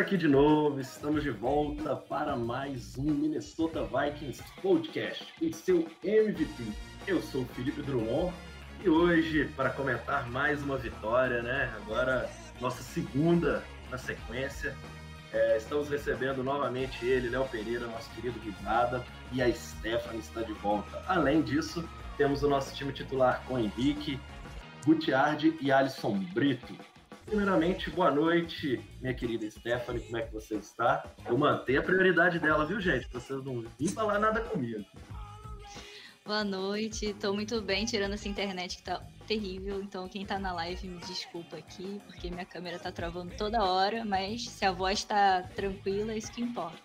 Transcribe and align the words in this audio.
aqui 0.00 0.16
de 0.16 0.26
novo, 0.26 0.80
estamos 0.80 1.22
de 1.22 1.28
volta 1.28 1.94
para 1.94 2.34
mais 2.34 2.96
um 2.96 3.02
Minnesota 3.02 3.84
Vikings 3.84 4.42
Podcast, 4.62 5.26
o 5.42 5.52
seu 5.52 5.86
MVP. 6.02 6.64
Eu 7.06 7.20
sou 7.20 7.42
o 7.42 7.46
Felipe 7.48 7.82
Drummond 7.82 8.32
e 8.82 8.88
hoje, 8.88 9.44
para 9.54 9.68
comentar 9.68 10.26
mais 10.30 10.62
uma 10.62 10.78
vitória, 10.78 11.42
né? 11.42 11.70
Agora, 11.82 12.30
nossa 12.62 12.82
segunda 12.82 13.62
na 13.90 13.98
sequência, 13.98 14.74
é, 15.34 15.58
estamos 15.58 15.90
recebendo 15.90 16.42
novamente 16.42 17.04
ele, 17.04 17.28
Léo 17.28 17.44
Pereira, 17.48 17.86
nosso 17.86 18.10
querido 18.12 18.40
Risada, 18.40 19.04
e 19.32 19.42
a 19.42 19.52
Stephanie 19.52 20.20
está 20.20 20.40
de 20.40 20.54
volta. 20.54 21.04
Além 21.08 21.42
disso, 21.42 21.86
temos 22.16 22.42
o 22.42 22.48
nosso 22.48 22.74
time 22.74 22.90
titular 22.90 23.42
com 23.46 23.58
Henrique, 23.58 24.18
Gutiardi 24.82 25.58
e 25.60 25.70
Alisson 25.70 26.18
Brito. 26.32 26.74
Primeiramente, 27.30 27.88
boa 27.90 28.10
noite, 28.10 28.84
minha 29.00 29.14
querida 29.14 29.48
Stephanie, 29.48 30.00
como 30.00 30.16
é 30.16 30.22
que 30.22 30.32
você 30.32 30.56
está? 30.56 31.04
Eu 31.24 31.38
mantenho 31.38 31.78
a 31.78 31.82
prioridade 31.84 32.40
dela, 32.40 32.66
viu, 32.66 32.80
gente? 32.80 33.08
Pra 33.08 33.20
Vocês 33.20 33.44
não 33.44 33.64
vim 33.78 33.86
falar 33.86 34.18
nada 34.18 34.40
comigo. 34.40 34.84
Boa 36.26 36.42
noite, 36.42 37.14
tô 37.20 37.32
muito 37.32 37.62
bem 37.62 37.84
tirando 37.84 38.14
essa 38.14 38.28
internet 38.28 38.78
que 38.78 38.82
tá 38.82 39.00
terrível, 39.28 39.80
então 39.80 40.08
quem 40.08 40.26
tá 40.26 40.40
na 40.40 40.52
live 40.52 40.88
me 40.88 40.98
desculpa 41.02 41.56
aqui, 41.56 42.02
porque 42.04 42.32
minha 42.32 42.44
câmera 42.44 42.80
tá 42.80 42.90
travando 42.90 43.32
toda 43.38 43.62
hora, 43.62 44.04
mas 44.04 44.48
se 44.48 44.64
a 44.64 44.72
voz 44.72 45.04
tá 45.04 45.44
tranquila, 45.54 46.10
é 46.10 46.18
isso 46.18 46.32
que 46.32 46.42
importa. 46.42 46.82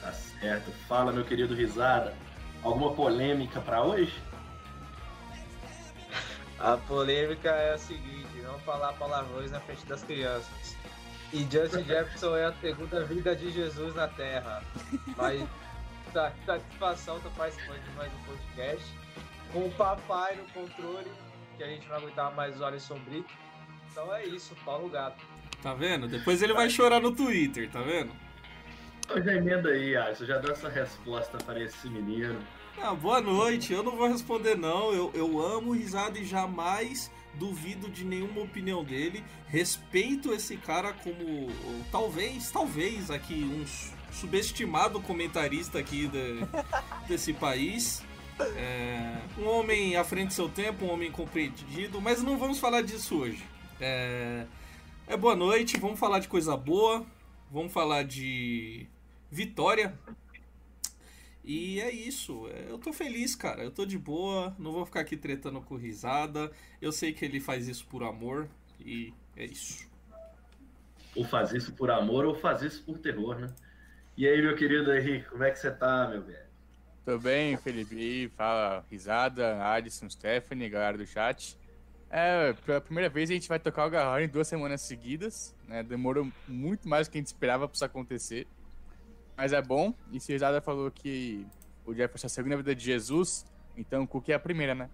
Tá 0.00 0.12
certo. 0.12 0.70
Fala, 0.86 1.10
meu 1.10 1.24
querido 1.24 1.56
Risada. 1.56 2.14
Alguma 2.62 2.92
polêmica 2.94 3.60
pra 3.60 3.82
hoje? 3.82 4.14
A 6.58 6.76
polêmica 6.76 7.50
é 7.50 7.74
a 7.74 7.78
seguinte, 7.78 8.25
não 8.46 8.58
falar 8.60 8.92
palavrões 8.94 9.50
na 9.50 9.60
frente 9.60 9.84
das 9.86 10.02
crianças. 10.02 10.76
E 11.32 11.40
Justin 11.50 11.84
Jefferson 11.84 12.36
é 12.36 12.46
a 12.46 12.52
segunda 12.52 13.04
vida 13.04 13.34
de 13.34 13.50
Jesus 13.50 13.94
na 13.94 14.08
Terra. 14.08 14.62
Mas 15.16 15.46
tá, 16.12 16.32
satisfação 16.44 17.20
tá 17.20 17.30
participando 17.36 17.82
de 17.82 17.90
mais 17.96 18.12
um 18.12 18.24
podcast. 18.24 18.94
Com 19.52 19.66
o 19.66 19.70
papai 19.72 20.36
no 20.36 20.44
controle, 20.52 21.10
que 21.56 21.64
a 21.64 21.66
gente 21.66 21.88
não 21.88 21.96
aguentava 21.96 22.34
mais 22.34 22.54
os 22.54 22.60
olhos 22.60 22.82
sombritos. 22.82 23.34
Então 23.90 24.14
é 24.14 24.24
isso, 24.24 24.54
Paulo 24.64 24.88
Gato. 24.88 25.24
Tá 25.62 25.74
vendo? 25.74 26.06
Depois 26.06 26.42
ele 26.42 26.52
vai 26.52 26.70
chorar 26.70 27.00
no 27.00 27.12
Twitter, 27.12 27.70
tá 27.70 27.80
vendo? 27.80 28.12
Então 29.00 29.22
já 29.22 29.34
emenda 29.34 29.70
aí, 29.70 29.96
Alisson. 29.96 30.26
Já 30.26 30.38
dá 30.38 30.52
essa 30.52 30.68
resposta 30.68 31.38
para 31.38 31.60
esse 31.60 31.88
menino. 31.88 32.38
Ah, 32.80 32.94
boa 32.94 33.20
noite, 33.20 33.72
eu 33.72 33.82
não 33.82 33.96
vou 33.96 34.06
responder 34.06 34.56
não. 34.56 34.92
Eu, 34.92 35.10
eu 35.14 35.40
amo 35.40 35.70
o 35.70 35.74
risada 35.74 36.18
e 36.18 36.24
jamais 36.24 37.10
duvido 37.38 37.88
de 37.88 38.04
nenhuma 38.04 38.40
opinião 38.42 38.82
dele. 38.84 39.22
Respeito 39.48 40.32
esse 40.32 40.56
cara 40.56 40.92
como 40.92 41.48
talvez, 41.90 42.50
talvez 42.50 43.10
aqui 43.10 43.34
um 43.44 43.66
su- 43.66 43.94
subestimado 44.12 45.00
comentarista 45.00 45.78
aqui 45.78 46.06
de- 46.08 46.40
desse 47.08 47.32
país. 47.32 48.02
É, 48.38 49.18
um 49.38 49.46
homem 49.48 49.96
à 49.96 50.04
frente 50.04 50.28
do 50.28 50.34
seu 50.34 50.48
tempo, 50.48 50.84
um 50.84 50.90
homem 50.92 51.10
compreendido, 51.10 52.00
mas 52.00 52.22
não 52.22 52.36
vamos 52.38 52.58
falar 52.58 52.82
disso 52.82 53.16
hoje. 53.16 53.42
É, 53.80 54.44
é 55.06 55.16
boa 55.16 55.34
noite, 55.36 55.78
vamos 55.78 55.98
falar 55.98 56.18
de 56.18 56.28
coisa 56.28 56.54
boa, 56.56 57.04
vamos 57.50 57.72
falar 57.72 58.02
de 58.04 58.86
vitória. 59.30 59.98
E 61.46 61.80
é 61.80 61.92
isso, 61.92 62.48
é, 62.48 62.68
eu 62.68 62.76
tô 62.76 62.92
feliz, 62.92 63.36
cara, 63.36 63.62
eu 63.62 63.70
tô 63.70 63.86
de 63.86 63.96
boa, 63.96 64.52
não 64.58 64.72
vou 64.72 64.84
ficar 64.84 65.00
aqui 65.00 65.16
tretando 65.16 65.60
com 65.60 65.76
risada. 65.76 66.50
Eu 66.82 66.90
sei 66.90 67.12
que 67.12 67.24
ele 67.24 67.38
faz 67.38 67.68
isso 67.68 67.86
por 67.86 68.02
amor 68.02 68.48
e 68.80 69.14
é 69.36 69.44
isso. 69.44 69.88
Ou 71.14 71.24
faz 71.24 71.52
isso 71.52 71.72
por 71.72 71.88
amor 71.88 72.24
ou 72.24 72.34
faz 72.34 72.62
isso 72.62 72.82
por 72.82 72.98
terror, 72.98 73.38
né? 73.38 73.54
E 74.16 74.26
aí, 74.26 74.42
meu 74.42 74.56
querido 74.56 74.92
Henrique, 74.92 75.28
como 75.28 75.44
é 75.44 75.50
que 75.52 75.58
você 75.58 75.70
tá, 75.70 76.08
meu 76.08 76.22
velho? 76.22 76.46
Tudo 77.04 77.20
bem, 77.20 77.56
Felipe? 77.56 78.28
Fala, 78.36 78.84
risada, 78.90 79.62
Alisson, 79.64 80.10
Stephanie, 80.10 80.68
galera 80.68 80.98
do 80.98 81.06
chat. 81.06 81.56
É, 82.10 82.52
pela 82.64 82.80
primeira 82.80 83.08
vez 83.08 83.30
a 83.30 83.34
gente 83.34 83.48
vai 83.48 83.60
tocar 83.60 83.86
o 83.86 83.90
Garrone 83.90 84.24
em 84.24 84.28
duas 84.28 84.48
semanas 84.48 84.80
seguidas, 84.80 85.54
né? 85.68 85.84
Demorou 85.84 86.28
muito 86.48 86.88
mais 86.88 87.06
do 87.06 87.12
que 87.12 87.18
a 87.18 87.20
gente 87.20 87.28
esperava 87.28 87.68
pra 87.68 87.74
isso 87.74 87.84
acontecer. 87.84 88.48
Mas 89.36 89.52
é 89.52 89.60
bom, 89.60 89.92
e 90.10 90.18
se 90.18 90.32
Risada 90.32 90.60
falou 90.60 90.90
que 90.90 91.46
o 91.84 91.94
Jefferson 91.94 92.26
é 92.26 92.28
a 92.28 92.30
segunda 92.30 92.56
vida 92.56 92.74
de 92.74 92.84
Jesus, 92.84 93.44
então 93.76 94.02
o 94.02 94.08
Cook 94.08 94.30
é 94.30 94.34
a 94.34 94.40
primeira, 94.40 94.74
né? 94.74 94.88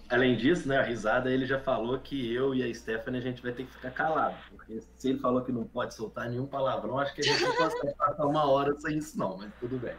Além 0.09 0.37
disso, 0.37 0.69
né, 0.69 0.79
a 0.79 0.85
risada, 0.85 1.29
ele 1.33 1.45
já 1.47 1.59
falou 1.59 1.99
que 1.99 2.33
eu 2.33 2.55
e 2.55 2.63
a 2.63 2.73
Stephanie 2.73 3.19
a 3.19 3.23
gente 3.23 3.43
vai 3.43 3.51
ter 3.53 3.65
que 3.65 3.73
ficar 3.73 3.91
calado. 3.91 4.37
Porque 4.51 4.81
se 4.95 5.09
ele 5.11 5.19
falou 5.19 5.43
que 5.43 5.51
não 5.51 5.65
pode 5.65 5.95
soltar 5.95 6.31
nenhum 6.31 6.47
palavrão, 6.47 6.97
acho 7.01 7.13
que 7.13 7.23
a 7.23 7.25
gente 7.25 7.43
não 7.43 7.57
consegue 7.57 7.93
passar 7.95 8.25
uma 8.25 8.49
hora 8.49 8.79
sem 8.79 8.99
isso, 8.99 9.19
não, 9.19 9.37
mas 9.37 9.53
tudo 9.59 9.79
bem. 9.79 9.97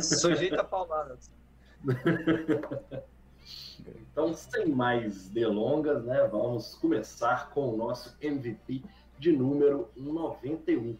Sujeita 0.00 0.60
a 0.60 0.64
pauladas. 0.64 1.30
Então, 4.10 4.34
sem 4.34 4.66
mais 4.66 5.28
delongas, 5.28 6.02
né, 6.04 6.26
vamos 6.26 6.74
começar 6.76 7.50
com 7.50 7.74
o 7.74 7.76
nosso 7.76 8.16
MVP 8.20 8.82
de 9.18 9.32
número 9.32 9.88
91. 9.96 10.96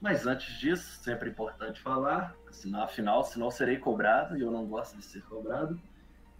Mas 0.00 0.26
antes 0.26 0.58
disso, 0.58 1.02
sempre 1.02 1.30
importante 1.30 1.80
falar, 1.80 2.34
assinar 2.48 2.84
afinal, 2.84 3.24
senão 3.24 3.50
serei 3.50 3.78
cobrado 3.78 4.36
e 4.36 4.42
eu 4.42 4.50
não 4.50 4.66
gosto 4.66 4.96
de 4.96 5.04
ser 5.04 5.22
cobrado. 5.22 5.80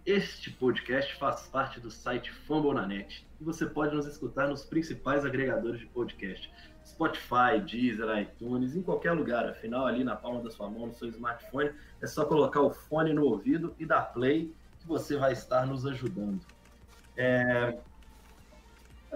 Este 0.05 0.49
podcast 0.51 1.15
faz 1.15 1.47
parte 1.47 1.79
do 1.79 1.91
site 1.91 2.31
Fambonanet 2.31 3.27
e 3.41 3.43
você 3.43 3.65
pode 3.65 3.93
nos 3.93 4.05
escutar 4.05 4.47
nos 4.47 4.63
principais 4.63 5.25
agregadores 5.25 5.81
de 5.81 5.85
podcast: 5.87 6.49
Spotify, 6.85 7.59
Deezer, 7.65 8.17
iTunes, 8.19 8.75
em 8.75 8.81
qualquer 8.81 9.11
lugar. 9.11 9.49
Afinal, 9.49 9.85
ali 9.85 10.03
na 10.03 10.15
palma 10.15 10.41
da 10.41 10.49
sua 10.49 10.69
mão, 10.69 10.87
no 10.87 10.93
seu 10.93 11.09
smartphone, 11.09 11.71
é 12.01 12.07
só 12.07 12.23
colocar 12.25 12.61
o 12.61 12.69
fone 12.69 13.11
no 13.11 13.25
ouvido 13.25 13.75
e 13.77 13.85
dar 13.85 14.13
play 14.13 14.53
que 14.79 14.87
você 14.87 15.17
vai 15.17 15.33
estar 15.33 15.65
nos 15.65 15.85
ajudando. 15.85 16.39
É, 17.17 17.77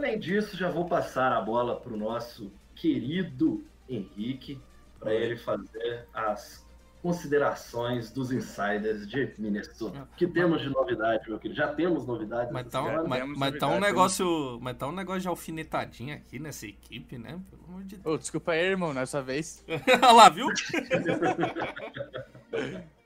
Além 0.02 0.18
disso, 0.18 0.58
já 0.58 0.68
vou 0.68 0.86
passar 0.86 1.32
a 1.32 1.40
bola 1.40 1.80
para 1.80 1.94
o 1.94 1.96
nosso 1.96 2.52
querido 2.74 3.64
Henrique 3.88 4.60
para 5.00 5.14
ele 5.14 5.38
fazer 5.38 6.08
as 6.12 6.66
considerações 7.04 8.10
dos 8.10 8.32
insiders 8.32 9.08
de 9.08 9.32
Minnesota. 9.38 10.10
O 10.12 10.16
que 10.16 10.26
temos 10.26 10.60
de 10.60 10.70
novidade, 10.70 11.30
meu 11.30 11.38
querido? 11.38 11.56
Já 11.56 11.68
temos 11.68 12.08
novidades. 12.08 12.52
Mas 12.52 12.68
tá, 12.68 12.82
um, 12.82 13.08
mas, 13.08 13.38
mas 13.38 13.60
tá 13.60 13.68
um 13.68 13.80
negócio. 13.80 14.60
Mas 14.60 14.76
tá 14.76 14.88
um 14.88 14.92
negócio 14.92 15.22
de 15.22 15.28
alfinetadinha 15.28 16.16
aqui 16.16 16.40
nessa 16.40 16.66
equipe, 16.66 17.20
né? 17.20 17.40
Pelo 17.52 17.64
amor 17.66 17.84
de 17.84 17.98
Deus. 17.98 18.16
Ô, 18.16 18.18
desculpa 18.18 18.54
aí, 18.54 18.72
irmão, 18.72 18.96
nessa 18.96 19.22
vez. 19.22 19.64
Olha 20.02 20.12
lá, 20.14 20.30
viu? 20.30 20.48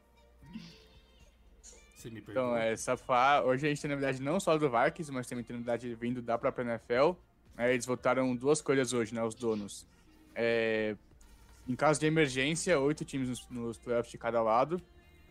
Você 2.05 2.11
me 2.11 2.21
perdoa. 2.21 2.43
Então, 2.43 2.93
é, 2.93 2.97
falar, 2.97 3.43
hoje 3.43 3.65
a 3.65 3.69
gente 3.69 3.81
tem 3.81 3.89
novidade 3.89 4.21
não 4.21 4.39
só 4.39 4.55
do 4.57 4.69
Vikings, 4.69 5.11
mas 5.11 5.25
também 5.25 5.43
tem 5.43 5.55
novidade 5.55 5.93
vindo 5.95 6.21
da 6.21 6.37
própria 6.37 6.63
NFL. 6.63 7.13
É, 7.57 7.73
eles 7.73 7.85
votaram 7.85 8.35
duas 8.35 8.61
coisas 8.61 8.93
hoje, 8.93 9.15
né, 9.15 9.23
os 9.23 9.33
donos. 9.33 9.87
É, 10.35 10.95
em 11.67 11.75
caso 11.75 11.99
de 11.99 12.05
emergência, 12.05 12.79
oito 12.79 13.03
times 13.03 13.29
nos, 13.29 13.49
nos 13.49 13.77
playoffs 13.79 14.11
de 14.11 14.19
cada 14.19 14.41
lado. 14.41 14.79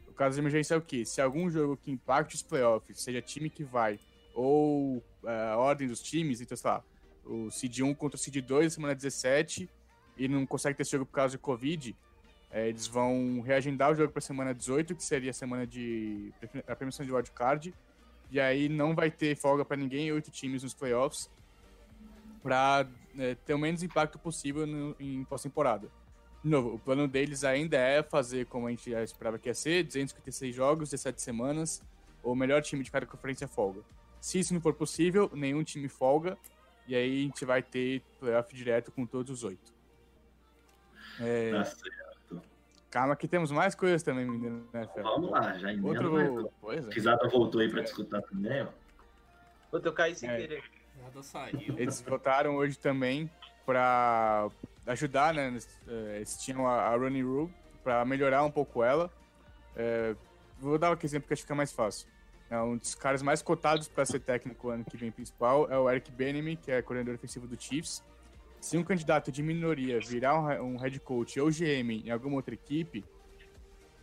O 0.09 0.12
caso 0.12 0.35
de 0.35 0.41
emergência 0.41 0.75
é 0.75 0.76
o 0.76 0.81
quê? 0.81 1.05
Se 1.05 1.21
algum 1.21 1.49
jogo 1.49 1.76
que 1.76 1.93
impacte 1.93 2.35
os 2.35 2.43
playoffs, 2.43 3.00
seja 3.00 3.23
time 3.23 3.49
que 3.49 3.62
vai, 3.62 4.00
ou 4.35 5.03
é, 5.25 5.53
a 5.53 5.56
ordem 5.56 5.87
dos 5.87 6.03
times, 6.03 6.41
então, 6.41 6.56
sei 6.56 6.70
lá, 6.70 6.82
o 7.25 7.50
Seed 7.53 7.81
1 7.81 7.94
contra 7.94 8.17
o 8.17 8.19
Seed 8.19 8.44
2 8.44 8.73
semana 8.73 8.97
17, 8.97 9.70
e 10.17 10.27
não 10.29 10.44
consegue 10.44 10.77
ter 10.77 10.82
esse 10.82 10.91
jogo 10.91 11.06
por 11.06 11.12
causa 11.12 11.32
de 11.32 11.38
Covid, 11.38 11.97
É, 12.55 12.69
eles 12.69 12.87
vão 12.87 13.41
reagendar 13.41 13.91
o 13.91 13.97
jogo 13.97 14.12
para 14.12 14.21
semana 14.21 14.55
18, 14.55 14.95
que 14.95 15.03
seria 15.03 15.31
a 15.31 15.35
semana 15.35 15.67
de 15.67 16.33
a 16.69 16.77
premiação 16.77 17.05
de 17.05 17.12
wildcard. 17.12 17.75
E 18.31 18.39
aí 18.39 18.69
não 18.69 18.95
vai 18.95 19.11
ter 19.11 19.37
folga 19.37 19.65
para 19.65 19.77
ninguém, 19.77 20.12
oito 20.12 20.31
times 20.31 20.62
nos 20.62 20.73
playoffs, 20.73 21.29
para 22.45 22.87
ter 23.45 23.55
o 23.55 23.59
menos 23.59 23.83
impacto 23.83 24.21
possível 24.21 24.69
no, 24.69 24.95
em 25.01 25.25
pós-temporada. 25.25 25.91
De 26.45 26.49
novo, 26.49 26.75
o 26.75 26.79
plano 26.79 27.09
deles 27.09 27.43
ainda 27.43 27.77
é 27.77 28.05
fazer 28.05 28.47
como 28.47 28.69
a 28.69 28.71
gente 28.71 28.89
já 28.89 29.03
esperava 29.03 29.37
que 29.37 29.49
ia 29.49 29.55
ser, 29.55 29.83
256 29.83 30.55
jogos, 30.55 30.91
17 30.91 31.21
semanas, 31.21 31.83
o 32.23 32.37
melhor 32.37 32.62
time 32.62 32.85
de 32.85 32.91
cada 32.91 33.05
conferência 33.05 33.49
folga. 33.49 33.81
Se 34.21 34.39
isso 34.39 34.55
não 34.55 34.61
for 34.61 34.75
possível, 34.75 35.29
nenhum 35.35 35.65
time 35.65 35.89
folga, 35.89 36.39
e 36.87 36.95
aí 36.95 37.19
a 37.19 37.23
gente 37.23 37.45
vai 37.45 37.65
ter 37.65 38.01
playoff 38.21 38.55
direto 38.55 38.93
com 38.93 39.05
todos 39.05 39.33
os 39.33 39.43
oito. 39.43 39.75
É, 41.19 41.51
Tá 41.51 41.65
certo. 41.65 42.04
Calma 42.94 43.17
que 43.17 43.26
temos 43.26 43.50
mais 43.50 43.75
coisas 43.75 44.05
também, 44.05 44.25
menino. 44.25 44.64
Né? 44.73 44.88
Vamos 45.02 45.29
lá, 45.29 45.52
já 45.58 45.73
emenda. 45.73 45.88
mais 45.88 46.29
Outro. 46.29 46.41
uma. 46.43 46.50
Pois 46.61 46.87
é. 46.87 46.91
Risada 46.93 47.29
voltou 47.29 47.61
aí 47.61 47.69
pra 47.69 47.82
discutir 47.82 48.08
também, 48.31 48.62
ó. 48.62 48.69
Puta, 49.69 49.88
eu 49.88 49.93
caí 49.93 50.14
sem 50.14 50.31
É. 50.31 50.37
querer. 50.37 50.62
Nada 51.02 51.20
saiu. 51.25 51.75
Eles 51.76 52.00
votaram 52.02 52.55
hoje 52.55 52.79
também 52.79 53.29
para 53.67 54.49
ajudar, 54.87 55.35
né? 55.35 55.49
eles, 55.49 55.69
eh, 55.88 56.23
tinham 56.41 56.69
a, 56.69 56.82
a 56.82 56.96
Running 56.96 57.23
Rule 57.25 57.52
para 57.82 58.05
melhorar 58.05 58.44
um 58.44 58.50
pouco 58.50 58.85
ela. 58.85 59.11
Eh, 59.75 60.14
vou 60.61 60.79
dar 60.79 60.93
um 60.93 60.99
exemplo 61.02 61.26
que 61.26 61.35
acho 61.35 61.43
que 61.43 61.46
fica 61.46 61.55
mais 61.56 61.73
fácil. 61.73 62.06
É 62.49 62.61
um 62.61 62.76
dos 62.76 62.94
caras 62.94 63.23
mais 63.23 63.43
cotados 63.43 63.88
para 63.88 64.06
ser 64.06 64.20
técnico 64.20 64.69
ano 64.69 64.85
que 64.85 64.96
vem 64.96 65.11
principal 65.11 65.69
é 65.69 65.76
o 65.76 65.91
Eric 65.91 66.12
Benemy, 66.12 66.55
que 66.56 66.70
é 66.70 66.81
coordenador 66.81 67.17
ofensivo 67.17 67.49
do 67.49 67.61
Chiefs. 67.61 68.05
Se 68.65 68.79
um 68.79 68.83
candidato 68.83 69.31
de 69.31 69.43
minoria 69.43 70.01
virar 70.01 70.41
um, 70.41 70.73
um 70.73 70.77
head 70.79 70.99
coach 70.99 71.39
ou 71.39 71.51
GM 71.51 72.03
em 72.03 72.11
alguma 72.11 72.37
outra 72.37 72.55
equipe, 72.55 73.05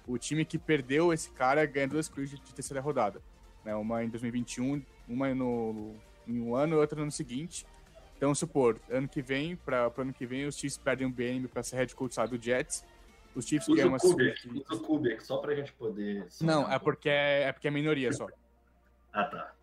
o 0.07 0.19
time 0.19 0.45
que 0.45 0.59
perdeu 0.59 1.11
esse 1.11 1.31
cara 1.31 1.65
ganha 1.65 1.87
duas 1.87 2.07
cruzes 2.07 2.39
de 2.39 2.53
terceira 2.53 2.79
rodada. 2.79 3.23
Né? 3.65 3.73
Uma 3.73 4.03
em 4.03 4.09
2021, 4.09 4.85
uma 5.09 5.33
no, 5.33 5.95
em 6.27 6.39
um 6.39 6.55
ano 6.55 6.75
e 6.75 6.77
outra 6.77 6.95
no 6.95 7.01
ano 7.01 7.11
seguinte. 7.11 7.65
Então, 8.15 8.35
supor, 8.35 8.79
ano 8.87 9.07
que 9.07 9.19
vem, 9.19 9.55
para 9.55 9.91
o 9.97 10.01
ano 10.01 10.13
que 10.13 10.27
vem, 10.27 10.45
os 10.45 10.55
Chiefs 10.55 10.77
perdem 10.77 11.07
o 11.07 11.09
BNB 11.09 11.47
para 11.47 11.63
ser 11.63 11.77
head 11.77 11.95
coach 11.95 12.15
lá 12.19 12.27
do 12.27 12.39
Jets. 12.39 12.85
Os 13.33 13.47
Chiefs 13.47 13.67
Usa 13.67 13.77
ganham 13.77 13.87
o 13.89 13.91
uma 13.93 13.97
Kubrick, 13.97 14.41
suíte- 14.41 14.63
usa 14.71 14.79
o 14.79 14.85
Kubrick, 14.85 15.25
só 15.25 15.37
pra 15.37 15.55
gente 15.55 15.73
poder. 15.73 16.27
Não, 16.39 16.71
é 16.71 16.77
porque 16.77 17.09
é, 17.09 17.45
é 17.45 17.51
porque 17.51 17.67
é 17.67 17.71
minoria 17.71 18.13
só. 18.13 18.27
Ah, 19.11 19.23
tá. 19.23 19.55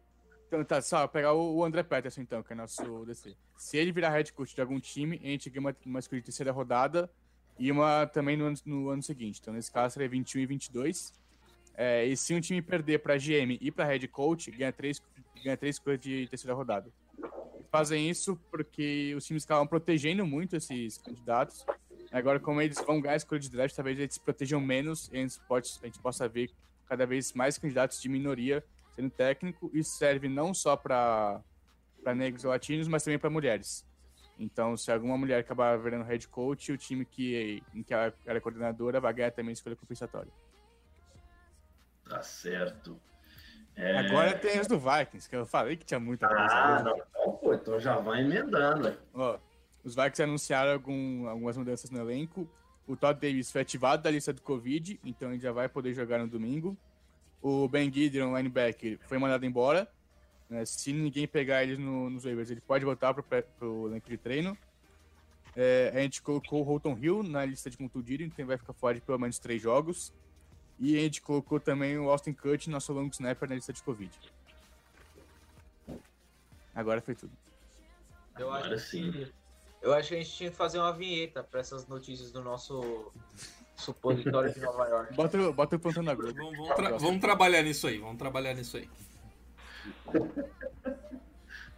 Então 0.49 0.65
tá, 0.65 0.81
só 0.81 1.07
pegar 1.07 1.35
o 1.35 1.63
André 1.63 1.83
Peterson 1.83 2.23
então, 2.23 2.43
que 2.43 2.55
é 2.55 2.57
nosso 2.57 3.05
DC. 3.05 3.37
Se 3.55 3.77
ele 3.77 3.93
virar 3.93 4.09
head 4.09 4.33
coach 4.33 4.55
de 4.55 4.61
algum 4.63 4.81
time, 4.81 5.21
a 5.23 5.27
gente 5.27 5.51
ganha 5.51 5.61
uma, 5.61 5.77
uma 5.85 5.99
escolha 5.99 6.23
de 6.23 6.25
terceira 6.25 6.51
rodada 6.51 7.11
e 7.59 7.71
uma 7.71 8.07
também 8.07 8.35
no 8.35 8.47
ano, 8.47 8.57
no 8.65 8.89
ano 8.89 9.03
seguinte. 9.03 9.41
Então 9.43 9.53
nesse 9.53 9.71
caso 9.71 9.93
seria 9.93 10.09
21 10.09 10.41
e 10.41 10.47
22. 10.47 11.13
É, 11.75 12.07
e 12.07 12.17
se 12.17 12.35
um 12.35 12.41
time 12.41 12.63
perder 12.63 13.01
para 13.01 13.19
GM 13.19 13.59
e 13.61 13.71
para 13.71 13.85
head 13.85 14.09
coach, 14.09 14.51
ganha 14.51 14.73
três, 14.73 15.03
ganha 15.45 15.57
três 15.57 15.77
escolhas 15.77 16.01
de 16.01 16.27
terceira 16.29 16.55
rodada. 16.55 16.91
Fazem 17.71 18.09
isso 18.09 18.41
porque 18.51 19.15
os 19.15 19.27
times 19.27 19.43
estavam 19.43 19.67
protegendo 19.67 20.27
muito 20.27 20.57
esses 20.57 20.97
candidatos. 20.97 21.67
Agora, 22.11 22.41
como 22.41 22.63
eles 22.63 22.81
vão 22.81 23.03
ganhar 23.03 23.13
a 23.13 23.17
escolha 23.19 23.39
de 23.39 23.51
draft, 23.51 23.77
talvez 23.77 23.99
eles 23.99 24.17
protejam 24.17 24.63
menos 24.63 25.11
e 25.13 25.19
a 25.19 25.21
gente, 25.21 25.39
pode, 25.47 25.79
a 25.83 25.85
gente 25.85 25.99
possa 25.99 26.27
ver 26.27 26.51
cada 26.89 27.05
vez 27.05 27.35
mais 27.35 27.59
candidatos 27.59 28.01
de 28.01 28.09
minoria 28.09 28.65
sendo 28.99 29.11
técnico. 29.11 29.71
Isso 29.73 29.97
serve 29.97 30.29
não 30.29 30.53
só 30.53 30.77
para 30.77 31.41
negros 32.17 32.45
ou 32.45 32.51
latinos, 32.51 32.89
mas 32.89 33.05
também 33.05 33.19
para 33.19 33.31
mulheres. 33.31 33.87
Então, 34.39 34.77
se 34.77 34.91
alguma 34.91 35.17
mulher 35.17 35.39
acabar 35.41 35.79
virando 35.79 36.05
head 36.05 36.27
coach, 36.29 36.73
o 36.73 36.77
time 36.79 37.05
que, 37.05 37.63
em 37.75 37.83
que 37.83 37.95
ela 37.95 38.13
era 38.27 38.41
coordenadora 38.41 39.01
vai 39.01 39.13
ganhar 39.13 39.31
também 39.31 39.53
escolha 39.53 39.77
compensatória. 39.77 40.31
Tá 42.09 42.23
certo. 42.23 42.99
É... 43.77 43.99
Agora 43.99 44.37
tem 44.37 44.59
os 44.61 44.67
do 44.67 44.79
Vikings, 44.79 45.29
que 45.29 45.37
eu 45.37 45.47
falei 45.47 45.77
que 45.77 45.85
tinha 45.85 46.01
muita 46.01 46.27
coisa. 46.27 46.55
Ah, 46.55 46.83
não. 46.83 46.97
Então, 46.97 47.33
pô, 47.37 47.55
então 47.55 47.81
já 47.81 47.97
vai 47.99 48.23
emendando. 48.23 48.97
Ó, 49.15 49.39
os 49.85 49.95
Vikings 49.95 50.23
anunciaram 50.23 50.73
algum- 50.73 51.29
algumas 51.29 51.57
mudanças 51.57 51.91
no 51.91 52.01
elenco. 52.01 52.49
O 52.87 52.97
Todd 52.97 53.21
Davis 53.21 53.53
foi 53.53 53.61
ativado 53.61 54.03
da 54.03 54.11
lista 54.11 54.33
do 54.33 54.41
Covid, 54.41 54.99
então 55.05 55.31
ele 55.31 55.41
já 55.41 55.53
vai 55.53 55.69
poder 55.69 55.93
jogar 55.95 56.19
no 56.19 56.27
domingo. 56.27 56.77
O 57.43 57.69
Ben 57.69 57.93
Gideon, 57.93 58.37
linebacker, 58.37 58.99
foi 59.07 59.19
mandado 59.19 59.45
embora. 59.47 59.89
né? 60.51 60.65
Se 60.65 60.93
ninguém 60.93 61.29
pegar 61.29 61.63
ele 61.63 61.77
no- 61.77 62.09
nos 62.09 62.25
waivers, 62.25 62.51
ele 62.51 62.61
pode 62.61 62.85
voltar 62.85 63.13
para 63.15 63.23
o 63.67 63.87
elenco 63.89 64.09
de 64.09 64.17
treino. 64.17 64.57
É, 65.55 65.93
a 65.95 65.99
gente 66.01 66.23
colocou 66.23 66.61
o 66.61 66.63
Holton 66.63 66.97
Hill 66.99 67.23
na 67.23 67.45
lista 67.45 67.69
de 67.69 67.77
contundido, 67.77 68.23
então 68.23 68.37
ele 68.39 68.47
vai 68.49 68.57
ficar 68.57 68.73
fora 68.73 68.95
de 68.95 69.01
pelo 69.03 69.19
menos 69.19 69.39
três 69.39 69.61
jogos. 69.61 70.13
E 70.79 70.97
a 70.97 71.01
gente 71.01 71.21
colocou 71.21 71.59
também 71.61 71.99
o 71.99 72.09
Austin 72.09 72.33
Cut, 72.33 72.71
nosso 72.71 72.93
long 72.93 73.09
snapper, 73.09 73.49
na 73.49 73.57
lista 73.57 73.73
de 73.73 73.83
Covid. 73.83 74.11
Agora 76.75 77.01
foi 77.01 77.15
tudo. 77.15 77.33
Eu 78.39 78.53
Agora 78.53 78.75
acho 78.77 78.87
sim. 78.89 79.11
que 79.11 79.33
eu 79.83 79.93
acho 79.93 80.09
que 80.09 80.15
a 80.15 80.19
gente 80.19 80.33
tinha 80.33 80.51
que 80.51 80.57
fazer 80.57 80.79
uma 80.79 80.93
vinheta 80.93 81.43
pra 81.43 81.61
essas 81.61 81.87
notícias 81.87 82.31
do 82.33 82.43
nosso 82.43 83.13
supositório 83.79 84.53
de 84.53 84.61
Nova 84.61 84.87
York. 84.89 85.15
Bota, 85.15 85.53
bota 85.53 85.77
o 85.77 85.79
plantão 85.79 86.03
na 86.03 86.15
Globo. 86.15 86.35
Vamos, 86.35 86.59
vamos 86.59 86.75
tra- 86.75 86.99
vamos 86.99 87.21
trabalhar 87.21 87.63
nisso 87.63 87.87
aí, 87.87 87.99
vamos 87.99 88.19
trabalhar 88.19 88.55
nisso 88.55 88.77
aí. 88.77 88.89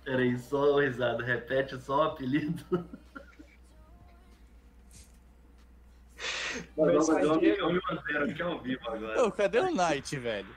Peraí, 0.04 0.38
só 0.38 0.78
risada. 0.80 1.22
Repete 1.22 1.80
só 1.80 1.98
o 1.98 2.02
apelido. 2.02 2.64
Mano, 6.76 6.92
vamos 6.92 7.06
fazer 7.06 7.30
um 7.30 7.40
e 7.42 7.62
um 7.78 8.28
aqui 8.28 8.42
ao 8.42 8.60
vivo 8.60 8.90
agora. 8.90 9.24
Ô, 9.24 9.30
cadê 9.30 9.60
o 9.60 9.70
Knight, 9.70 10.18
velho? 10.18 10.56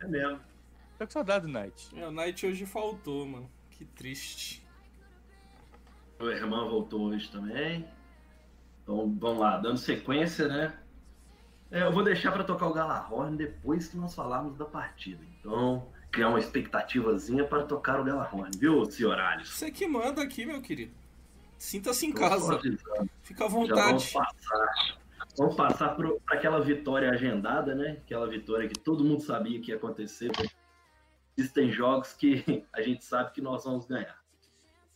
É 0.00 0.06
mesmo. 0.06 0.40
Tô 0.98 1.06
com 1.06 1.10
saudade 1.12 1.46
do 1.46 1.52
Knight. 1.52 1.90
É, 1.96 2.06
o 2.06 2.10
Knight 2.10 2.46
hoje 2.46 2.66
faltou, 2.66 3.26
mano. 3.26 3.50
Que 3.70 3.84
triste. 3.84 4.66
O 6.18 6.28
irmão 6.28 6.68
voltou 6.68 7.02
hoje 7.08 7.30
também. 7.30 7.88
Então 8.90 9.16
vamos 9.20 9.38
lá, 9.38 9.56
dando 9.58 9.78
sequência, 9.78 10.48
né? 10.48 10.76
É, 11.70 11.84
eu 11.84 11.92
vou 11.92 12.02
deixar 12.02 12.32
para 12.32 12.42
tocar 12.42 12.66
o 12.66 12.72
Galahorn 12.72 13.36
depois 13.36 13.86
que 13.86 13.96
nós 13.96 14.12
falarmos 14.12 14.56
da 14.56 14.64
partida. 14.64 15.24
Então, 15.38 15.86
criar 16.10 16.30
uma 16.30 16.40
expectativazinha 16.40 17.44
para 17.44 17.62
tocar 17.62 18.00
o 18.00 18.04
Galahorn, 18.04 18.50
viu, 18.58 18.84
senhor 18.86 19.16
Alisson? 19.16 19.52
Você 19.52 19.70
que 19.70 19.86
manda 19.86 20.20
aqui, 20.20 20.44
meu 20.44 20.60
querido. 20.60 20.92
Sinta-se 21.56 22.04
em 22.04 22.12
Tô 22.12 22.18
casa. 22.18 22.60
Fica 23.22 23.44
à 23.44 23.48
Já 23.48 23.54
vamos 23.54 23.68
vontade. 23.68 24.12
passar. 24.12 24.98
Vamos 25.38 25.54
passar 25.54 25.94
para 25.94 26.10
aquela 26.30 26.60
vitória 26.60 27.12
agendada, 27.12 27.76
né? 27.76 27.98
Aquela 28.04 28.26
vitória 28.26 28.68
que 28.68 28.80
todo 28.80 29.04
mundo 29.04 29.22
sabia 29.22 29.60
que 29.60 29.70
ia 29.70 29.76
acontecer. 29.76 30.32
Existem 31.38 31.70
jogos 31.70 32.12
que 32.12 32.66
a 32.74 32.82
gente 32.82 33.04
sabe 33.04 33.30
que 33.30 33.40
nós 33.40 33.62
vamos 33.62 33.86
ganhar. 33.86 34.18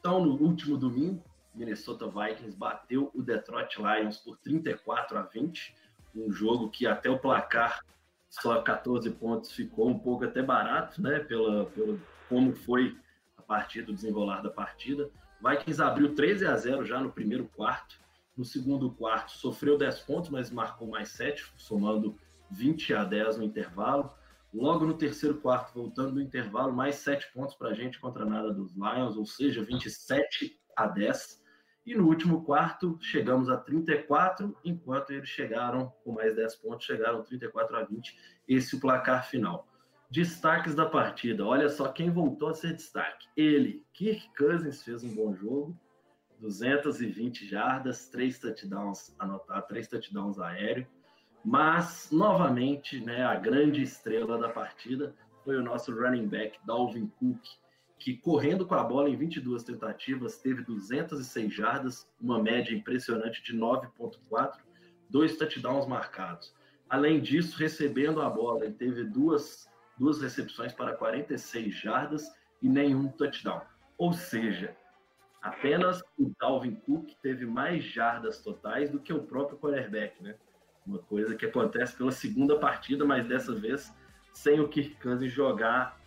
Então, 0.01 0.21
no 0.25 0.33
último 0.33 0.77
domingo, 0.77 1.23
Minnesota 1.55 2.07
Vikings 2.07 2.57
bateu 2.57 3.11
o 3.15 3.23
Detroit 3.23 3.77
Lions 3.77 4.19
por 4.19 4.37
34 4.39 5.19
a 5.19 5.23
20. 5.23 5.75
Um 6.15 6.33
jogo 6.33 6.71
que 6.71 6.87
até 6.87 7.09
o 7.09 7.19
placar 7.19 7.85
só 8.29 8.61
14 8.61 9.11
pontos 9.13 9.53
ficou 9.53 9.89
um 9.89 9.99
pouco 9.99 10.25
até 10.25 10.43
barato, 10.43 11.01
né? 11.01 11.21
Pela, 11.21 11.67
pelo 11.67 12.01
como 12.29 12.55
foi 12.55 12.97
a 13.37 13.43
partida, 13.43 13.93
o 13.93 13.95
desenrolar 13.95 14.43
da 14.43 14.51
partida. 14.51 15.09
Vikings 15.41 15.81
abriu 15.81 16.15
13 16.15 16.47
a 16.47 16.57
0 16.57 16.85
já 16.85 17.01
no 17.01 17.13
primeiro 17.13 17.47
quarto. 17.55 17.97
No 18.37 18.45
segundo 18.45 18.91
quarto, 18.91 19.33
sofreu 19.33 19.79
10 19.79 20.01
pontos, 20.01 20.31
mas 20.31 20.51
marcou 20.51 20.89
mais 20.89 21.11
7, 21.11 21.53
somando 21.57 22.19
20 22.51 22.95
a 22.95 23.05
10 23.05 23.39
no 23.39 23.45
intervalo. 23.45 24.13
Logo 24.53 24.87
no 24.87 24.95
terceiro 24.95 25.37
quarto, 25.37 25.75
voltando 25.75 26.15
do 26.15 26.21
intervalo, 26.21 26.73
mais 26.73 26.97
7 26.97 27.33
pontos 27.33 27.55
para 27.55 27.71
a 27.71 27.75
gente 27.75 28.01
contra 28.01 28.25
nada 28.25 28.53
dos 28.53 28.75
Lions, 28.75 29.17
ou 29.17 29.27
seja, 29.27 29.63
27 29.63 30.59
a 30.77 30.87
10. 30.87 31.44
E 31.87 31.95
no 31.95 32.07
último 32.07 32.43
quarto, 32.45 32.99
chegamos 33.01 33.51
a 33.51 33.59
34, 33.59 34.57
enquanto 34.65 35.11
eles 35.11 35.29
chegaram 35.29 35.93
com 36.03 36.13
mais 36.13 36.35
10 36.35 36.57
pontos, 36.57 36.87
chegaram 36.87 37.23
34 37.23 37.77
a 37.77 37.83
20. 37.85 38.17
Esse 38.49 38.75
é 38.75 38.79
o 38.79 38.81
placar 38.81 39.29
final. 39.29 39.69
Destaques 40.11 40.75
da 40.75 40.87
partida. 40.87 41.45
Olha 41.45 41.69
só 41.69 41.89
quem 41.89 42.11
voltou 42.11 42.49
a 42.49 42.55
ser 42.55 42.75
destaque. 42.75 43.27
Ele, 43.37 43.85
Kirk 43.93 44.31
Cousins, 44.35 44.83
fez 44.83 45.05
um 45.05 45.15
bom 45.15 45.35
jogo. 45.35 45.79
220 46.41 47.47
jardas, 47.47 48.09
três 48.09 48.39
touchdowns 48.39 49.15
anotados, 49.19 49.69
três 49.69 49.87
touchdowns 49.87 50.39
aéreos. 50.39 50.87
Mas, 51.45 52.09
novamente, 52.11 52.99
né, 53.01 53.25
a 53.25 53.35
grande 53.35 53.83
estrela 53.83 54.39
da 54.39 54.49
partida 54.49 55.15
foi 55.45 55.57
o 55.57 55.63
nosso 55.63 55.95
running 55.95 56.27
back, 56.27 56.59
Dalvin 56.67 57.09
Cook, 57.19 57.41
que 58.05 58.19
correndo 58.19 58.67
com 58.67 58.75
a 58.75 58.85
bola 58.85 59.09
em 59.09 59.17
22 59.17 59.65
tentativas, 59.65 60.37
teve 60.37 60.63
206 60.63 61.51
jardas, 61.51 62.07
uma 62.21 62.39
média 62.39 62.77
impressionante 62.77 63.43
de 63.43 63.57
9.4, 63.57 64.59
dois 65.09 65.39
touchdowns 65.39 65.87
marcados. 65.87 66.55
Além 66.87 67.19
disso, 67.19 67.59
recebendo 67.59 68.21
a 68.21 68.29
bola, 68.29 68.67
ele 68.67 68.75
teve 68.75 69.05
duas, 69.05 69.67
duas 69.99 70.21
recepções 70.21 70.71
para 70.71 70.93
46 70.93 71.75
jardas 71.75 72.31
e 72.61 72.69
nenhum 72.69 73.09
touchdown. 73.09 73.63
Ou 73.97 74.13
seja, 74.13 74.77
Apenas 75.41 76.03
o 76.19 76.33
Dalvin 76.41 76.75
Cook 76.75 77.11
teve 77.21 77.45
mais 77.45 77.85
jardas 77.85 78.41
totais 78.41 78.89
do 78.89 78.99
que 78.99 79.13
o 79.13 79.25
próprio 79.25 79.59
quarterback, 79.59 80.23
né? 80.23 80.37
Uma 80.87 80.99
coisa 81.01 81.37
que 81.37 81.45
acontece 81.45 81.95
pela 81.95 82.11
segunda 82.11 82.59
partida, 82.59 83.05
mas 83.05 83.29
dessa 83.29 83.55
vez 83.55 83.95
sem 84.33 84.59
o 84.59 84.67
Kirk 84.67 84.97
Cousins 85.03 85.31
jogar 85.31 86.01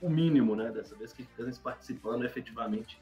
o 0.00 0.08
mínimo, 0.08 0.54
né? 0.54 0.70
Dessa 0.70 0.94
vez 0.94 1.12
Kirk 1.12 1.30
Cousins 1.36 1.58
participando 1.58 2.24
efetivamente 2.24 2.98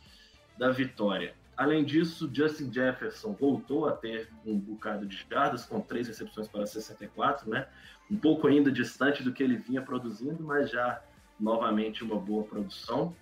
da 0.56 0.70
vitória. 0.70 1.34
Além 1.56 1.84
disso, 1.84 2.28
Justin 2.32 2.72
Jefferson 2.72 3.32
voltou 3.32 3.88
a 3.88 3.92
ter 3.92 4.28
um 4.44 4.58
bocado 4.58 5.06
de 5.06 5.24
jardas, 5.28 5.64
com 5.64 5.80
três 5.80 6.06
recepções 6.06 6.48
para 6.48 6.66
64, 6.66 7.48
né? 7.48 7.66
Um 8.10 8.16
pouco 8.16 8.46
ainda 8.46 8.70
distante 8.70 9.22
do 9.22 9.32
que 9.32 9.42
ele 9.42 9.56
vinha 9.56 9.80
produzindo, 9.80 10.42
mas 10.42 10.70
já 10.70 11.02
novamente 11.40 12.04
uma 12.04 12.18
boa 12.18 12.44
produção. 12.44 13.14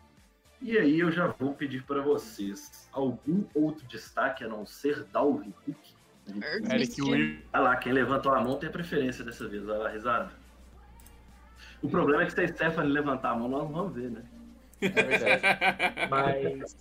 E 0.60 0.76
aí 0.78 0.98
eu 0.98 1.12
já 1.12 1.28
vou 1.28 1.54
pedir 1.54 1.84
para 1.84 2.00
vocês 2.00 2.88
algum 2.92 3.44
outro 3.54 3.86
destaque 3.86 4.42
a 4.42 4.48
não 4.48 4.66
ser 4.66 5.04
Dalvin 5.04 5.52
Cook? 5.64 5.76
Eric 6.72 7.02
Will. 7.02 7.38
Olha 7.52 7.62
lá, 7.62 7.76
quem 7.76 7.92
levantou 7.92 8.32
a 8.32 8.42
mão 8.42 8.56
tem 8.56 8.68
a 8.68 8.72
preferência 8.72 9.24
dessa 9.24 9.46
vez, 9.46 9.68
olha 9.68 9.78
lá, 9.78 9.88
risada. 9.90 10.32
O 11.84 11.88
problema 11.90 12.22
é 12.22 12.26
que 12.26 12.32
se 12.32 12.40
a 12.40 12.48
Stephanie 12.48 12.90
levantar 12.90 13.32
a 13.32 13.36
mão, 13.36 13.46
nós 13.46 13.70
vamos 13.70 13.94
ver, 13.94 14.10
né? 14.10 14.24
É 14.80 14.88
verdade. 14.88 15.42
Mas. 16.08 16.76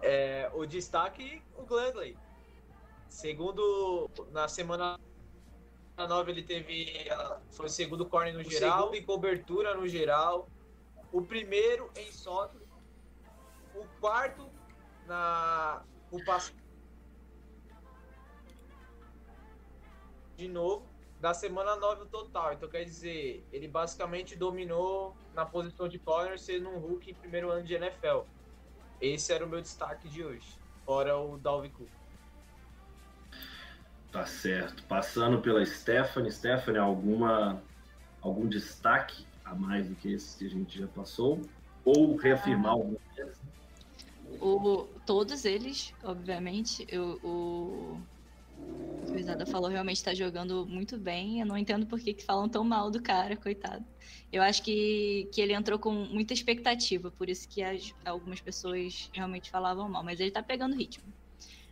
É, 0.00 0.48
o 0.54 0.64
destaque, 0.64 1.42
o 1.58 1.64
Gladley. 1.64 2.16
Segundo, 3.08 4.08
na 4.30 4.46
semana 4.46 5.00
9 5.98 6.30
ele 6.30 6.44
teve. 6.44 7.08
Foi 7.50 7.66
o 7.66 7.68
segundo 7.68 8.06
corner 8.06 8.34
no 8.34 8.44
geral, 8.44 8.94
em 8.94 9.04
cobertura 9.04 9.74
no 9.74 9.88
geral. 9.88 10.48
O 11.12 11.22
primeiro 11.22 11.90
em 11.96 12.12
sótão. 12.12 12.60
O 13.74 13.84
quarto 14.00 14.48
na. 15.08 15.82
O 16.12 16.24
passo. 16.24 16.54
De 20.36 20.46
novo. 20.46 20.89
Da 21.20 21.34
semana 21.34 21.76
9 21.76 22.02
o 22.02 22.06
total. 22.06 22.54
Então 22.54 22.68
quer 22.68 22.84
dizer, 22.84 23.46
ele 23.52 23.68
basicamente 23.68 24.36
dominou 24.36 25.14
na 25.34 25.44
posição 25.44 25.86
de 25.86 25.98
corner, 25.98 26.38
sendo 26.38 26.70
um 26.70 26.78
Hulk 26.78 27.10
em 27.10 27.14
primeiro 27.14 27.50
ano 27.50 27.62
de 27.62 27.74
NFL. 27.74 28.20
Esse 29.00 29.32
era 29.32 29.44
o 29.44 29.48
meu 29.48 29.60
destaque 29.60 30.08
de 30.08 30.24
hoje. 30.24 30.48
Fora 30.84 31.18
o 31.18 31.36
Dalvin 31.36 31.70
Cook. 31.70 31.88
Tá 34.10 34.26
certo. 34.26 34.82
Passando 34.84 35.40
pela 35.40 35.64
Stephanie. 35.64 36.32
Stephanie, 36.32 36.80
alguma, 36.80 37.62
algum 38.20 38.46
destaque 38.46 39.26
a 39.44 39.54
mais 39.54 39.88
do 39.88 39.94
que 39.94 40.12
esse 40.12 40.38
que 40.38 40.46
a 40.46 40.50
gente 40.50 40.78
já 40.78 40.88
passou? 40.88 41.40
Ou 41.84 42.16
reafirmar 42.16 42.72
algum 42.72 42.96
deles? 43.14 43.40
O, 44.40 44.86
todos 45.06 45.44
eles, 45.44 45.94
obviamente. 46.02 46.86
Eu, 46.88 47.20
o 47.22 48.00
o 49.14 49.18
Isada 49.18 49.46
falou 49.46 49.70
realmente 49.70 49.96
está 49.96 50.14
jogando 50.14 50.66
muito 50.66 50.98
bem. 50.98 51.40
Eu 51.40 51.46
não 51.46 51.56
entendo 51.56 51.86
por 51.86 51.98
que, 52.00 52.14
que 52.14 52.24
falam 52.24 52.48
tão 52.48 52.62
mal 52.64 52.90
do 52.90 53.02
cara, 53.02 53.36
coitado. 53.36 53.84
Eu 54.30 54.42
acho 54.42 54.62
que, 54.62 55.28
que 55.32 55.40
ele 55.40 55.52
entrou 55.54 55.78
com 55.78 55.92
muita 55.92 56.34
expectativa, 56.34 57.10
por 57.10 57.28
isso 57.28 57.48
que 57.48 57.62
as- 57.62 57.94
algumas 58.04 58.40
pessoas 58.40 59.08
realmente 59.14 59.50
falavam 59.50 59.88
mal, 59.90 60.04
mas 60.04 60.20
ele 60.20 60.30
tá 60.30 60.42
pegando 60.42 60.76
ritmo. 60.76 61.12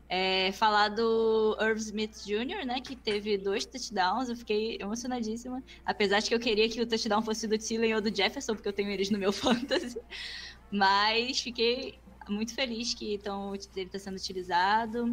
É, 0.09 0.53
falar 0.53 0.89
do 0.91 1.57
Irv 1.61 1.79
Smith 1.79 2.15
Jr., 2.25 2.65
né, 2.67 2.81
que 2.81 2.97
teve 2.97 3.39
dois 3.39 3.67
touchdowns, 3.67 4.29
eu 4.31 4.37
fiquei 4.37 4.79
emocionadíssima. 4.81 5.63
Apesar 5.85 6.21
de 6.21 6.29
que 6.29 6.35
eu 6.35 6.41
queria 6.41 6.69
que 6.69 6.81
o 6.81 6.89
touchdown 6.89 7.23
fosse 7.23 7.47
do 7.49 7.59
Thielen 7.59 7.95
ou 7.95 8.01
do 8.03 8.15
Jefferson, 8.15 8.55
porque 8.55 8.69
eu 8.69 8.73
tenho 8.73 8.91
eles 8.91 9.11
no 9.11 9.19
meu 9.19 9.33
fantasy. 9.35 9.99
Mas 10.73 11.41
fiquei 11.41 12.03
muito 12.29 12.55
feliz 12.55 12.95
que 12.95 13.19
tão, 13.21 13.55
ele 13.55 13.87
está 13.87 13.99
sendo 13.99 14.17
utilizado. 14.17 15.05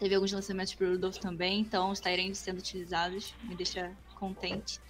Teve 0.00 0.14
alguns 0.14 0.32
lançamentos 0.32 0.74
pro 0.74 0.90
Rudolph 0.92 1.18
também, 1.18 1.60
então 1.60 1.90
os 1.90 2.00
Tyrants 2.00 2.38
sendo 2.38 2.58
utilizados 2.58 3.34
me 3.44 3.54
deixa 3.54 3.92
contente. 4.14 4.80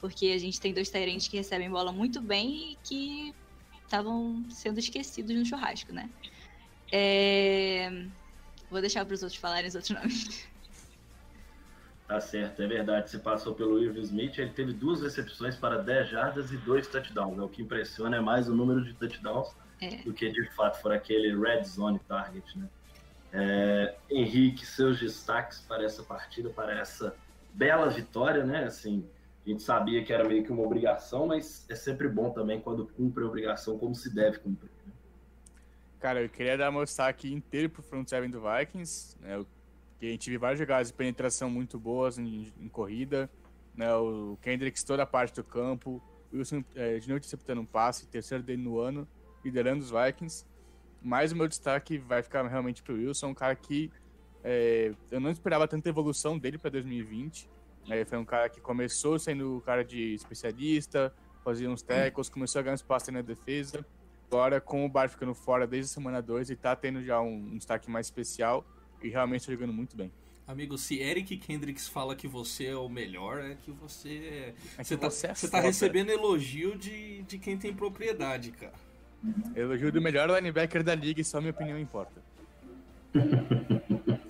Porque 0.00 0.26
a 0.26 0.38
gente 0.38 0.60
tem 0.60 0.72
dois 0.72 0.88
Tyrants 0.88 1.26
que 1.28 1.36
recebem 1.36 1.68
bola 1.68 1.92
muito 1.92 2.20
bem 2.20 2.72
e 2.72 2.78
que 2.84 3.34
estavam 3.84 4.44
sendo 4.48 4.78
esquecidos 4.78 5.34
no 5.36 5.44
churrasco, 5.44 5.92
né? 5.92 6.08
É, 6.92 7.90
Vou 8.70 8.80
deixar 8.80 9.04
para 9.04 9.14
os 9.14 9.22
outros 9.22 9.38
falarem 9.40 9.68
os 9.68 9.74
outros 9.74 9.90
nomes. 9.98 10.48
Tá 12.06 12.20
certo, 12.20 12.62
é 12.62 12.66
verdade. 12.66 13.10
Você 13.10 13.18
passou 13.18 13.54
pelo 13.54 13.82
Irv 13.82 13.98
Smith, 13.98 14.38
ele 14.38 14.50
teve 14.50 14.72
duas 14.72 15.02
recepções 15.02 15.56
para 15.56 15.78
10 15.78 16.08
jardas 16.10 16.52
e 16.52 16.56
dois 16.58 16.86
touchdowns. 16.86 17.38
É 17.38 17.42
O 17.42 17.48
que 17.48 17.62
impressiona 17.62 18.16
é 18.16 18.20
mais 18.20 18.48
o 18.48 18.54
número 18.54 18.84
de 18.84 18.94
touchdowns 18.94 19.48
É. 19.80 19.96
do 20.02 20.12
que 20.12 20.30
de 20.30 20.48
fato 20.54 20.80
for 20.80 20.92
aquele 20.92 21.36
red 21.36 21.64
zone 21.64 21.98
target, 22.08 22.58
né? 22.58 22.68
É, 23.32 23.94
Henrique, 24.10 24.66
seus 24.66 25.00
destaques 25.00 25.60
para 25.60 25.84
essa 25.84 26.02
partida, 26.02 26.50
para 26.50 26.78
essa 26.78 27.16
bela 27.54 27.88
vitória, 27.88 28.44
né? 28.44 28.64
Assim, 28.64 29.08
a 29.44 29.48
gente 29.48 29.62
sabia 29.62 30.04
que 30.04 30.12
era 30.12 30.24
meio 30.24 30.44
que 30.44 30.52
uma 30.52 30.62
obrigação, 30.62 31.26
mas 31.26 31.66
é 31.68 31.74
sempre 31.74 32.08
bom 32.08 32.30
também 32.30 32.60
quando 32.60 32.86
cumpre 32.86 33.24
a 33.24 33.26
obrigação 33.26 33.78
como 33.78 33.94
se 33.94 34.14
deve 34.14 34.38
cumprir. 34.38 34.70
né? 34.86 34.92
Cara, 35.98 36.22
eu 36.22 36.28
queria 36.28 36.58
dar 36.58 36.70
meu 36.70 36.84
destaque 36.84 37.32
inteiro 37.32 37.70
pro 37.70 37.82
front 37.82 38.08
seven 38.08 38.30
do 38.30 38.40
Vikings, 38.40 39.16
né? 39.20 39.44
a 40.00 40.04
gente 40.04 40.30
viu 40.30 40.40
várias 40.40 40.58
jogadas 40.58 40.88
de 40.88 40.94
penetração 40.94 41.48
muito 41.48 41.78
boas 41.78 42.18
em, 42.18 42.52
em 42.60 42.68
corrida, 42.68 43.30
né? 43.74 43.94
O 43.94 44.36
Kendricks 44.42 44.82
toda 44.82 45.04
a 45.04 45.06
parte 45.06 45.34
do 45.34 45.44
campo, 45.44 46.02
o 46.32 46.36
Wilson 46.36 46.64
é, 46.74 46.98
de 46.98 47.08
noite 47.08 47.26
interceptando 47.26 47.60
um 47.60 47.66
passe, 47.66 48.06
terceiro 48.06 48.42
dele 48.42 48.62
no 48.62 48.78
ano, 48.78 49.06
liderando 49.44 49.82
os 49.82 49.90
Vikings. 49.90 50.44
Mas 51.02 51.32
o 51.32 51.36
meu 51.36 51.48
destaque 51.48 51.98
vai 51.98 52.22
ficar 52.22 52.46
realmente 52.46 52.82
pro 52.82 52.94
Wilson, 52.94 53.28
um 53.28 53.34
cara 53.34 53.54
que 53.56 53.90
é, 54.44 54.92
eu 55.10 55.20
não 55.20 55.30
esperava 55.30 55.66
tanta 55.68 55.88
evolução 55.88 56.38
dele 56.38 56.58
para 56.58 56.70
2020. 56.70 57.48
né? 57.88 57.96
Ele 57.96 58.04
foi 58.04 58.18
um 58.18 58.24
cara 58.24 58.48
que 58.48 58.60
começou 58.60 59.18
sendo 59.18 59.58
o 59.58 59.60
cara 59.60 59.84
de 59.84 60.14
especialista, 60.14 61.12
fazia 61.44 61.68
uns 61.70 61.82
tackles, 61.82 62.28
começou 62.28 62.60
a 62.60 62.62
ganhar 62.62 62.74
espaço 62.74 63.10
na 63.10 63.20
defesa. 63.22 63.84
Agora, 64.28 64.60
com 64.60 64.86
o 64.86 64.88
Bar 64.88 65.08
ficando 65.08 65.34
fora 65.34 65.66
desde 65.66 65.90
a 65.90 65.94
semana 65.94 66.22
2, 66.22 66.50
ele 66.50 66.58
tá 66.58 66.74
tendo 66.74 67.04
já 67.04 67.20
um, 67.20 67.34
um 67.34 67.56
destaque 67.58 67.90
mais 67.90 68.06
especial 68.06 68.64
e 69.02 69.08
realmente 69.08 69.46
tá 69.46 69.52
jogando 69.52 69.72
muito 69.72 69.96
bem. 69.96 70.10
Amigo, 70.46 70.76
se 70.76 70.98
Eric 70.98 71.36
Kendricks 71.36 71.86
fala 71.86 72.16
que 72.16 72.26
você 72.26 72.66
é 72.66 72.76
o 72.76 72.88
melhor, 72.88 73.40
é 73.40 73.54
que 73.54 73.70
você. 73.70 74.54
É 74.76 74.82
que 74.82 74.84
Você 74.84 74.96
tá, 74.96 75.10
você 75.10 75.26
é 75.26 75.34
você 75.34 75.48
tá 75.48 75.60
recebendo 75.60 76.10
elogio 76.10 76.76
de, 76.76 77.22
de 77.22 77.38
quem 77.38 77.56
tem 77.56 77.72
propriedade, 77.72 78.50
cara. 78.52 78.72
Elogio 79.54 79.92
do 79.92 80.00
melhor 80.02 80.28
linebacker 80.30 80.82
da 80.82 80.94
liga 80.94 81.20
e 81.20 81.24
só 81.24 81.40
minha 81.40 81.52
opinião 81.52 81.78
importa. 81.78 82.22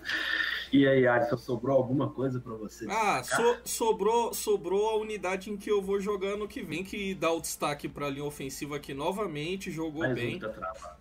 E 0.73 0.89
aí, 0.89 1.07
Alisson, 1.07 1.37
sobrou 1.37 1.77
alguma 1.77 2.09
coisa 2.09 2.41
para 2.41 2.55
você? 2.55 2.87
Ah, 2.89 3.23
so- 3.23 3.59
sobrou, 3.63 4.33
sobrou 4.33 4.89
a 4.89 4.97
unidade 4.97 5.51
em 5.51 5.57
que 5.59 5.71
eu 5.71 5.83
vou 5.83 6.01
jogar 6.01 6.35
no 6.39 6.49
que 6.49 6.63
vem, 6.63 6.83
que 6.83 7.15
dá 7.15 7.31
o 7.31 7.43
destaque 7.43 7.87
pra 7.91 8.09
linha 8.09 8.25
ofensiva 8.25 8.77
aqui 8.77 8.95
novamente, 8.95 9.71
jogou 9.71 10.01
Mais 10.01 10.13
um 10.13 10.15
bem. 10.15 10.39
que 10.39 10.41
tá 10.41 10.49
travado. 10.49 10.97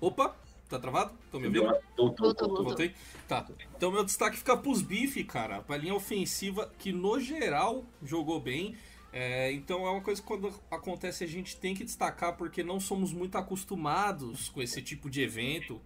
Opa, 0.00 0.34
tá 0.66 0.78
travado? 0.78 1.12
Tô 1.30 1.38
me 1.38 1.46
ouvindo? 1.48 1.76
Voltou. 1.94 2.64
Voltei? 2.64 2.94
Tá. 3.28 3.46
Então 3.76 3.90
meu 3.92 4.02
destaque 4.02 4.38
fica 4.38 4.56
pros 4.56 4.80
bife, 4.80 5.22
cara. 5.24 5.60
Pra 5.60 5.76
linha 5.76 5.94
ofensiva, 5.94 6.70
que 6.78 6.90
no 6.90 7.20
geral 7.20 7.84
jogou 8.02 8.40
bem. 8.40 8.74
É, 9.12 9.52
então 9.52 9.86
é 9.86 9.90
uma 9.90 10.00
coisa 10.00 10.22
que 10.22 10.26
quando 10.26 10.52
acontece 10.70 11.22
a 11.22 11.26
gente 11.26 11.56
tem 11.56 11.74
que 11.74 11.84
destacar, 11.84 12.36
porque 12.36 12.62
não 12.62 12.80
somos 12.80 13.12
muito 13.12 13.36
acostumados 13.36 14.48
com 14.48 14.62
esse 14.62 14.80
tipo 14.80 15.10
de 15.10 15.20
evento. 15.20 15.80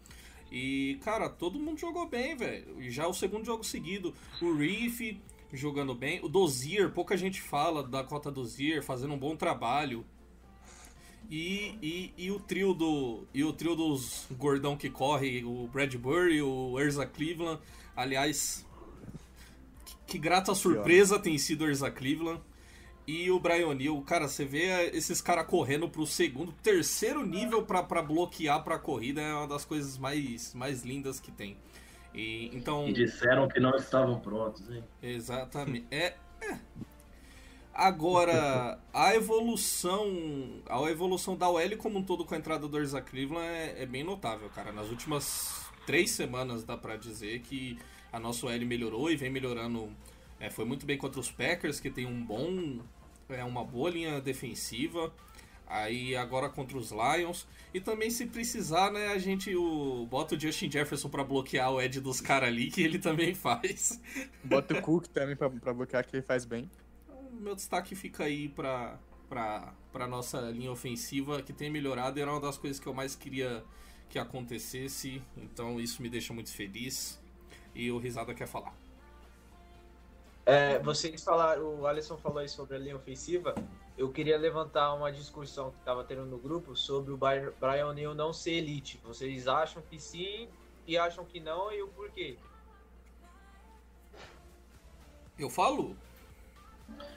E, 0.50 0.98
cara, 1.02 1.28
todo 1.28 1.58
mundo 1.58 1.78
jogou 1.78 2.08
bem, 2.08 2.36
velho. 2.36 2.80
E 2.80 2.90
já 2.90 3.02
é 3.04 3.06
o 3.06 3.12
segundo 3.12 3.44
jogo 3.44 3.64
seguido. 3.64 4.14
O 4.40 4.54
Reef 4.54 5.18
jogando 5.52 5.94
bem. 5.94 6.20
O 6.24 6.28
Dozier, 6.28 6.90
pouca 6.92 7.16
gente 7.16 7.40
fala 7.40 7.82
da 7.82 8.04
cota 8.04 8.30
Dozier, 8.30 8.82
fazendo 8.82 9.14
um 9.14 9.18
bom 9.18 9.36
trabalho. 9.36 10.04
E, 11.28 11.76
e, 11.82 12.14
e 12.16 12.30
o 12.30 12.38
trio 12.38 12.72
do 12.72 13.24
e 13.34 13.42
o 13.42 13.52
trio 13.52 13.74
dos 13.74 14.28
gordão 14.38 14.76
que 14.76 14.88
corre, 14.88 15.42
o 15.44 15.66
Bradbury, 15.66 16.40
o 16.40 16.78
Erza 16.78 17.04
Cleveland. 17.04 17.60
Aliás, 17.96 18.64
que, 19.84 19.96
que 20.06 20.18
grata 20.18 20.54
surpresa 20.54 21.18
tem 21.18 21.36
sido 21.36 21.64
o 21.64 21.68
Erza 21.68 21.90
Cleveland. 21.90 22.40
E 23.06 23.30
o 23.30 23.38
Brian 23.38 23.68
O'Neill, 23.68 24.02
cara, 24.02 24.26
você 24.26 24.44
vê 24.44 24.90
esses 24.90 25.20
caras 25.20 25.46
correndo 25.46 25.88
pro 25.88 26.04
segundo, 26.04 26.50
terceiro 26.62 27.24
nível 27.24 27.62
pra, 27.64 27.82
pra 27.82 28.02
bloquear 28.02 28.64
pra 28.64 28.78
corrida 28.80 29.20
é 29.20 29.32
uma 29.32 29.46
das 29.46 29.64
coisas 29.64 29.96
mais, 29.96 30.52
mais 30.54 30.82
lindas 30.82 31.20
que 31.20 31.30
tem. 31.30 31.56
E, 32.12 32.50
então, 32.52 32.88
E 32.88 32.92
disseram 32.92 33.46
que 33.46 33.60
não 33.60 33.76
estavam 33.76 34.18
prontos, 34.18 34.68
hein? 34.70 34.82
Exatamente. 35.00 35.86
É, 35.90 36.14
é. 36.40 36.58
Agora, 37.72 38.80
a 38.92 39.14
evolução. 39.14 40.62
A 40.68 40.80
evolução 40.90 41.36
da 41.36 41.48
OL 41.48 41.76
como 41.76 41.98
um 41.98 42.02
todo 42.02 42.24
com 42.24 42.34
a 42.34 42.38
entrada 42.38 42.66
do 42.66 42.78
Erza 42.78 43.02
Cleveland 43.02 43.46
é, 43.46 43.82
é 43.82 43.86
bem 43.86 44.02
notável, 44.02 44.48
cara. 44.48 44.72
Nas 44.72 44.88
últimas 44.88 45.70
três 45.84 46.10
semanas 46.12 46.64
dá 46.64 46.76
pra 46.76 46.96
dizer 46.96 47.40
que 47.40 47.78
a 48.10 48.18
nossa 48.18 48.46
OL 48.46 48.58
melhorou 48.66 49.10
e 49.10 49.16
vem 49.16 49.30
melhorando. 49.30 49.92
é, 50.40 50.48
foi 50.48 50.64
muito 50.64 50.86
bem 50.86 50.96
contra 50.96 51.20
os 51.20 51.30
Packers, 51.30 51.78
que 51.78 51.90
tem 51.90 52.06
um 52.06 52.24
bom. 52.24 52.78
É 53.28 53.44
uma 53.44 53.64
boa 53.64 53.90
linha 53.90 54.20
defensiva. 54.20 55.12
Aí 55.66 56.14
agora 56.14 56.48
contra 56.48 56.78
os 56.78 56.92
Lions. 56.92 57.46
E 57.74 57.80
também 57.80 58.08
se 58.08 58.26
precisar, 58.26 58.90
né, 58.92 59.08
a 59.08 59.18
gente 59.18 59.54
o, 59.54 60.06
bota 60.06 60.34
o 60.34 60.40
Justin 60.40 60.70
Jefferson 60.70 61.08
pra 61.08 61.24
bloquear 61.24 61.70
o 61.72 61.82
Ed 61.82 62.00
dos 62.00 62.20
caras 62.20 62.48
ali, 62.48 62.70
que 62.70 62.80
ele 62.82 62.98
também 62.98 63.34
faz. 63.36 64.00
Bota 64.42 64.78
o 64.78 64.82
Cook 64.82 65.08
também 65.08 65.36
pra, 65.36 65.50
pra 65.50 65.74
bloquear, 65.74 66.06
que 66.06 66.16
ele 66.16 66.22
faz 66.22 66.44
bem. 66.44 66.70
O 67.08 67.34
meu 67.34 67.54
destaque 67.54 67.94
fica 67.94 68.24
aí 68.24 68.48
pra, 68.48 68.98
pra, 69.28 69.74
pra 69.92 70.06
nossa 70.06 70.40
linha 70.40 70.70
ofensiva, 70.70 71.42
que 71.42 71.52
tem 71.52 71.68
melhorado. 71.68 72.18
e 72.18 72.22
Era 72.22 72.30
uma 72.30 72.40
das 72.40 72.56
coisas 72.56 72.80
que 72.80 72.86
eu 72.86 72.94
mais 72.94 73.14
queria 73.14 73.64
que 74.08 74.18
acontecesse. 74.18 75.20
Então 75.36 75.80
isso 75.80 76.00
me 76.00 76.08
deixa 76.08 76.32
muito 76.32 76.52
feliz. 76.52 77.20
E 77.74 77.90
o 77.90 77.98
Risada 77.98 78.32
quer 78.34 78.46
falar. 78.46 78.85
É, 80.46 80.78
vocês 80.78 81.24
falaram, 81.24 81.80
o 81.80 81.86
Alisson 81.88 82.16
falou 82.16 82.38
aí 82.38 82.48
sobre 82.48 82.76
a 82.76 82.78
linha 82.78 82.94
ofensiva. 82.96 83.52
Eu 83.98 84.12
queria 84.12 84.38
levantar 84.38 84.94
uma 84.94 85.10
discussão 85.10 85.72
que 85.72 85.78
estava 85.78 86.04
tendo 86.04 86.24
no 86.24 86.38
grupo 86.38 86.76
sobre 86.76 87.12
o 87.12 87.16
Bri- 87.16 87.50
Brian 87.60 87.88
O'Neill 87.88 88.14
não 88.14 88.32
ser 88.32 88.52
elite. 88.52 89.00
Vocês 89.02 89.48
acham 89.48 89.82
que 89.82 89.98
sim 89.98 90.48
e 90.86 90.96
acham 90.96 91.24
que 91.24 91.40
não 91.40 91.72
e 91.72 91.82
o 91.82 91.88
porquê? 91.88 92.38
Eu 95.38 95.50
falo? 95.50 95.96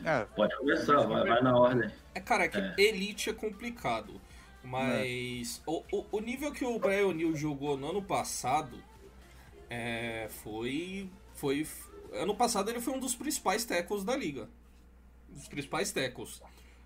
É, 0.04 0.26
Pode 0.36 0.56
começar, 0.58 1.06
vai, 1.06 1.28
vai 1.28 1.42
na 1.44 1.56
ordem. 1.56 1.92
É, 2.16 2.20
cara, 2.20 2.46
é 2.46 2.48
que 2.50 2.58
É. 2.58 2.74
elite 2.78 3.30
é 3.30 3.34
complicado. 3.34 4.20
Mas 4.64 5.62
o, 5.68 5.84
o, 5.92 6.06
o 6.14 6.20
nível 6.20 6.52
que 6.52 6.66
o 6.66 6.78
Brian 6.80 7.08
O'Neill 7.08 7.36
jogou 7.36 7.78
no 7.78 7.92
ano 7.92 8.02
passado 8.02 8.82
é, 9.70 10.28
foi, 10.30 11.10
foi. 11.34 11.66
Ano 12.14 12.36
passado 12.36 12.70
ele 12.70 12.80
foi 12.82 12.94
um 12.94 13.00
dos 13.00 13.16
principais 13.16 13.66
tackles 13.66 14.04
da 14.04 14.16
liga. 14.16 14.50
Um 15.30 15.34
dos 15.36 15.48
principais 15.48 15.92
tackles. 15.92 16.42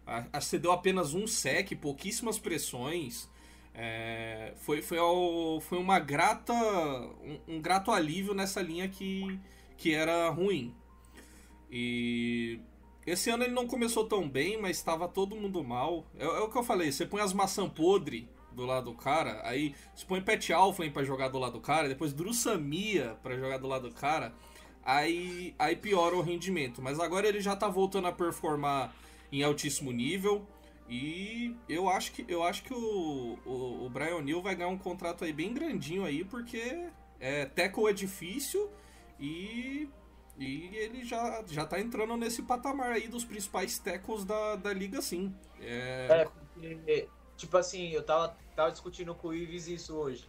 A- 0.06 0.26
a- 0.34 0.42
Cedeu 0.42 0.72
apenas 0.72 1.14
um 1.14 1.26
sec, 1.28 1.72
pouquíssimas 1.76 2.38
pressões. 2.38 3.30
É, 3.74 4.54
foi, 4.58 4.82
foi, 4.82 4.98
ao- 5.00 5.60
foi 5.62 5.78
uma 5.78 5.98
grata. 6.00 6.54
Um, 6.54 7.56
um 7.56 7.62
grato 7.62 7.92
alívio 7.92 8.34
nessa 8.34 8.62
linha 8.62 8.88
que, 8.88 9.40
que 9.78 9.94
era 9.94 10.30
ruim. 10.30 10.76
E 11.72 12.60
esse 13.06 13.30
ano 13.30 13.44
ele 13.44 13.54
não 13.54 13.68
começou 13.68 14.06
tão 14.06 14.30
bem, 14.30 14.62
mas 14.62 14.78
estava 14.78 15.08
todo 15.08 15.36
mundo 15.36 15.64
mal. 15.64 16.06
É, 16.18 16.24
é 16.26 16.40
o 16.42 16.50
que 16.50 16.58
eu 16.58 16.64
falei, 16.64 16.92
você 16.92 17.06
põe 17.06 17.22
as 17.22 17.34
maçã 17.34 17.68
podre 17.68 18.30
do 18.52 18.66
lado 18.66 18.92
do 18.92 18.96
cara, 18.96 19.42
aí 19.44 19.74
você 19.96 20.06
põe 20.06 20.22
Pet 20.22 20.54
Alpha 20.54 20.88
pra 20.92 21.04
jogar 21.04 21.30
do 21.30 21.40
lado 21.40 21.54
do 21.54 21.60
cara, 21.60 21.88
depois 21.90 22.14
Drussamia 22.14 23.18
pra 23.24 23.36
jogar 23.36 23.58
do 23.58 23.68
lado 23.68 23.90
do 23.90 23.96
cara, 23.96 24.32
aí, 24.86 25.56
aí 25.58 25.76
piora 25.76 26.16
o 26.16 26.22
rendimento. 26.22 26.82
Mas 26.82 27.00
agora 27.00 27.28
ele 27.28 27.42
já 27.42 27.56
tá 27.56 27.68
voltando 27.68 28.08
a 28.08 28.12
performar 28.12 28.94
em 29.32 29.44
altíssimo 29.44 29.92
nível. 29.92 30.48
E 30.90 31.56
eu 31.68 31.90
acho 31.90 32.12
que, 32.12 32.26
eu 32.28 32.44
acho 32.44 32.64
que 32.64 32.74
o, 32.74 33.40
o, 33.46 33.86
o 33.86 33.90
Brian 33.90 34.18
O'Neill 34.18 34.42
vai 34.42 34.56
ganhar 34.56 34.70
um 34.70 34.78
contrato 34.78 35.24
aí 35.24 35.32
bem 35.32 35.54
grandinho 35.54 36.06
aí, 36.06 36.24
porque 36.24 36.88
é, 37.20 37.46
tackle 37.46 37.90
é 37.90 37.94
difícil 37.94 38.70
e 39.20 39.88
e 40.38 40.76
ele 40.76 41.06
já, 41.06 41.44
já 41.48 41.66
tá 41.66 41.80
entrando 41.80 42.18
nesse 42.18 42.42
patamar 42.42 42.92
aí 42.92 43.08
dos 43.08 43.24
principais 43.24 43.78
tackles 43.78 44.26
da, 44.26 44.56
da 44.56 44.74
liga, 44.74 45.02
sim. 45.02 45.34
É, 45.62 46.08
É, 46.88 47.08
tipo 47.38 47.56
assim, 47.56 47.90
eu 47.92 48.04
tava, 48.04 48.36
tava 48.56 48.72
discutindo 48.72 49.14
com 49.14 49.28
o 49.30 49.34
Ives 49.34 49.68
isso 49.68 49.96
hoje. 49.96 50.28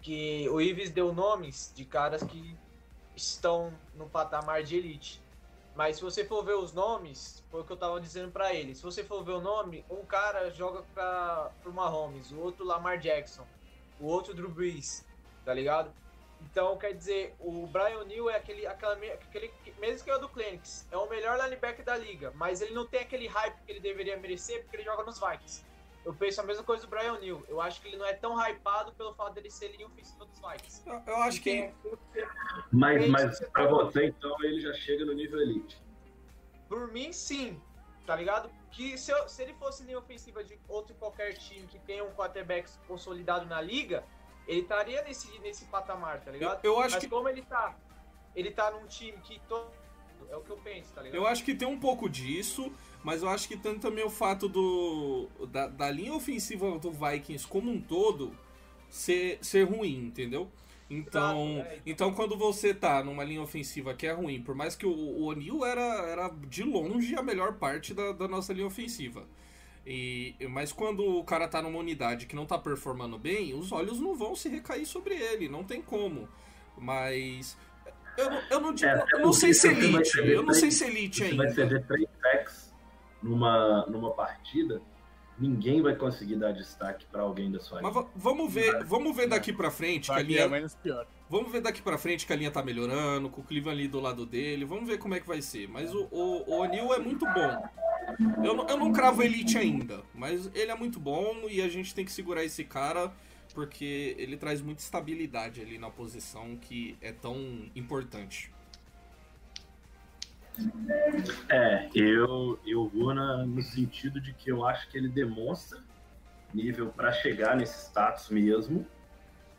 Que 0.00 0.48
o 0.48 0.60
Ives 0.60 0.90
deu 0.90 1.12
nomes 1.12 1.70
de 1.74 1.84
caras 1.84 2.22
que 2.22 2.56
estão 3.16 3.72
no 3.94 4.08
patamar 4.08 4.62
de 4.62 4.76
elite. 4.76 5.22
Mas 5.74 5.96
se 5.96 6.02
você 6.02 6.24
for 6.24 6.44
ver 6.44 6.54
os 6.54 6.72
nomes, 6.72 7.42
foi 7.50 7.62
o 7.62 7.64
que 7.64 7.72
eu 7.72 7.76
tava 7.76 8.00
dizendo 8.00 8.30
pra 8.30 8.54
ele. 8.54 8.74
Se 8.74 8.82
você 8.82 9.02
for 9.02 9.24
ver 9.24 9.32
o 9.32 9.40
nome, 9.40 9.84
um 9.88 10.04
cara 10.04 10.50
joga 10.50 10.82
pra, 10.94 11.50
pro 11.62 11.72
Mahomes, 11.72 12.30
o 12.30 12.38
outro 12.38 12.64
Lamar 12.64 12.98
Jackson, 12.98 13.46
o 13.98 14.06
outro 14.06 14.34
Drew 14.34 14.50
Brees, 14.50 15.06
tá 15.44 15.54
ligado? 15.54 15.90
Então, 16.42 16.76
quer 16.76 16.92
dizer, 16.92 17.34
o 17.38 17.66
Brian 17.68 18.04
Neal 18.04 18.28
é 18.28 18.36
aquele, 18.36 18.66
aquela, 18.66 18.94
aquele, 18.94 19.52
mesmo 19.78 20.04
que 20.04 20.10
é 20.10 20.16
o 20.16 20.18
do 20.18 20.28
Clinics, 20.28 20.86
é 20.90 20.96
o 20.96 21.08
melhor 21.08 21.38
linebacker 21.38 21.84
da 21.84 21.96
liga, 21.96 22.32
mas 22.34 22.60
ele 22.60 22.74
não 22.74 22.86
tem 22.86 23.00
aquele 23.00 23.28
hype 23.28 23.56
que 23.64 23.72
ele 23.72 23.80
deveria 23.80 24.16
merecer 24.16 24.62
porque 24.62 24.76
ele 24.76 24.84
joga 24.84 25.04
nos 25.04 25.20
Vikings. 25.20 25.64
Eu 26.04 26.12
penso 26.12 26.40
a 26.40 26.44
mesma 26.44 26.64
coisa 26.64 26.84
do 26.84 26.90
Brian 26.90 27.18
Neal. 27.20 27.42
Eu 27.48 27.60
acho 27.60 27.80
que 27.80 27.88
ele 27.88 27.96
não 27.96 28.04
é 28.06 28.12
tão 28.12 28.36
hypado 28.40 28.92
pelo 28.94 29.14
fato 29.14 29.34
dele 29.34 29.50
ser 29.50 29.68
linha 29.68 29.86
ofensiva 29.86 30.24
dos 30.24 30.38
Vikings. 30.40 30.82
eu, 30.86 31.02
eu 31.06 31.16
acho 31.18 31.40
que. 31.40 31.72
Mas, 32.72 33.08
mas 33.08 33.40
pra 33.50 33.64
eu 33.64 33.70
você, 33.70 34.06
então, 34.06 34.36
ele 34.44 34.60
já 34.60 34.72
chega 34.72 35.04
no 35.04 35.12
nível 35.12 35.40
elite. 35.40 35.80
Por 36.68 36.90
mim, 36.92 37.12
sim. 37.12 37.60
Tá 38.04 38.16
ligado? 38.16 38.50
Que 38.72 38.98
se, 38.98 39.12
eu- 39.12 39.28
se 39.28 39.42
ele 39.42 39.54
fosse 39.54 39.84
linha 39.84 39.98
ofensiva 39.98 40.42
de 40.42 40.58
outro 40.68 40.92
qualquer 40.96 41.34
time 41.34 41.66
que 41.68 41.78
tenha 41.78 42.02
um 42.04 42.10
quarterback 42.14 42.68
consolidado 42.88 43.46
na 43.46 43.60
liga, 43.60 44.02
ele 44.48 44.60
estaria 44.60 45.02
nesse, 45.04 45.38
nesse 45.38 45.66
patamar, 45.66 46.20
tá 46.20 46.30
Eu, 46.30 46.32
ligado? 46.32 46.64
eu 46.64 46.80
acho 46.80 46.94
Mas 46.96 47.04
que. 47.04 47.08
como 47.08 47.28
ele 47.28 47.42
tá, 47.42 47.76
ele 48.34 48.50
tá 48.50 48.72
num 48.72 48.86
time 48.88 49.16
que 49.18 49.40
todo. 49.48 49.70
É 50.30 50.36
o 50.36 50.40
que 50.40 50.50
eu 50.50 50.56
penso, 50.56 50.92
tá 50.94 51.02
ligado? 51.02 51.20
Eu 51.20 51.26
acho 51.26 51.44
que 51.44 51.54
tem 51.54 51.68
um 51.68 51.78
pouco 51.78 52.08
disso, 52.08 52.72
mas 53.04 53.22
eu 53.22 53.28
acho 53.28 53.48
que 53.48 53.56
tem 53.56 53.78
também 53.78 54.04
o 54.04 54.10
fato 54.10 54.48
do 54.48 55.28
da, 55.50 55.66
da 55.68 55.90
linha 55.90 56.14
ofensiva 56.14 56.78
do 56.78 56.90
Vikings 56.90 57.46
como 57.46 57.70
um 57.70 57.80
todo 57.80 58.36
ser, 58.88 59.38
ser 59.42 59.64
ruim, 59.64 60.06
entendeu? 60.06 60.50
Então, 60.90 61.54
Exato, 61.60 61.68
é. 61.70 61.78
então 61.86 62.12
quando 62.12 62.36
você 62.36 62.74
tá 62.74 63.02
numa 63.02 63.24
linha 63.24 63.40
ofensiva 63.40 63.94
que 63.94 64.06
é 64.06 64.12
ruim, 64.12 64.42
por 64.42 64.54
mais 64.54 64.76
que 64.76 64.84
o, 64.84 64.90
o 64.92 65.22
O'Neal 65.24 65.64
era, 65.64 65.82
era 66.06 66.28
de 66.48 66.62
longe 66.62 67.14
a 67.14 67.22
melhor 67.22 67.54
parte 67.54 67.94
da, 67.94 68.12
da 68.12 68.28
nossa 68.28 68.52
linha 68.52 68.66
ofensiva. 68.66 69.24
E, 69.86 70.34
mas 70.50 70.70
quando 70.70 71.04
o 71.04 71.24
cara 71.24 71.48
tá 71.48 71.60
numa 71.62 71.78
unidade 71.78 72.26
que 72.26 72.36
não 72.36 72.46
tá 72.46 72.56
performando 72.58 73.18
bem, 73.18 73.54
os 73.54 73.72
olhos 73.72 73.98
não 74.00 74.14
vão 74.14 74.36
se 74.36 74.48
recair 74.48 74.84
sobre 74.86 75.14
ele, 75.14 75.48
não 75.48 75.64
tem 75.64 75.80
como. 75.82 76.28
Mas 76.78 77.56
eu, 78.16 78.30
não- 78.30 78.42
eu 78.50 78.60
não 78.60 78.74
digo, 78.74 78.90
É, 78.90 79.04
eu 79.14 79.20
não 79.20 79.32
sei 79.32 79.54
se 79.54 79.68
elite, 79.68 80.12
perder 80.12 80.36
eu 80.36 80.42
não 80.42 80.54
sei 80.54 80.70
se 80.70 80.84
elite 80.84 81.24
Você 81.24 81.34
vai 81.34 81.46
ainda. 81.46 81.54
ceder 81.54 81.86
três 81.86 82.08
sacks 82.20 82.71
numa, 83.22 83.86
numa 83.86 84.10
partida, 84.10 84.80
ninguém 85.38 85.80
vai 85.82 85.96
conseguir 85.96 86.36
dar 86.36 86.52
destaque 86.52 87.06
pra 87.06 87.22
alguém 87.22 87.50
da 87.50 87.58
sua 87.60 87.80
Mas 87.80 87.92
linha. 87.92 88.04
va- 88.04 88.10
vamos 88.14 88.52
ver, 88.52 88.84
vamos 88.84 89.16
ver 89.16 89.28
daqui 89.28 89.52
pra 89.52 89.70
frente 89.70 90.10
que 90.10 90.18
a 90.18 90.22
linha, 90.22 90.42
é 90.42 91.06
vamos 91.28 91.50
ver 91.50 91.60
daqui 91.62 91.80
para 91.80 91.96
frente 91.96 92.26
que 92.26 92.32
a 92.32 92.36
linha 92.36 92.50
tá 92.50 92.62
melhorando, 92.62 93.30
com 93.30 93.40
o 93.40 93.44
Cleveland 93.44 93.80
ali 93.80 93.88
do 93.88 93.98
lado 94.00 94.26
dele, 94.26 94.64
vamos 94.64 94.86
ver 94.86 94.98
como 94.98 95.14
é 95.14 95.20
que 95.20 95.26
vai 95.26 95.40
ser. 95.40 95.66
Mas 95.68 95.92
o, 95.94 96.06
o, 96.10 96.50
o 96.50 96.60
O'Neal 96.60 96.92
é 96.94 96.98
muito 96.98 97.24
bom. 97.24 97.68
Eu, 98.44 98.54
não- 98.54 98.68
eu 98.68 98.76
não 98.76 98.92
cravo 98.92 99.22
elite 99.22 99.56
ainda, 99.56 100.02
mas 100.14 100.50
ele 100.54 100.70
é 100.70 100.74
muito 100.74 101.00
bom 101.00 101.46
e 101.48 101.62
a 101.62 101.68
gente 101.68 101.94
tem 101.94 102.04
que 102.04 102.12
segurar 102.12 102.44
esse 102.44 102.64
cara 102.64 103.10
porque 103.54 104.14
ele 104.18 104.36
traz 104.36 104.60
muita 104.60 104.80
estabilidade 104.82 105.60
ali 105.60 105.78
na 105.78 105.90
posição 105.90 106.56
que 106.56 106.96
é 107.00 107.12
tão 107.12 107.36
importante. 107.76 108.51
É, 111.48 111.88
eu, 111.94 112.58
eu 112.66 112.88
vou 112.88 113.14
na- 113.14 113.38
no 113.44 113.62
sentido 113.62 114.20
de 114.20 114.32
que 114.34 114.50
eu 114.50 114.66
acho 114.66 114.88
que 114.90 114.98
ele 114.98 115.08
demonstra 115.08 115.80
nível 116.52 116.88
pra 116.88 117.12
chegar 117.12 117.56
nesse 117.56 117.86
status 117.86 118.28
mesmo, 118.28 118.86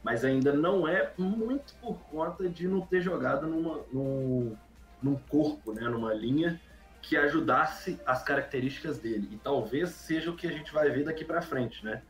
mas 0.04 0.24
ainda 0.24 0.54
não 0.54 0.88
é 0.88 1.12
muito 1.18 1.74
por 1.82 1.96
conta 2.12 2.48
de 2.48 2.68
não 2.68 2.82
ter 2.82 3.02
jogado 3.02 3.48
numa, 3.48 3.82
num, 3.92 4.56
num 5.02 5.16
corpo, 5.16 5.74
né, 5.74 5.82
numa 5.90 6.14
linha 6.14 6.60
que 7.02 7.18
ajudasse 7.18 8.00
as 8.06 8.24
características 8.24 9.00
dele. 9.00 9.28
E 9.32 9.38
talvez 9.38 9.90
seja 9.90 10.30
o 10.30 10.36
que 10.36 10.48
a 10.48 10.52
gente 10.52 10.72
vai 10.72 10.90
ver 10.90 11.04
daqui 11.04 11.26
pra 11.26 11.42
frente, 11.42 11.84
né? 11.84 12.02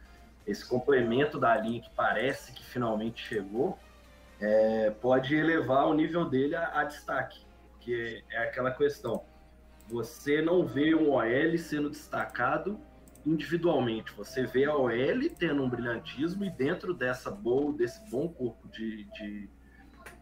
Esse 0.46 0.67
complemento 0.67 1.39
da 1.39 1.56
linha 1.58 1.82
que 1.82 1.89
parece 1.96 2.52
que 2.52 2.63
finalmente 2.63 3.26
chegou 3.26 3.80
é, 4.39 4.91
pode 5.02 5.34
elevar 5.34 5.88
o 5.88 5.93
nível 5.93 6.26
dele 6.26 6.56
a, 6.56 6.80
a 6.82 6.84
destaque 6.84 7.42
porque 7.84 8.24
é 8.32 8.38
aquela 8.43 8.72
questão. 8.72 9.26
Você 9.89 10.41
não 10.41 10.65
vê 10.65 10.96
um 10.96 11.12
OL 11.12 11.58
sendo 11.58 11.89
destacado 11.89 12.80
individualmente. 13.26 14.13
Você 14.13 14.46
vê 14.46 14.65
a 14.65 14.76
OL 14.76 15.30
tendo 15.38 15.62
um 15.62 15.69
brilhantismo 15.69 16.46
e 16.46 16.50
dentro 16.50 16.93
dessa 16.93 17.30
boa, 17.30 17.74
desse 17.74 18.10
bom 18.10 18.30
corpo 18.30 18.67
de, 18.69 19.04
de, 19.12 19.50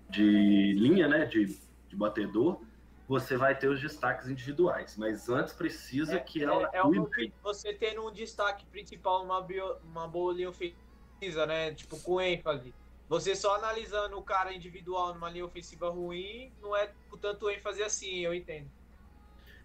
de 0.10 0.74
linha, 0.74 1.08
né, 1.08 1.26
de, 1.26 1.46
de 1.88 1.96
batedor, 1.96 2.62
você 3.08 3.38
vai 3.38 3.56
ter 3.58 3.68
os 3.68 3.80
destaques 3.80 4.28
individuais. 4.28 4.98
Mas 4.98 5.30
antes 5.30 5.54
precisa 5.54 6.20
que 6.20 6.44
ela 6.44 6.70
é, 6.74 6.78
é 6.80 6.82
cuide 6.82 7.34
você 7.44 7.74
tendo 7.74 8.08
um 8.08 8.12
destaque 8.12 8.66
principal 8.66 9.22
numa 9.24 9.42
bio- 9.42 9.78
uma 9.84 10.08
boa 10.08 10.34
linha 10.34 10.50
ofensiva, 10.50 11.46
né? 11.46 11.74
Tipo, 11.74 12.00
com 12.00 12.20
ênfase. 12.20 12.74
Você 13.12 13.36
só 13.36 13.56
analisando 13.56 14.18
o 14.18 14.24
cara 14.24 14.54
individual 14.54 15.14
numa 15.14 15.30
linha 15.30 15.44
ofensiva 15.44 15.90
ruim, 15.90 16.50
não 16.62 16.74
é 16.74 16.92
com 17.10 17.18
tanto 17.18 17.50
ênfase 17.50 17.84
assim, 17.84 18.20
eu 18.20 18.34
entendo. 18.34 18.72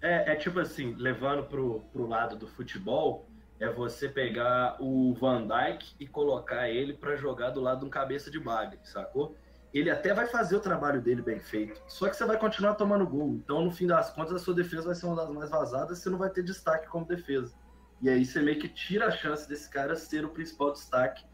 É, 0.03 0.33
é 0.33 0.35
tipo 0.35 0.59
assim, 0.59 0.97
levando 0.97 1.45
pro, 1.45 1.83
pro 1.93 2.09
lado 2.09 2.35
do 2.35 2.49
futebol, 2.49 3.25
é 3.61 3.69
você 3.69 4.09
pegar 4.09 4.77
o 4.81 5.15
Van 5.15 5.47
Dijk 5.47 5.95
e 6.01 6.09
colocar 6.09 6.69
ele 6.69 6.95
pra 6.95 7.15
jogar 7.15 7.51
do 7.51 7.61
lado 7.61 7.79
de 7.79 7.85
um 7.85 7.89
cabeça 7.89 8.33
de 8.33 8.41
bagre, 8.41 8.81
sacou? 8.83 9.37
Ele 9.73 9.91
até 9.91 10.13
vai 10.13 10.27
fazer 10.27 10.57
o 10.57 10.61
trabalho 10.61 11.01
dele 11.01 11.23
bem 11.23 11.39
feito, 11.39 11.81
só 11.87 12.09
que 12.09 12.17
você 12.17 12.25
vai 12.25 12.41
continuar 12.41 12.75
tomando 12.75 13.07
gol. 13.07 13.29
Então, 13.29 13.65
no 13.65 13.71
fim 13.71 13.87
das 13.87 14.11
contas, 14.11 14.35
a 14.35 14.39
sua 14.41 14.55
defesa 14.55 14.87
vai 14.87 14.97
ser 14.97 15.07
uma 15.07 15.15
das 15.15 15.31
mais 15.31 15.51
vazadas, 15.51 16.01
você 16.01 16.11
não 16.11 16.19
vai 16.19 16.31
ter 16.31 16.43
destaque 16.43 16.89
como 16.89 17.07
defesa. 17.07 17.55
E 18.03 18.09
aí 18.09 18.25
você 18.25 18.43
meio 18.43 18.59
que 18.59 18.69
tira 18.69 19.07
a 19.07 19.13
chance 19.13 19.49
desse 19.49 19.71
cara 19.71 19.95
ser 19.95 20.25
o 20.25 20.31
principal 20.31 20.73
destaque 20.73 21.25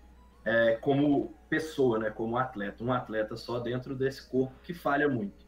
é, 0.45 0.77
como 0.77 1.35
pessoa, 1.49 1.99
né? 1.99 2.11
Como 2.11 2.37
atleta. 2.37 2.83
Um 2.83 2.93
atleta 2.93 3.37
só 3.37 3.59
dentro 3.59 3.95
desse 3.95 4.29
corpo 4.29 4.55
que 4.63 4.75
falha 4.75 5.09
muito. 5.09 5.45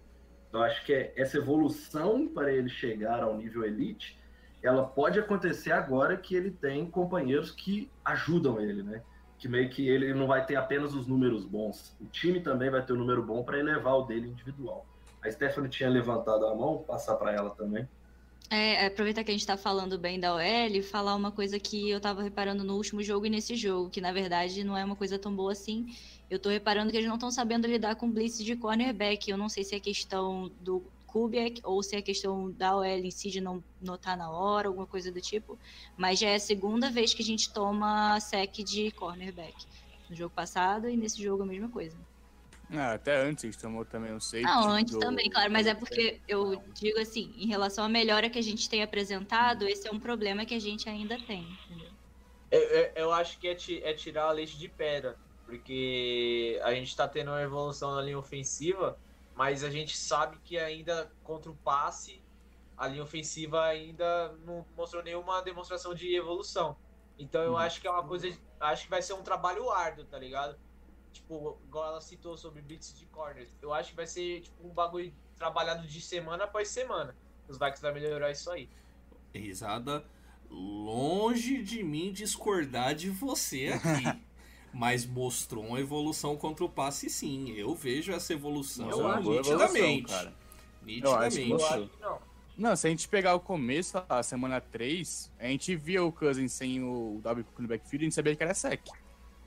Então 0.48 0.62
acho 0.62 0.85
que 0.85 0.92
é- 0.92 1.12
essa 1.16 1.37
evolução 1.38 2.28
para 2.28 2.52
ele 2.52 2.68
chegar 2.68 3.22
ao 3.22 3.37
nível 3.37 3.64
elite, 3.64 4.18
ela 4.62 4.87
pode 4.87 5.18
acontecer 5.18 5.72
agora 5.72 6.16
que 6.16 6.35
ele 6.35 6.50
tem 6.50 6.88
companheiros 6.88 7.50
que 7.50 7.90
ajudam 8.04 8.61
ele, 8.61 8.83
né? 8.83 9.02
Que 9.38 9.48
meio 9.48 9.68
que 9.68 9.88
ele 9.88 10.14
não 10.14 10.26
vai 10.26 10.46
ter 10.46 10.57
apenas 10.57 10.94
os 10.94 11.07
números 11.07 11.44
bons. 11.44 11.96
O 12.00 12.07
time 12.07 12.40
também 12.40 12.70
vai 12.70 12.85
ter 12.85 12.92
um 12.92 12.96
número 12.96 13.22
bom 13.22 13.42
para 13.42 13.59
elevar 13.59 13.94
o 13.94 14.02
dele 14.02 14.28
individual. 14.28 14.87
A 15.22 15.30
Stephanie 15.30 15.68
tinha 15.68 15.88
levantado 15.88 16.46
a 16.46 16.54
mão, 16.54 16.85
passar 16.87 17.16
para 17.16 17.33
ela 17.33 17.50
também. 17.50 17.88
É, 18.50 18.87
aproveitar 18.87 19.24
que 19.24 19.30
a 19.30 19.35
gente 19.35 19.46
tá 19.46 19.57
falando 19.57 19.98
bem 19.98 20.20
da 20.20 20.35
OL 20.35 20.83
falar 20.83 21.14
uma 21.14 21.33
coisa 21.33 21.59
que 21.59 21.90
eu 21.90 22.00
tava 22.00 22.22
reparando 22.22 22.62
no 22.62 22.76
último 22.76 23.02
jogo 23.02 23.26
e 23.26 23.30
nesse 23.30 23.57
jogo, 23.57 23.90
que 23.90 24.00
na 24.00 24.12
verdade 24.12 24.62
não 24.62 24.76
é 24.76 24.85
uma 24.85 24.94
coisa 24.94 25.18
tão 25.18 25.35
boa 25.35 25.52
assim. 25.52 25.87
Eu 26.28 26.38
tô 26.38 26.48
reparando 26.50 26.90
que 26.90 26.96
eles 26.96 27.09
não 27.09 27.16
estão 27.16 27.30
sabendo 27.30 27.66
lidar 27.66 27.96
com 27.96 28.11
blitz 28.11 28.38
de 28.38 28.54
cornerback. 28.54 29.30
Eu 29.30 29.37
não 29.37 29.48
sei 29.48 29.64
se 29.64 29.74
é 29.74 29.80
questão 29.80 30.50
do 30.61 30.83
Kubiak 31.07 31.61
ou 31.64 31.83
se 31.83 31.96
é 31.96 32.02
questão 32.02 32.50
da 32.50 32.76
OL 32.76 32.85
em 32.85 33.11
si 33.11 33.30
de 33.30 33.40
não 33.40 33.62
notar 33.80 34.16
na 34.16 34.30
hora, 34.30 34.68
alguma 34.68 34.87
coisa 34.87 35.11
do 35.11 35.20
tipo. 35.20 35.59
Mas 35.96 36.18
já 36.18 36.28
é 36.28 36.35
a 36.35 36.40
segunda 36.40 36.90
vez 36.90 37.14
que 37.14 37.22
a 37.22 37.24
gente 37.24 37.52
toma 37.52 38.18
sec 38.20 38.52
de 38.64 38.90
cornerback. 38.90 39.54
No 40.11 40.14
jogo 40.14 40.35
passado 40.35 40.88
e 40.88 40.96
nesse 40.96 41.22
jogo 41.22 41.42
a 41.44 41.46
mesma 41.46 41.68
coisa. 41.68 41.96
Ah, 42.76 42.94
até 42.94 43.16
antes 43.16 43.44
a 43.44 43.46
gente 43.48 43.60
tomou 43.60 43.84
também 43.84 44.12
o 44.12 44.20
safety. 44.20 44.46
Não, 44.46 44.70
antes 44.70 44.92
do- 44.92 45.00
também, 45.00 45.28
claro, 45.30 45.50
mas 45.52 45.66
é 45.66 45.74
porque 45.74 46.22
eu 46.26 46.56
digo 46.72 46.98
assim, 46.98 47.32
em 47.37 47.46
relação 47.46 47.84
à 47.84 47.88
melhora 47.88 48.28
que 48.28 48.38
a 48.38 48.42
gente 48.42 48.68
tem 48.68 48.82
apresentado, 48.82 49.66
esse 49.68 49.87
é 49.88 49.90
um 49.92 50.00
problema 50.00 50.44
que 50.44 50.54
a 50.54 50.58
gente 50.58 50.88
ainda 50.88 51.16
tem. 51.26 51.42
entendeu? 51.64 51.92
Eu, 52.50 52.60
eu- 52.62 52.92
eu 52.96 53.12
acho 53.12 53.38
que 53.38 53.48
é, 53.48 53.56
é 53.82 53.94
tirar 53.94 54.24
a 54.26 54.32
leite 54.32 54.58
de 54.58 54.68
pedra, 54.68 55.18
porque 55.44 56.60
a 56.62 56.74
gente 56.74 56.94
tá 56.94 57.08
tendo 57.08 57.30
uma 57.30 57.42
evolução 57.42 57.94
na 57.94 58.02
linha 58.02 58.18
ofensiva, 58.18 58.98
mas 59.34 59.64
a 59.64 59.70
gente 59.70 59.96
sabe 59.96 60.40
que 60.42 60.58
ainda 60.58 61.10
contra 61.22 61.50
o 61.50 61.56
passe, 61.58 62.24
a 62.76 62.88
linha 62.88 63.02
ofensiva 63.02 63.64
ainda 63.64 64.37
não 64.38 64.66
mostrou 64.76 65.02
nenhuma 65.02 65.42
demonstração 65.42 65.94
de 65.94 66.14
evolução. 66.16 66.78
Então 67.18 67.42
eu 67.42 67.56
acho 67.56 67.80
que 67.80 67.87
é 67.87 67.90
uma 67.90 68.06
coisa, 68.06 68.28
acho 68.60 68.84
que 68.84 68.90
vai 68.90 69.02
ser 69.02 69.14
um 69.14 69.22
trabalho 69.22 69.70
árduo, 69.70 70.06
tá 70.06 70.18
ligado? 70.18 70.58
Tipo, 71.14 71.57
igual 71.64 71.87
ela 71.87 72.00
citou 72.00 72.37
sobre 72.37 72.61
blitz 72.61 72.92
de 72.98 73.07
corners, 73.07 73.57
eu 73.62 73.72
acho 73.72 73.90
que 73.90 73.96
vai 73.96 74.07
ser 74.07 74.40
tipo 74.40 74.66
um 74.66 74.70
bagulho 74.70 75.12
trabalhado 75.37 75.87
de 75.87 76.00
semana 76.00 76.44
após 76.44 76.68
semana. 76.68 77.14
Os 77.48 77.57
Vikings 77.57 77.81
vai 77.81 77.92
melhorar 77.92 78.31
isso 78.31 78.50
aí. 78.50 78.68
Risada, 79.33 80.05
longe 80.50 81.62
de 81.62 81.83
mim 81.83 82.12
discordar 82.12 82.94
de 82.94 83.11
você 83.11 83.68
aqui. 83.68 84.20
mas 84.74 85.07
mostrou 85.07 85.64
uma 85.64 85.79
evolução 85.79 86.37
contra 86.37 86.64
o 86.64 86.68
passe 86.68 87.09
sim. 87.09 87.53
Eu 87.53 87.74
vejo 87.77 88.12
essa 88.12 88.33
evolução 88.33 88.88
é 88.88 88.92
boa 88.92 89.18
evolução, 89.18 89.57
nitidamente. 89.57 90.12
cara. 90.12 90.35
Nitidamente. 90.83 91.50
Eu 91.50 91.66
acho 91.66 91.88
que 91.88 92.00
não. 92.00 92.18
Não, 92.57 92.77
se 92.77 92.87
a 92.87 92.90
gente 92.90 93.09
pegar 93.09 93.35
o 93.35 93.40
começo, 93.40 94.03
a 94.09 94.22
semana 94.22 94.61
3, 94.61 95.31
a 95.38 95.46
gente 95.46 95.74
via 95.74 96.05
o 96.05 96.12
Cousins 96.12 96.53
sem 96.53 96.83
o 96.83 97.20
W 97.22 97.46
no 97.59 97.68
backfield 97.68 98.05
e 98.05 98.07
a 98.07 98.07
gente 98.07 98.14
sabia 98.14 98.37
que 98.37 98.42
era 98.42 98.55
sec. 98.55 98.81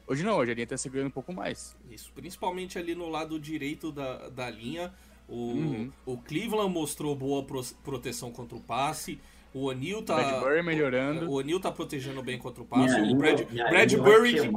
Hoje 0.08 0.24
não, 0.24 0.38
hoje 0.38 0.52
a 0.52 0.56
linha 0.56 0.66
tá 0.68 0.78
segurando 0.78 1.08
um 1.08 1.12
pouco 1.12 1.34
mais. 1.34 1.76
Isso, 1.92 2.12
principalmente 2.16 2.80
ali 2.80 2.96
no 2.96 3.10
lado 3.10 3.38
direito 3.40 3.92
da, 3.92 4.30
da 4.30 4.50
linha. 4.50 4.94
O, 5.28 5.36
Uhum. 5.52 5.92
o 6.06 6.18
Cleveland 6.18 6.72
mostrou 6.74 7.14
boa 7.16 7.44
pro- 7.44 7.62
proteção 7.84 8.32
contra 8.32 8.58
o 8.58 8.62
passe. 8.62 9.20
O 9.54 9.66
O'Neal 9.66 10.02
tá. 10.04 10.16
Bradbury 10.16 10.64
melhorando. 10.64 11.30
O 11.30 11.34
O'Neal 11.40 11.60
tá 11.60 11.72
protegendo 11.72 12.22
bem 12.24 12.38
contra 12.38 12.62
o 12.64 12.66
passe. 12.66 13.00
Minha 13.02 13.14
o 13.14 13.18
Brad, 13.18 13.50
minha 13.52 13.68
Bradbury, 13.70 14.34
que, 14.34 14.50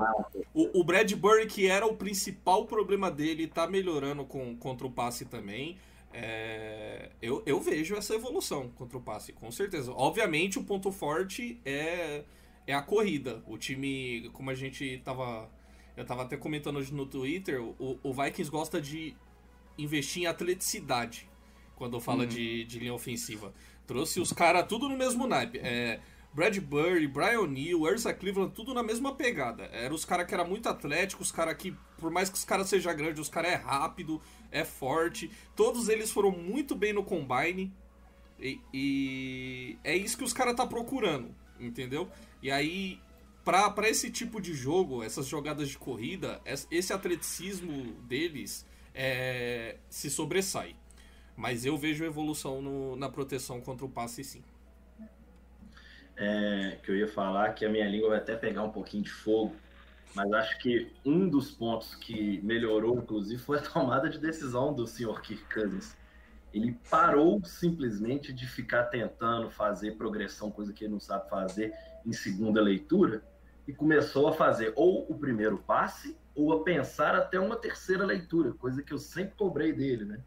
o, 0.55 0.81
o 0.81 0.85
Bradbury, 0.85 1.47
que 1.47 1.67
era 1.67 1.87
o 1.87 1.97
principal 1.97 2.67
problema 2.67 3.11
dele, 3.11 3.47
tá 3.49 3.67
melhorando 3.67 4.25
com, 4.25 4.55
contra 4.57 4.87
o 4.87 4.91
passe 4.91 5.25
também. 5.25 5.77
É, 6.13 7.11
eu, 7.23 7.43
eu 7.47 7.61
vejo 7.61 7.95
essa 7.97 8.15
evolução 8.15 8.69
contra 8.77 8.99
o 8.99 9.01
passe, 9.01 9.33
com 9.33 9.51
certeza. 9.51 9.93
Obviamente, 9.93 10.59
o 10.59 10.65
ponto 10.65 10.91
forte 10.93 11.59
é, 11.65 12.23
é 12.71 12.75
a 12.75 12.83
corrida. 12.83 13.43
O 13.47 13.57
time, 13.59 14.31
como 14.33 14.51
a 14.51 14.55
gente 14.55 15.01
tava. 15.05 15.51
Eu 15.97 16.05
tava 16.05 16.23
até 16.23 16.37
comentando 16.37 16.77
hoje 16.77 16.95
no 16.95 17.05
Twitter, 17.05 17.61
o, 17.63 17.99
o 18.03 18.13
Vikings 18.13 18.51
gosta 18.51 18.81
de 18.81 19.15
investir 19.77 20.23
em 20.23 20.27
atleticidade 20.27 21.29
quando 21.77 22.01
fala 22.01 22.23
Uhum. 22.23 22.29
de, 22.29 22.65
de 22.65 22.79
linha 22.79 22.95
ofensiva. 22.95 23.53
Trouxe 23.87 24.21
os 24.21 24.33
caras 24.33 24.67
tudo 24.67 24.89
no 24.89 24.97
mesmo 24.97 25.27
naipe. 25.27 25.59
É, 25.59 26.01
Bradbury, 26.33 27.07
Brian 27.09 27.41
O'Neill, 27.41 27.83
Ursa 27.83 28.15
Cleveland, 28.15 28.55
tudo 28.55 28.73
na 28.73 28.83
mesma 28.83 29.15
pegada. 29.15 29.65
Eram 29.73 29.95
os 29.95 30.05
caras 30.05 30.27
que 30.27 30.33
eram 30.35 30.47
muito 30.47 30.69
atléticos, 30.69 31.27
os 31.27 31.33
caras 31.33 31.55
que, 31.57 31.75
por 31.99 32.11
mais 32.11 32.31
que 32.31 32.37
os 32.37 32.45
caras 32.45 32.69
sejam 32.69 32.95
grandes, 32.97 33.21
os 33.21 33.29
caras 33.29 33.53
é 33.53 33.57
rápido, 33.57 34.23
é 34.51 34.65
forte. 34.65 35.31
Todos 35.57 35.89
eles 35.89 36.11
foram 36.13 36.31
muito 36.31 36.77
bem 36.77 36.93
no 36.93 37.03
combine. 37.03 37.73
E, 38.39 38.61
e 38.73 39.79
é 39.83 39.97
isso 39.97 40.17
que 40.17 40.25
os 40.25 40.33
caras 40.33 40.55
tá 40.55 40.67
procurando, 40.67 41.35
entendeu? 41.59 42.09
E 42.43 42.51
aí, 42.51 43.01
pra 43.45 43.89
esse 43.89 44.11
tipo 44.11 44.41
de 44.41 44.55
jogo, 44.55 45.03
essas 45.03 45.27
jogadas 45.27 45.69
de 45.69 45.79
corrida, 45.79 46.41
es- 46.45 46.67
esse 46.71 46.93
atleticismo 46.93 47.93
deles 48.03 48.67
é, 48.95 49.77
se 49.89 50.11
sobressai. 50.11 50.77
Mas 51.37 51.65
eu 51.65 51.77
vejo 51.79 52.05
evolução 52.05 52.61
no- 52.61 52.97
na 52.97 53.09
proteção 53.09 53.61
contra 53.61 53.87
o 53.87 53.89
passe 53.89 54.25
sim. 54.25 54.43
É, 56.17 56.79
que 56.83 56.91
eu 56.91 56.97
ia 56.97 57.09
falar 57.09 57.55
que 57.55 57.65
a 57.65 57.69
minha 57.69 57.89
língua 57.89 58.11
vai 58.11 58.19
até 58.19 58.37
pegar 58.37 58.63
um 58.63 58.71
pouquinho 58.71 59.03
de 59.03 59.11
fogo, 59.11 59.55
mas 60.15 60.31
acho 60.33 60.59
que 60.59 60.93
um 61.05 61.29
dos 61.29 61.51
pontos 61.51 61.95
que 61.95 62.41
melhorou, 62.43 62.99
inclusive, 62.99 63.41
foi 63.41 63.59
a 63.59 63.63
tomada 63.63 64.09
de 64.09 64.19
decisão 64.19 64.75
do 64.75 64.87
senhor 64.87 65.21
Kirk 65.23 65.43
Cousins. 65.53 65.97
Ele 66.53 66.77
parou 66.91 67.43
simplesmente 67.45 68.33
de 68.33 68.47
ficar 68.47 68.85
tentando 68.87 69.51
fazer 69.51 69.93
progressão, 69.97 70.51
coisa 70.51 70.73
que 70.73 70.85
ele 70.85 70.93
não 70.93 71.01
sabe 71.01 71.31
fazer, 71.31 71.73
em 72.05 72.13
segunda 72.13 72.61
leitura, 72.61 73.23
e 73.67 73.73
começou 73.73 74.29
a 74.29 74.33
fazer 74.33 74.73
ou 74.75 75.07
o 75.09 75.19
primeiro 75.19 75.59
passe 75.59 76.17
ou 76.35 76.53
a 76.53 76.65
pensar 76.65 77.15
até 77.15 77.39
uma 77.39 77.57
terceira 77.57 78.05
leitura, 78.05 78.53
coisa 78.53 78.83
que 78.83 78.93
eu 78.93 78.99
sempre 78.99 79.35
cobrei 79.37 79.73
dele, 79.73 80.05
né? 80.05 80.21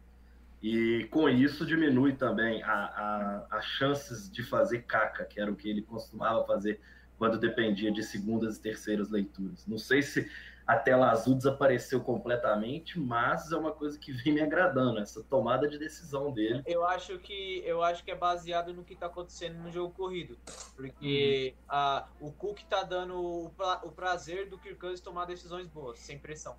E 0.62 1.06
com 1.10 1.28
isso 1.28 1.66
diminui 1.66 2.14
também 2.14 2.62
as 2.62 3.64
chances 3.64 4.30
de 4.30 4.42
fazer 4.42 4.84
caca, 4.84 5.24
que 5.24 5.38
era 5.38 5.50
o 5.50 5.56
que 5.56 5.68
ele 5.68 5.82
costumava 5.82 6.46
fazer 6.46 6.80
quando 7.18 7.38
dependia 7.38 7.92
de 7.92 8.02
segundas 8.02 8.56
e 8.56 8.62
terceiras 8.62 9.10
leituras. 9.10 9.66
Não 9.66 9.76
sei 9.78 10.00
se 10.00 10.30
a 10.66 10.78
tela 10.78 11.10
azul 11.10 11.34
desapareceu 11.34 12.00
completamente, 12.00 12.98
mas 12.98 13.52
é 13.52 13.56
uma 13.56 13.72
coisa 13.72 13.98
que 13.98 14.12
vem 14.12 14.32
me 14.32 14.40
agradando, 14.40 14.98
essa 14.98 15.22
tomada 15.22 15.68
de 15.68 15.78
decisão 15.78 16.32
dele. 16.32 16.62
Eu 16.66 16.84
acho 16.86 17.18
que 17.18 17.62
eu 17.66 17.82
acho 17.82 18.02
que 18.02 18.10
é 18.10 18.14
baseado 18.14 18.72
no 18.72 18.82
que 18.82 18.96
tá 18.96 19.06
acontecendo 19.06 19.58
no 19.58 19.70
jogo 19.70 19.92
corrido. 19.92 20.38
Porque 20.74 21.54
a, 21.68 22.08
o 22.18 22.32
Cook 22.32 22.60
tá 22.68 22.82
dando 22.82 23.14
o, 23.22 23.50
pra- 23.50 23.80
o 23.84 23.92
prazer 23.92 24.48
do 24.48 24.58
Kirk 24.58 24.78
Cousins 24.78 25.00
tomar 25.00 25.26
decisões 25.26 25.68
boas, 25.68 25.98
sem 25.98 26.18
pressão. 26.18 26.56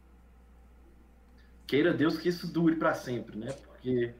Queira 1.65 1.91
Deus 1.91 2.17
que 2.19 2.29
isso 2.29 2.51
dure 2.51 2.75
para 2.75 2.93
sempre, 2.93 3.37
né? 3.37 3.51
Porque 3.53 4.13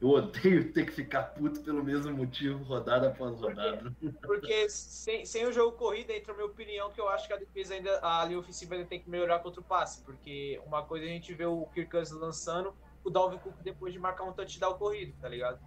eu 0.00 0.08
odeio 0.08 0.72
ter 0.72 0.86
que 0.86 0.92
ficar 0.92 1.22
puto 1.24 1.60
pelo 1.60 1.84
mesmo 1.84 2.12
motivo, 2.16 2.64
rodada 2.64 3.08
após 3.08 3.38
rodada. 3.38 3.94
Porque 4.22 4.68
sem, 4.70 5.26
sem 5.26 5.46
o 5.46 5.52
jogo 5.52 5.76
corrido, 5.76 6.10
entra 6.10 6.32
a 6.32 6.34
minha 6.34 6.46
opinião, 6.46 6.90
que 6.90 7.00
eu 7.00 7.08
acho 7.08 7.26
que 7.26 7.34
a 7.34 7.36
defesa 7.36 7.74
ainda, 7.74 8.00
a 8.02 8.24
linha 8.24 8.38
ofensiva 8.38 8.74
ainda 8.74 8.86
tem 8.86 8.98
que 8.98 9.10
melhorar 9.10 9.40
contra 9.40 9.60
o 9.60 9.64
passe. 9.64 10.02
Porque 10.02 10.58
uma 10.66 10.82
coisa 10.82 11.04
a 11.04 11.08
gente 11.08 11.34
vê 11.34 11.44
o 11.44 11.66
Kirk 11.74 11.90
Cousins 11.90 12.18
lançando, 12.18 12.74
o 13.04 13.10
Dalvin 13.10 13.38
Cook 13.38 13.54
depois 13.62 13.92
de 13.92 13.98
marcar 13.98 14.24
um 14.24 14.32
touchdown 14.32 14.74
corrido, 14.74 15.14
tá 15.20 15.28
ligado? 15.28 15.58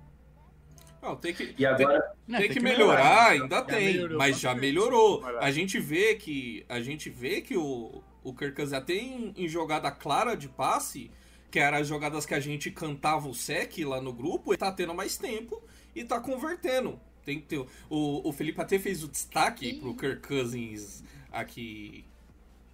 Não, 1.00 1.16
tem 1.16 1.34
que, 1.34 1.54
E 1.58 1.66
agora, 1.66 2.16
Não, 2.26 2.40
tem, 2.40 2.50
que 2.50 2.62
melhorar, 2.62 3.36
né? 3.36 3.42
ainda 3.42 3.58
Já 3.58 3.62
tem, 3.62 3.94
melhorou 3.94 4.18
mas 4.18 4.40
já 4.40 4.56
melhorou. 4.56 5.26
A 5.40 5.52
gente 5.52 5.78
vê 5.78 6.16
que 6.16 6.66
a 6.70 6.80
gente 6.80 7.10
vê 7.10 7.42
que 7.42 7.58
o, 7.58 8.02
o 8.24 8.34
Kirk 8.34 8.56
Cousins 8.56 8.74
até 8.74 8.94
em, 8.94 9.34
em 9.36 9.48
jogada 9.48 9.92
clara 9.92 10.36
de 10.36 10.48
passe, 10.48 11.12
que 11.54 11.60
eram 11.60 11.78
as 11.78 11.88
jogadas 11.88 12.26
que 12.26 12.34
a 12.34 12.40
gente 12.40 12.72
cantava 12.72 13.30
o 13.30 13.34
sec 13.36 13.78
lá 13.86 14.02
no 14.02 14.12
grupo, 14.12 14.52
ele 14.52 14.58
tá 14.58 14.72
tendo 14.72 14.92
mais 14.92 15.18
tempo 15.18 15.62
e 15.96 16.04
tá 16.04 16.20
convertendo. 16.20 17.00
Tem 17.24 17.40
que 17.40 17.46
ter, 17.46 17.60
o, 17.92 18.28
o 18.28 18.34
Felipe 18.34 18.60
até 18.60 18.80
fez 18.80 19.04
o 19.04 19.08
destaque 19.08 19.68
Ih. 19.70 19.80
pro 19.80 19.94
Kirk 19.96 20.28
Cousins 20.28 21.04
aqui. 21.32 22.04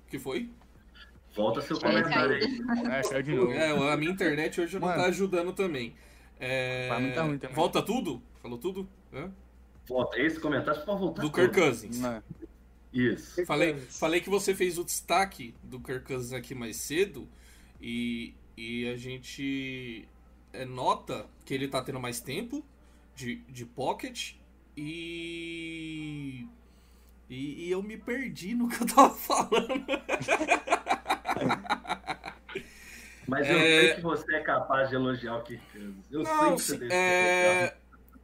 que 0.07 0.17
foi? 0.17 0.49
volta 1.35 1.61
seu 1.61 1.75
É, 1.75 1.79
comentário 1.81 2.35
aí. 2.37 2.61
É, 2.89 3.01
caiu 3.01 3.21
de 3.21 3.35
novo. 3.35 3.51
É, 3.51 3.91
a 3.91 3.97
minha 3.97 4.11
internet 4.13 4.61
hoje 4.61 4.79
não 4.79 4.87
tá 4.87 5.07
ajudando 5.07 5.51
também. 5.51 5.93
É, 6.39 6.87
Pra 6.87 6.99
mim 7.01 7.11
tá 7.11 7.23
ruim 7.23 7.37
também. 7.37 7.55
Volta 7.57 7.81
tudo? 7.81 8.23
Falou 8.41 8.57
tudo? 8.57 8.87
Hã? 9.13 9.29
Volta. 9.85 10.17
Esse 10.21 10.39
comentário 10.39 10.85
pode 10.85 10.99
voltar. 11.01 11.21
Do. 11.21 11.29
Kirk 11.33 11.53
Cousins. 11.53 11.99
Não, 11.99 12.23
Isso. 12.93 13.45
Falei, 13.45 13.75
falei 13.75 14.21
que 14.21 14.29
você 14.29 14.55
fez 14.55 14.77
o 14.77 14.85
destaque 14.85 15.53
do 15.61 15.81
Kirk 15.81 16.05
Cousins 16.05 16.31
aqui 16.31 16.55
mais 16.55 16.77
cedo 16.77 17.27
e, 17.81 18.33
e 18.85 18.89
a 18.89 18.97
gente 18.97 20.07
é, 20.53 20.65
nota 20.65 21.27
que 21.45 21.53
ele 21.53 21.67
tá 21.67 21.81
tendo 21.81 21.99
mais 21.99 22.19
tempo 22.21 22.65
de, 23.15 23.37
de 23.49 23.65
pocket 23.65 24.33
e 24.77 26.47
E, 27.29 27.67
e 27.67 27.71
eu 27.71 27.83
me 27.83 27.97
perdi 27.97 28.55
no 28.55 28.69
que 28.69 28.81
eu 28.83 28.87
tava 28.87 29.11
falando. 29.15 29.85
Mas 33.25 33.49
eu 33.49 33.61
É. 33.61 33.63
sei 33.63 33.93
que 33.93 34.01
você 34.01 34.35
é 34.35 34.41
capaz 34.41 34.89
de 34.89 34.95
elogiar 34.95 35.35
o 35.37 35.43
Kirk 35.43 35.65
Cousins. 35.71 36.11
Eu 36.11 36.25
sei 36.25 36.53
Não, 36.53 36.55
que 36.55 36.63
você 36.63 36.77
é, 36.89 37.75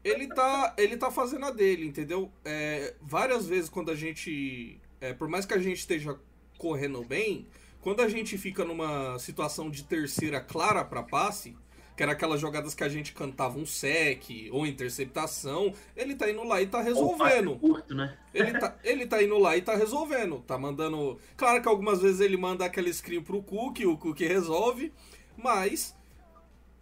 ele 0.04 0.28
tá, 0.28 0.74
ele 0.78 0.98
tá 0.98 1.12
fazendo 1.12 1.46
a 1.46 1.52
dele, 1.52 1.86
entendeu? 1.88 2.32
É, 2.44 2.96
várias 3.02 3.48
vezes 3.48 3.70
quando 3.70 3.92
a 3.92 3.96
gente, 3.96 4.80
é, 5.00 5.14
por 5.14 5.28
mais 5.30 5.46
que 5.46 5.54
a 5.54 5.60
gente 5.60 5.78
esteja 5.80 6.18
correndo 6.58 7.04
bem, 7.04 7.48
quando 7.86 8.02
a 8.02 8.10
gente 8.10 8.36
fica 8.36 8.66
numa 8.66 9.20
situação 9.20 9.70
de 9.70 9.84
terceira 9.84 10.42
clara 10.42 10.84
pra 10.84 11.04
passe, 11.04 11.56
que 11.96 12.02
era 12.02 12.14
aquelas 12.14 12.42
jogadas 12.42 12.74
que 12.74 12.84
a 12.84 12.90
gente 12.90 13.14
cantava 13.14 13.60
um 13.60 13.66
sec 13.66 14.50
ou 14.52 14.66
interceptação, 14.66 15.72
ele 15.96 16.16
tá 16.16 16.28
indo 16.28 16.44
lá 16.44 16.60
e 16.60 16.66
tá 16.66 16.80
Ou 16.80 16.84
resolvendo. 16.84 17.56
curto, 17.60 17.94
né? 17.94 18.18
Ele 18.34 18.58
tá, 18.58 18.76
ele 18.84 19.06
tá 19.06 19.22
indo 19.22 19.38
lá 19.38 19.56
e 19.56 19.62
tá 19.62 19.76
resolvendo. 19.76 20.40
Tá 20.40 20.58
mandando. 20.58 21.20
Claro 21.38 21.62
que 21.62 21.70
algumas 21.70 22.02
vezes 22.02 22.22
ele 22.22 22.36
manda 22.38 22.66
aquele 22.66 22.92
screen 22.92 23.22
pro 23.22 23.44
Cook, 23.44 23.82
o 23.82 23.96
Cook 23.96 24.20
resolve. 24.22 24.92
Mas. 25.38 25.96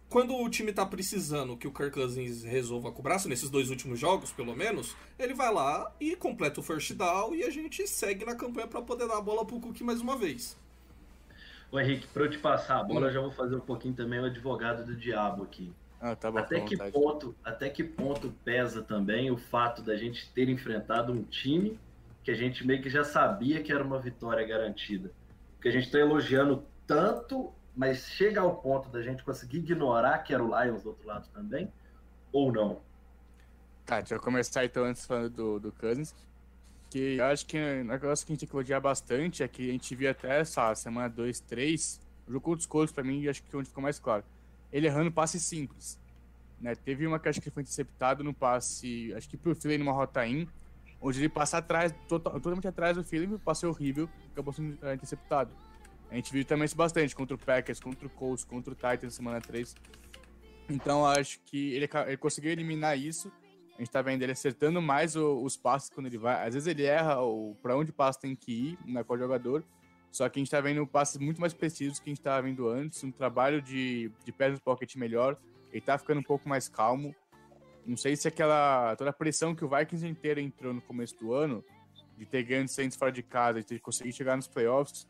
Quando 0.08 0.34
o 0.34 0.48
time 0.48 0.72
tá 0.72 0.86
precisando 0.86 1.54
que 1.54 1.68
o 1.68 1.72
Kirk 1.72 1.90
Cousins 1.90 2.44
resolva 2.44 2.90
com 2.92 3.00
o 3.00 3.02
braço, 3.02 3.28
nesses 3.28 3.50
dois 3.50 3.68
últimos 3.68 3.98
jogos, 3.98 4.32
pelo 4.32 4.56
menos, 4.56 4.96
ele 5.18 5.34
vai 5.34 5.52
lá 5.52 5.92
e 6.00 6.16
completa 6.16 6.60
o 6.60 6.62
first 6.62 6.94
down 6.94 7.34
e 7.34 7.42
a 7.42 7.50
gente 7.50 7.86
segue 7.86 8.24
na 8.24 8.34
campanha 8.34 8.66
pra 8.66 8.80
poder 8.80 9.06
dar 9.06 9.18
a 9.18 9.20
bola 9.20 9.44
pro 9.44 9.60
Cook 9.60 9.80
mais 9.82 10.00
uma 10.00 10.16
vez. 10.16 10.56
Ô 11.74 11.80
Henrique, 11.80 12.06
pra 12.06 12.22
eu 12.22 12.30
te 12.30 12.38
passar 12.38 12.78
a 12.78 12.84
bola, 12.84 13.08
eu 13.08 13.12
já 13.12 13.20
vou 13.20 13.32
fazer 13.32 13.56
um 13.56 13.60
pouquinho 13.60 13.94
também 13.94 14.20
o 14.20 14.26
advogado 14.26 14.86
do 14.86 14.94
diabo 14.94 15.42
aqui. 15.42 15.74
Ah, 16.00 16.14
tá 16.14 16.30
bom, 16.30 16.38
Até 16.38 16.60
que, 16.60 16.76
vontade. 16.76 16.92
ponto, 16.92 17.34
até 17.42 17.68
que 17.68 17.82
ponto 17.82 18.30
pesa 18.44 18.80
também 18.80 19.28
o 19.32 19.36
fato 19.36 19.82
da 19.82 19.96
gente 19.96 20.30
ter 20.30 20.48
enfrentado 20.48 21.12
um 21.12 21.24
time 21.24 21.76
que 22.22 22.30
a 22.30 22.34
gente 22.36 22.64
meio 22.64 22.80
que 22.80 22.88
já 22.88 23.02
sabia 23.02 23.60
que 23.60 23.72
era 23.72 23.82
uma 23.82 23.98
vitória 23.98 24.46
garantida? 24.46 25.10
Porque 25.56 25.66
a 25.66 25.72
gente 25.72 25.86
está 25.86 25.98
elogiando 25.98 26.64
tanto, 26.86 27.52
mas 27.74 28.06
chega 28.06 28.40
ao 28.40 28.54
ponto 28.58 28.88
da 28.88 29.02
gente 29.02 29.24
conseguir 29.24 29.58
ignorar 29.58 30.18
que 30.18 30.32
era 30.32 30.44
o 30.44 30.62
Lions 30.62 30.84
do 30.84 30.90
outro 30.90 31.08
lado 31.08 31.28
também? 31.34 31.72
Ou 32.32 32.52
não? 32.52 32.82
Tá, 33.84 33.98
deixa 33.98 34.14
eu 34.14 34.20
começar 34.20 34.64
então 34.64 34.84
antes 34.84 35.04
falando 35.04 35.30
do, 35.30 35.58
do 35.58 35.72
Cousins. 35.72 36.14
Que 36.94 37.16
eu 37.16 37.24
acho 37.24 37.44
que 37.44 37.58
o 37.58 37.84
negócio 37.84 38.24
que 38.24 38.32
a 38.32 38.34
gente 38.34 38.40
tem 38.42 38.48
que 38.48 38.54
elogiar 38.54 38.78
bastante 38.78 39.42
é 39.42 39.48
que 39.48 39.68
a 39.68 39.72
gente 39.72 39.96
viu 39.96 40.08
até 40.08 40.38
essa 40.38 40.72
semana 40.76 41.08
2, 41.08 41.40
3, 41.40 42.00
o 42.28 42.30
jogo 42.30 42.44
contra 42.44 42.60
os 42.60 42.66
Colts, 42.66 42.92
pra 42.92 43.02
mim, 43.02 43.26
acho 43.26 43.42
que 43.42 43.56
onde 43.56 43.68
ficou 43.68 43.82
mais 43.82 43.98
claro. 43.98 44.22
Ele 44.72 44.86
errando 44.86 45.10
passe 45.10 45.40
simples. 45.40 45.98
Né? 46.60 46.76
Teve 46.76 47.04
uma 47.04 47.18
que 47.18 47.28
acho 47.28 47.40
que 47.40 47.50
foi 47.50 47.64
interceptado 47.64 48.22
no 48.22 48.32
passe, 48.32 49.12
acho 49.16 49.28
que 49.28 49.36
pro 49.36 49.56
Philly 49.56 49.76
numa 49.76 49.90
rota 49.90 50.24
in, 50.24 50.46
onde 51.00 51.18
ele 51.18 51.28
passa 51.28 51.58
atrás, 51.58 51.92
total- 52.06 52.34
totalmente 52.34 52.68
atrás 52.68 52.96
do 52.96 53.02
Philly, 53.02 53.26
passe 53.38 53.66
horrível, 53.66 54.08
acabou 54.30 54.52
sendo 54.52 54.78
eh, 54.80 54.94
interceptado. 54.94 55.50
A 56.12 56.14
gente 56.14 56.32
viu 56.32 56.44
também 56.44 56.64
isso 56.64 56.76
bastante 56.76 57.12
contra 57.12 57.34
o 57.34 57.38
Packers, 57.38 57.80
contra 57.80 58.06
o 58.06 58.10
Colts, 58.10 58.44
contra 58.44 58.72
o 58.72 58.76
Titans 58.76 59.02
na 59.02 59.10
semana 59.10 59.40
3. 59.40 59.74
Então 60.70 61.04
acho 61.04 61.40
que 61.40 61.74
ele, 61.74 61.88
ele 62.06 62.16
conseguiu 62.18 62.52
eliminar 62.52 62.96
isso. 62.96 63.32
A 63.76 63.78
gente 63.78 63.90
tá 63.90 64.00
vendo 64.02 64.22
ele 64.22 64.32
acertando 64.32 64.80
mais 64.80 65.16
o- 65.16 65.42
os 65.42 65.56
passes 65.56 65.90
quando 65.90 66.06
ele 66.06 66.18
vai. 66.18 66.46
Às 66.46 66.54
vezes 66.54 66.66
ele 66.68 66.84
erra 66.84 67.20
o 67.22 67.56
para 67.62 67.76
onde 67.76 67.90
o 67.90 67.94
passe 67.94 68.20
tem 68.20 68.34
que 68.36 68.52
ir 68.52 68.78
na 68.84 69.02
qual 69.02 69.18
jogador. 69.18 69.64
Só 70.12 70.28
que 70.28 70.38
a 70.38 70.40
gente 70.40 70.50
tá 70.50 70.60
vendo 70.60 70.86
passes 70.86 71.18
muito 71.18 71.40
mais 71.40 71.52
precisos 71.52 71.98
que 71.98 72.08
a 72.08 72.12
gente 72.12 72.20
tava 72.22 72.42
vendo 72.42 72.68
antes. 72.68 73.02
Um 73.02 73.10
trabalho 73.10 73.60
de, 73.60 74.12
de 74.24 74.30
pés 74.30 74.52
no 74.54 74.60
pocket 74.60 74.94
melhor. 74.94 75.36
Ele 75.72 75.80
tá 75.80 75.98
ficando 75.98 76.20
um 76.20 76.22
pouco 76.22 76.48
mais 76.48 76.68
calmo. 76.68 77.12
Não 77.84 77.96
sei 77.96 78.14
se 78.14 78.28
aquela. 78.28 78.94
toda 78.96 79.10
a 79.10 79.12
pressão 79.12 79.54
que 79.56 79.64
o 79.64 79.68
Vikings 79.68 80.06
inteiro 80.06 80.38
entrou 80.40 80.72
no 80.72 80.80
começo 80.80 81.18
do 81.18 81.34
ano, 81.34 81.64
de 82.16 82.24
ter 82.24 82.44
grandes 82.44 82.72
Saints 82.74 82.96
fora 82.96 83.10
de 83.10 83.24
casa, 83.24 83.58
de 83.60 83.66
ter 83.66 83.80
conseguido 83.80 84.16
chegar 84.16 84.36
nos 84.36 84.46
playoffs. 84.46 85.04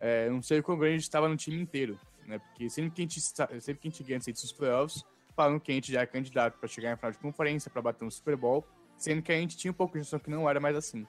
É, 0.00 0.30
não 0.30 0.40
sei 0.40 0.60
o 0.60 0.62
quão 0.62 0.78
grande 0.78 1.02
estava 1.02 1.28
no 1.28 1.36
time 1.36 1.60
inteiro. 1.60 2.00
Né? 2.26 2.38
Porque 2.38 2.70
sempre 2.70 2.90
que 2.90 3.02
a 3.02 3.04
gente, 3.04 3.20
sempre 3.20 3.82
que 3.82 3.88
a 3.88 3.90
gente 3.90 4.02
ganha 4.02 4.20
Saints 4.20 4.42
nos 4.42 4.52
playoffs, 4.52 5.04
falam 5.38 5.60
que 5.60 5.70
a 5.70 5.74
gente 5.76 5.92
já 5.92 6.00
é 6.00 6.06
candidato 6.06 6.58
para 6.58 6.68
chegar 6.68 6.92
em 6.92 6.96
final 6.96 7.12
de 7.12 7.18
conferência, 7.18 7.70
para 7.70 7.80
bater 7.80 8.04
um 8.04 8.10
Super 8.10 8.34
Bowl, 8.34 8.66
sendo 8.96 9.22
que 9.22 9.30
a 9.30 9.36
gente 9.36 9.56
tinha 9.56 9.70
um 9.70 9.74
pouco 9.74 9.92
de 9.92 10.00
noção 10.00 10.18
que 10.18 10.28
não 10.28 10.50
era 10.50 10.58
mais 10.58 10.74
assim. 10.74 11.06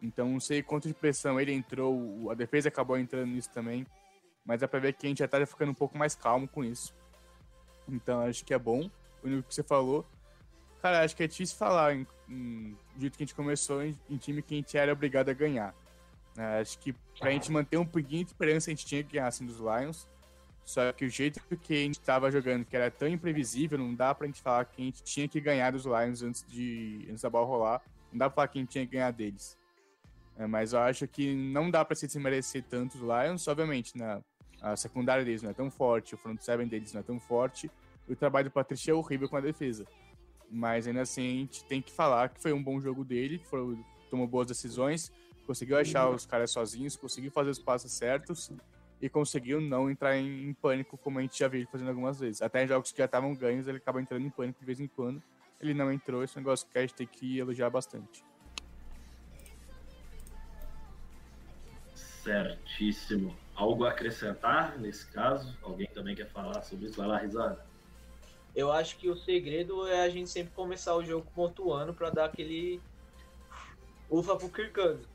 Então, 0.00 0.28
não 0.28 0.38
sei 0.38 0.62
quanto 0.62 0.86
de 0.86 0.94
pressão 0.94 1.40
ele 1.40 1.52
entrou, 1.52 2.30
a 2.30 2.34
defesa 2.34 2.68
acabou 2.68 2.96
entrando 2.96 3.26
nisso 3.26 3.50
também, 3.50 3.84
mas 4.46 4.60
dá 4.60 4.68
pra 4.68 4.78
ver 4.78 4.92
que 4.92 5.06
a 5.06 5.08
gente 5.08 5.18
já 5.18 5.26
tá 5.26 5.44
ficando 5.44 5.72
um 5.72 5.74
pouco 5.74 5.98
mais 5.98 6.14
calmo 6.14 6.46
com 6.46 6.62
isso. 6.62 6.94
Então, 7.88 8.20
acho 8.20 8.44
que 8.44 8.54
é 8.54 8.58
bom. 8.60 8.88
O 9.24 9.26
único 9.26 9.48
que 9.48 9.52
você 9.52 9.64
falou, 9.64 10.06
cara, 10.80 11.02
acho 11.02 11.16
que 11.16 11.24
é 11.24 11.26
difícil 11.26 11.56
falar 11.56 11.96
em, 11.96 12.06
em, 12.28 12.76
do 12.94 13.00
jeito 13.00 13.16
que 13.16 13.24
a 13.24 13.26
gente 13.26 13.34
começou 13.34 13.82
em, 13.82 13.98
em 14.08 14.16
time 14.18 14.40
que 14.40 14.54
a 14.54 14.56
gente 14.56 14.78
era 14.78 14.92
obrigado 14.92 15.30
a 15.30 15.32
ganhar. 15.32 15.74
né? 16.36 16.60
acho 16.60 16.78
que 16.78 16.94
pra 17.18 17.32
gente 17.32 17.50
manter 17.50 17.76
um 17.76 17.84
pouquinho 17.84 18.22
de 18.24 18.30
esperança, 18.30 18.70
a 18.70 18.72
gente 18.72 18.86
tinha 18.86 19.02
que 19.02 19.14
ganhar 19.14 19.26
assim 19.26 19.44
dos 19.44 19.58
Lions. 19.58 20.06
Só 20.68 20.92
que 20.92 21.06
o 21.06 21.08
jeito 21.08 21.40
que 21.62 21.72
a 21.72 21.76
gente 21.78 21.98
tava 21.98 22.30
jogando, 22.30 22.62
que 22.62 22.76
era 22.76 22.90
tão 22.90 23.08
imprevisível, 23.08 23.78
não 23.78 23.94
dá 23.94 24.14
pra 24.14 24.26
gente 24.26 24.42
falar 24.42 24.66
que 24.66 24.82
a 24.82 24.84
gente 24.84 25.02
tinha 25.02 25.26
que 25.26 25.40
ganhar 25.40 25.72
dos 25.72 25.86
Lions 25.86 26.22
antes, 26.22 26.44
de, 26.46 27.08
antes 27.08 27.22
da 27.22 27.30
bola 27.30 27.46
rolar. 27.46 27.82
Não 28.12 28.18
dá 28.18 28.28
pra 28.28 28.34
falar 28.34 28.48
que 28.48 28.58
a 28.58 28.60
gente 28.60 28.70
tinha 28.70 28.84
que 28.84 28.92
ganhar 28.92 29.10
deles. 29.10 29.56
É, 30.36 30.46
mas 30.46 30.74
eu 30.74 30.80
acho 30.80 31.08
que 31.08 31.34
não 31.34 31.70
dá 31.70 31.82
pra 31.86 31.96
se 31.96 32.06
desmerecer 32.06 32.62
tanto 32.68 32.98
os 32.98 33.00
Lions. 33.00 33.48
Obviamente, 33.48 33.96
na, 33.96 34.20
a 34.60 34.76
secundária 34.76 35.24
deles 35.24 35.40
não 35.40 35.48
é 35.48 35.54
tão 35.54 35.70
forte, 35.70 36.14
o 36.14 36.18
front 36.18 36.38
seven 36.42 36.68
deles 36.68 36.92
não 36.92 37.00
é 37.00 37.02
tão 37.02 37.18
forte. 37.18 37.70
E 38.06 38.12
o 38.12 38.16
trabalho 38.16 38.50
do 38.50 38.52
Patrícia 38.52 38.90
é 38.90 38.94
horrível 38.94 39.26
com 39.26 39.38
a 39.38 39.40
defesa. 39.40 39.86
Mas 40.50 40.86
ainda 40.86 41.00
assim, 41.00 41.26
a 41.26 41.30
gente 41.30 41.64
tem 41.64 41.80
que 41.80 41.90
falar 41.90 42.28
que 42.28 42.42
foi 42.42 42.52
um 42.52 42.62
bom 42.62 42.78
jogo 42.78 43.06
dele, 43.06 43.40
foi, 43.42 43.78
tomou 44.10 44.26
boas 44.26 44.46
decisões, 44.46 45.10
conseguiu 45.46 45.78
achar 45.78 46.10
os 46.10 46.26
caras 46.26 46.50
sozinhos, 46.50 46.94
conseguiu 46.94 47.30
fazer 47.30 47.48
os 47.48 47.58
passos 47.58 47.90
certos 47.90 48.52
e 49.00 49.08
conseguiu 49.08 49.60
não 49.60 49.90
entrar 49.90 50.16
em, 50.16 50.48
em 50.48 50.52
pânico, 50.52 50.98
como 50.98 51.18
a 51.18 51.22
gente 51.22 51.38
já 51.38 51.48
viu 51.48 51.60
ele 51.60 51.68
fazendo 51.70 51.88
algumas 51.88 52.18
vezes. 52.18 52.42
Até 52.42 52.64
em 52.64 52.68
jogos 52.68 52.90
que 52.90 52.98
já 52.98 53.04
estavam 53.04 53.34
ganhos, 53.34 53.68
ele 53.68 53.78
acaba 53.78 54.00
entrando 54.00 54.26
em 54.26 54.30
pânico 54.30 54.58
de 54.58 54.66
vez 54.66 54.80
em 54.80 54.88
quando. 54.88 55.22
Ele 55.60 55.74
não 55.74 55.92
entrou, 55.92 56.22
esse 56.22 56.36
é 56.36 56.40
um 56.40 56.42
negócio 56.42 56.66
que 56.68 56.78
a 56.78 56.80
gente 56.80 56.94
tem 56.94 57.06
que 57.06 57.38
elogiar 57.38 57.70
bastante. 57.70 58.24
Certíssimo. 61.94 63.34
Algo 63.54 63.84
a 63.84 63.90
acrescentar 63.90 64.78
nesse 64.78 65.06
caso? 65.10 65.56
Alguém 65.62 65.88
também 65.88 66.14
quer 66.14 66.28
falar 66.28 66.62
sobre 66.62 66.86
isso? 66.86 66.96
Vai 66.96 67.06
lá, 67.06 67.18
risada. 67.18 67.66
Eu 68.54 68.72
acho 68.72 68.96
que 68.98 69.08
o 69.08 69.16
segredo 69.16 69.86
é 69.86 70.02
a 70.02 70.08
gente 70.08 70.28
sempre 70.28 70.52
começar 70.54 70.94
o 70.94 71.04
jogo 71.04 71.26
pontuando 71.34 71.94
pra 71.94 72.10
dar 72.10 72.26
aquele 72.26 72.80
ufa 74.10 74.36
pro 74.36 74.48
Kirk 74.48 74.72
Cousins. 74.72 75.06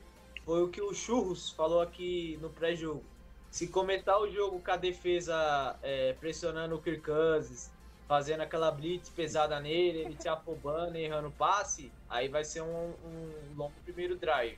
Foi 0.45 0.61
o 0.61 0.69
que 0.69 0.81
o 0.81 0.93
Churros 0.93 1.51
falou 1.51 1.81
aqui 1.81 2.37
no 2.41 2.49
pré-jogo. 2.49 3.03
Se 3.53 3.67
começar 3.67 4.17
o 4.17 4.27
jogo 4.31 4.59
com 4.59 4.71
a 4.71 4.75
defesa 4.75 5.77
é, 5.83 6.13
pressionando 6.13 6.73
o 6.75 6.81
Kirk 6.81 7.01
Cousins, 7.03 7.69
fazendo 8.07 8.41
aquela 8.41 8.71
blitz 8.71 9.09
pesada 9.09 9.59
nele, 9.59 9.99
ele 9.99 10.19
se 10.19 10.27
afobando, 10.27 10.97
errando 10.97 11.29
passe, 11.29 11.91
aí 12.09 12.27
vai 12.27 12.43
ser 12.43 12.61
um, 12.61 12.89
um 13.05 13.53
longo 13.55 13.73
primeiro 13.83 14.15
drive. 14.17 14.57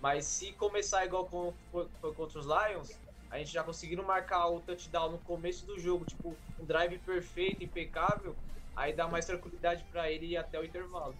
Mas 0.00 0.24
se 0.24 0.52
começar 0.52 1.04
igual 1.04 1.26
com- 1.26 1.52
foi 1.70 1.86
foi 2.00 2.14
contra 2.14 2.38
os 2.38 2.46
Lions, 2.46 2.98
a 3.30 3.36
gente 3.36 3.50
já 3.52 3.62
conseguindo 3.62 4.02
marcar 4.02 4.48
o 4.48 4.58
touchdown 4.60 5.12
no 5.12 5.18
começo 5.18 5.66
do 5.66 5.78
jogo, 5.78 6.06
tipo, 6.06 6.34
um 6.58 6.64
drive 6.64 6.98
perfeito, 7.00 7.62
impecável, 7.62 8.34
aí 8.74 8.94
dá 8.94 9.06
mais 9.06 9.26
tranquilidade 9.26 9.84
pra 9.92 10.10
ele 10.10 10.24
ir 10.28 10.38
até 10.38 10.58
o 10.58 10.64
intervalo. 10.64 11.14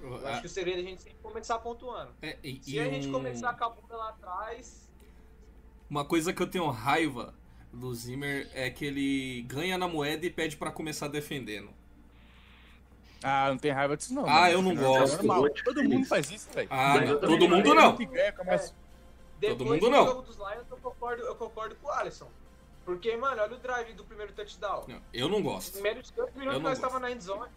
Eu 0.00 0.14
acho 0.28 0.42
que 0.42 0.46
o 0.46 0.50
segredo 0.50 0.78
é 0.78 0.82
a 0.82 0.84
gente 0.84 1.02
sempre 1.02 1.18
começar 1.20 1.58
pontuando. 1.58 2.12
É, 2.22 2.38
e- 2.44 2.62
Se 2.62 2.76
e 2.76 2.78
a 2.78 2.84
gente 2.84 3.08
um- 3.08 3.12
começar 3.12 3.52
com 3.54 3.64
a 3.64 3.70
bunda 3.70 3.96
lá 3.96 4.10
atrás, 4.10 4.85
Uma 5.88 6.04
coisa 6.04 6.32
que 6.32 6.42
eu 6.42 6.46
tenho 6.46 6.68
raiva 6.68 7.34
do 7.72 7.94
Zimmer 7.94 8.48
é 8.54 8.70
que 8.70 8.84
ele 8.84 9.42
ganha 9.42 9.76
na 9.78 9.86
moeda 9.86 10.24
e 10.26 10.30
pede 10.30 10.56
pra 10.56 10.70
começar 10.70 11.08
defendendo. 11.08 11.70
Ah, 13.22 13.48
não 13.50 13.58
tem 13.58 13.70
raiva 13.72 13.96
disso 13.96 14.14
não. 14.14 14.24
Ah, 14.26 14.42
mano. 14.42 14.52
eu 14.52 14.62
não 14.62 14.72
É 14.72 14.74
gosto. 14.74 15.16
normal. 15.24 15.50
Todo 15.64 15.82
mundo 15.84 16.06
faz 16.06 16.30
isso, 16.30 16.48
velho. 16.52 16.68
Ah, 16.70 17.00
não, 17.00 17.18
todo 17.20 17.48
mundo 17.48 17.74
não. 17.74 17.92
não. 17.92 17.96
Ganha, 18.06 18.32
começa... 18.32 18.74
Todo 19.40 19.64
mundo 19.66 19.80
do 19.80 19.90
não. 19.90 20.06
jogo 20.06 20.22
dos 20.22 20.36
Lions, 20.36 20.66
eu 20.70 20.76
concordo, 20.78 21.22
eu 21.22 21.34
concordo 21.34 21.74
com 21.76 21.88
o 21.88 21.90
Alisson. 21.90 22.28
Porque, 22.84 23.16
mano, 23.16 23.42
olha 23.42 23.54
o 23.54 23.58
drive 23.58 23.92
do 23.94 24.04
primeiro 24.04 24.32
touchdown. 24.32 24.84
Não, 24.88 25.00
Eu 25.12 25.28
não 25.28 25.42
gosto. 25.42 25.78
Em 25.78 25.82
menos 25.82 26.06
de 26.08 26.14
dois 26.14 26.28
Eu 26.34 26.38
minutos 26.40 26.62
não 26.62 26.70
nós 26.70 26.78
gosto. 26.78 26.84
estava 26.84 27.00
na 27.00 27.10
endzone. 27.12 27.50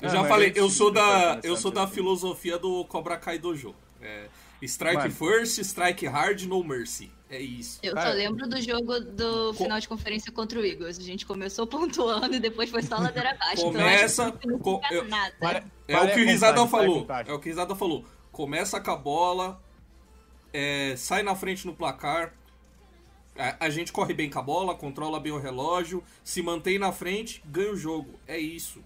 Eu 0.00 0.08
Ah, 0.08 0.12
já 0.12 0.24
falei, 0.24 0.48
gente, 0.48 0.58
eu 0.58 0.68
sou 0.68 0.92
não 0.92 0.94
da, 0.94 1.40
eu 1.44 1.56
sou 1.56 1.70
da 1.70 1.86
filosofia 1.86 2.58
do 2.58 2.84
Cobra 2.86 3.16
Kai 3.16 3.38
Dojo. 3.38 3.74
É, 4.00 4.28
strike 4.62 4.96
Mano. 4.96 5.10
first, 5.12 5.58
strike 5.60 6.04
hard, 6.06 6.42
no 6.42 6.62
mercy. 6.64 7.10
É 7.32 7.40
isso. 7.40 7.80
Eu 7.82 7.94
Cara, 7.94 8.10
só 8.10 8.14
lembro 8.16 8.46
do 8.46 8.60
jogo 8.60 9.00
do 9.00 9.54
final 9.54 9.80
de 9.80 9.88
conferência 9.88 10.30
contra 10.30 10.60
o 10.60 10.64
Eagles. 10.66 10.98
A 10.98 11.02
gente 11.02 11.24
começou 11.24 11.66
pontuando 11.66 12.34
e 12.34 12.38
depois 12.38 12.68
foi 12.68 12.82
só 12.82 12.98
ladeira 12.98 13.30
abaixo. 13.30 13.62
Começa 13.62 14.24
Então, 14.24 14.26
acho 14.28 14.38
que 14.38 14.46
não 14.48 14.58
co- 14.58 14.74
significa 14.82 14.94
eu- 14.94 15.08
nada. 15.08 15.34
Para- 15.40 15.64
É 15.88 15.92
para 15.94 16.04
o 16.04 16.12
que 16.12 16.20
o 16.20 16.24
a 16.64 16.68
falou. 16.68 17.06
É 17.26 17.32
o 17.32 17.38
que 17.40 17.48
o 17.48 17.50
Risada 17.50 17.74
falou. 17.74 18.04
Começa 18.30 18.78
com 18.82 18.90
a 18.90 18.96
bola, 18.96 19.62
é, 20.52 20.94
sai 20.96 21.22
na 21.22 21.34
frente 21.34 21.66
no 21.66 21.74
placar. 21.74 22.34
A, 23.34 23.64
a 23.64 23.70
gente 23.70 23.90
corre 23.92 24.12
bem 24.12 24.28
com 24.28 24.38
a 24.38 24.42
bola, 24.42 24.74
controla 24.74 25.18
bem 25.18 25.32
o 25.32 25.38
relógio, 25.38 26.04
se 26.22 26.42
mantém 26.42 26.78
na 26.78 26.92
frente, 26.92 27.42
ganha 27.46 27.72
o 27.72 27.76
jogo. 27.76 28.20
É 28.28 28.38
isso. 28.38 28.84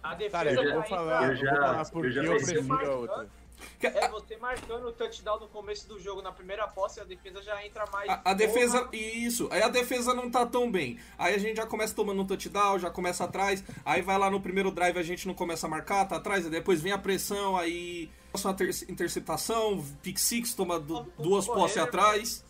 A 0.00 0.14
defesa 0.14 0.30
Cara, 0.30 0.52
eu 0.52 0.74
vou 0.74 0.82
falar, 0.84 1.24
eu 1.24 1.30
eu 1.30 1.36
já- 1.36 1.50
vou 1.50 1.60
falar 1.84 2.06
eu 2.06 2.10
já 2.12 2.22
eu 2.22 2.32
pensei 2.36 2.54
prefiro 2.54 2.92
a 2.92 2.94
outra. 2.96 3.39
É 3.82 4.08
você 4.08 4.36
marcando 4.36 4.86
o 4.86 4.92
touchdown 4.92 5.40
no 5.40 5.48
começo 5.48 5.86
do 5.88 5.98
jogo, 6.00 6.22
na 6.22 6.32
primeira 6.32 6.66
posse, 6.68 7.00
a 7.00 7.04
defesa 7.04 7.42
já 7.42 7.64
entra 7.64 7.84
mais. 7.92 8.08
A, 8.08 8.20
a 8.24 8.34
defesa. 8.34 8.88
Isso. 8.92 9.48
Aí 9.50 9.62
a 9.62 9.68
defesa 9.68 10.12
não 10.14 10.30
tá 10.30 10.44
tão 10.46 10.70
bem. 10.70 10.98
Aí 11.18 11.34
a 11.34 11.38
gente 11.38 11.56
já 11.56 11.66
começa 11.66 11.94
tomando 11.94 12.22
um 12.22 12.26
touchdown, 12.26 12.78
já 12.78 12.90
começa 12.90 13.24
atrás. 13.24 13.62
Aí 13.84 14.02
vai 14.02 14.18
lá 14.18 14.30
no 14.30 14.40
primeiro 14.40 14.70
drive, 14.70 14.98
a 14.98 15.02
gente 15.02 15.26
não 15.26 15.34
começa 15.34 15.66
a 15.66 15.70
marcar, 15.70 16.04
tá 16.06 16.16
atrás. 16.16 16.44
Aí 16.44 16.50
depois 16.50 16.80
vem 16.80 16.92
a 16.92 16.98
pressão, 16.98 17.56
aí. 17.56 18.10
Passa 18.32 18.48
uma 18.48 18.54
ter- 18.54 18.70
interceptação, 18.88 19.84
pick 20.02 20.18
six, 20.18 20.54
toma 20.54 20.78
du- 20.78 21.06
duas 21.18 21.46
posses 21.46 21.76
atrás. 21.78 22.44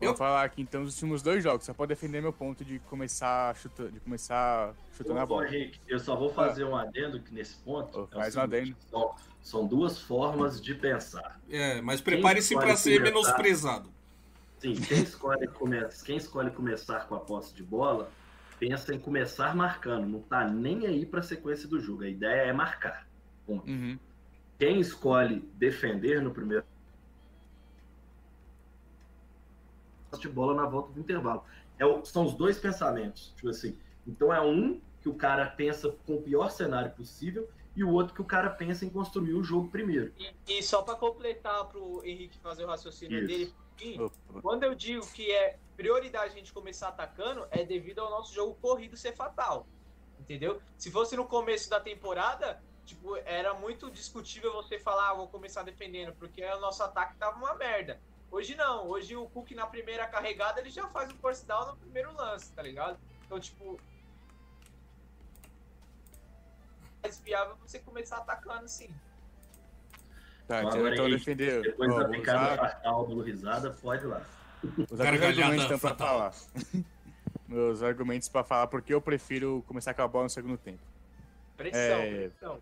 Vou 0.00 0.10
Eu- 0.10 0.16
falar 0.16 0.44
aqui 0.44 0.62
então 0.62 0.84
dos 0.84 0.94
últimos 0.94 1.22
dois 1.22 1.42
jogos, 1.42 1.66
só 1.66 1.74
pode 1.74 1.88
defender 1.88 2.20
meu 2.22 2.32
ponto 2.32 2.64
de 2.64 2.78
começar 2.80 3.56
chutando, 3.56 3.90
de 3.92 4.00
começar 4.00 4.72
chutando 4.96 5.18
a 5.18 5.26
bola. 5.26 5.46
Henrique, 5.48 5.80
eu 5.88 5.98
só 5.98 6.14
vou 6.14 6.32
fazer 6.32 6.62
um 6.64 6.76
adendo 6.76 7.20
que 7.20 7.34
nesse 7.34 7.56
ponto. 7.56 8.00
Ô, 8.02 8.08
é 8.12 8.38
um 8.38 8.40
adendo. 8.40 8.76
São, 8.88 9.14
são 9.42 9.66
duas 9.66 9.98
formas 10.00 10.60
de 10.62 10.72
pensar. 10.74 11.40
É, 11.50 11.80
mas 11.80 12.00
prepare-se 12.00 12.54
pode 12.54 12.76
ser 12.78 12.98
começar? 12.98 13.02
menosprezado. 13.16 13.90
Sim, 14.60 14.74
quem 14.74 15.02
escolhe, 15.02 15.48
come... 15.48 15.84
quem 16.04 16.16
escolhe 16.16 16.50
começar 16.52 17.06
com 17.08 17.16
a 17.16 17.20
posse 17.20 17.52
de 17.54 17.62
bola, 17.64 18.08
pensa 18.58 18.94
em 18.94 19.00
começar 19.00 19.54
marcando. 19.56 20.06
Não 20.06 20.20
tá 20.20 20.46
nem 20.46 20.86
aí 20.86 21.04
pra 21.06 21.22
sequência 21.22 21.68
do 21.68 21.80
jogo. 21.80 22.04
A 22.04 22.08
ideia 22.08 22.42
é 22.42 22.52
marcar. 22.52 23.04
Ponto. 23.46 23.68
Uhum. 23.68 23.98
Quem 24.60 24.78
escolhe 24.80 25.40
defender 25.54 26.22
no 26.22 26.30
primeiro 26.32 26.62
posse 26.62 26.78
de 30.16 30.28
bola 30.28 30.54
na 30.54 30.66
volta 30.66 30.92
do 30.92 31.00
intervalo. 31.00 31.44
É 31.78 31.84
o- 31.84 32.04
são 32.04 32.24
os 32.24 32.34
dois 32.34 32.58
pensamentos. 32.58 33.32
Tipo 33.36 33.50
assim, 33.50 33.76
então 34.06 34.32
é 34.32 34.40
um 34.40 34.80
que 35.02 35.08
o 35.08 35.14
cara 35.14 35.46
pensa 35.46 35.94
com 36.06 36.16
o 36.16 36.22
pior 36.22 36.50
cenário 36.50 36.90
possível 36.92 37.48
e 37.76 37.84
o 37.84 37.90
outro 37.90 38.14
que 38.14 38.22
o 38.22 38.24
cara 38.24 38.50
pensa 38.50 38.84
em 38.84 38.90
construir 38.90 39.34
o 39.34 39.42
jogo 39.44 39.68
primeiro. 39.68 40.12
E, 40.18 40.58
e 40.58 40.62
só 40.62 40.82
pra 40.82 40.94
completar 40.96 41.66
pro 41.66 42.02
Henrique 42.04 42.38
fazer 42.38 42.64
o 42.64 42.66
raciocínio 42.68 43.18
Isso. 43.18 43.26
dele, 43.26 43.54
quando 44.42 44.64
eu 44.64 44.74
digo 44.74 45.06
que 45.12 45.30
é 45.30 45.58
prioridade 45.76 46.32
a 46.32 46.36
gente 46.36 46.52
começar 46.52 46.88
atacando, 46.88 47.46
é 47.50 47.64
devido 47.64 48.00
ao 48.00 48.10
nosso 48.10 48.34
jogo 48.34 48.56
corrido 48.60 48.96
ser 48.96 49.14
fatal. 49.14 49.66
Entendeu? 50.18 50.60
Se 50.76 50.90
fosse 50.90 51.16
no 51.16 51.24
começo 51.24 51.70
da 51.70 51.78
temporada, 51.78 52.60
tipo, 52.84 53.14
era 53.18 53.54
muito 53.54 53.88
discutível 53.88 54.52
você 54.52 54.80
falar, 54.80 55.10
ah, 55.10 55.14
vou 55.14 55.28
começar 55.28 55.62
defendendo, 55.62 56.12
porque 56.18 56.44
o 56.44 56.60
nosso 56.60 56.82
ataque 56.82 57.16
tava 57.16 57.38
uma 57.38 57.54
merda. 57.54 58.00
Hoje 58.30 58.54
não, 58.54 58.86
hoje 58.86 59.16
o 59.16 59.26
Cook 59.26 59.52
na 59.52 59.66
primeira 59.66 60.06
carregada 60.06 60.60
ele 60.60 60.70
já 60.70 60.86
faz 60.88 61.10
o 61.10 61.14
first 61.16 61.46
down 61.46 61.68
no 61.68 61.76
primeiro 61.76 62.14
lance, 62.14 62.52
tá 62.52 62.62
ligado? 62.62 62.98
Então, 63.24 63.40
tipo. 63.40 63.80
É 67.02 67.08
mais 67.08 67.18
viável 67.20 67.56
você 67.56 67.78
começar 67.78 68.18
atacando 68.18 68.68
sim. 68.68 68.90
Tá, 70.46 70.60
Então, 70.62 70.78
agora, 70.78 70.94
então 70.94 71.06
Henrique, 71.06 71.18
defender. 71.34 71.62
Depois 71.62 71.94
da 71.94 72.08
picada 72.08 72.56
fatal 72.56 73.06
do 73.06 73.20
Risada, 73.22 73.70
pode 73.70 74.04
ir 74.04 74.08
lá. 74.08 74.22
Gargalhada 74.90 75.42
argumentos 75.42 75.64
então, 75.64 75.78
pra 75.78 75.94
falar. 75.94 76.34
Meus 77.48 77.82
argumentos 77.82 78.28
pra 78.28 78.44
falar 78.44 78.66
porque 78.66 78.92
eu 78.92 79.00
prefiro 79.00 79.64
começar 79.66 79.94
com 79.94 80.02
a 80.02 80.08
bola 80.08 80.24
no 80.24 80.30
segundo 80.30 80.58
tempo. 80.58 80.80
Pressão, 81.56 81.80
É. 81.80 82.28
pressão. 82.28 82.60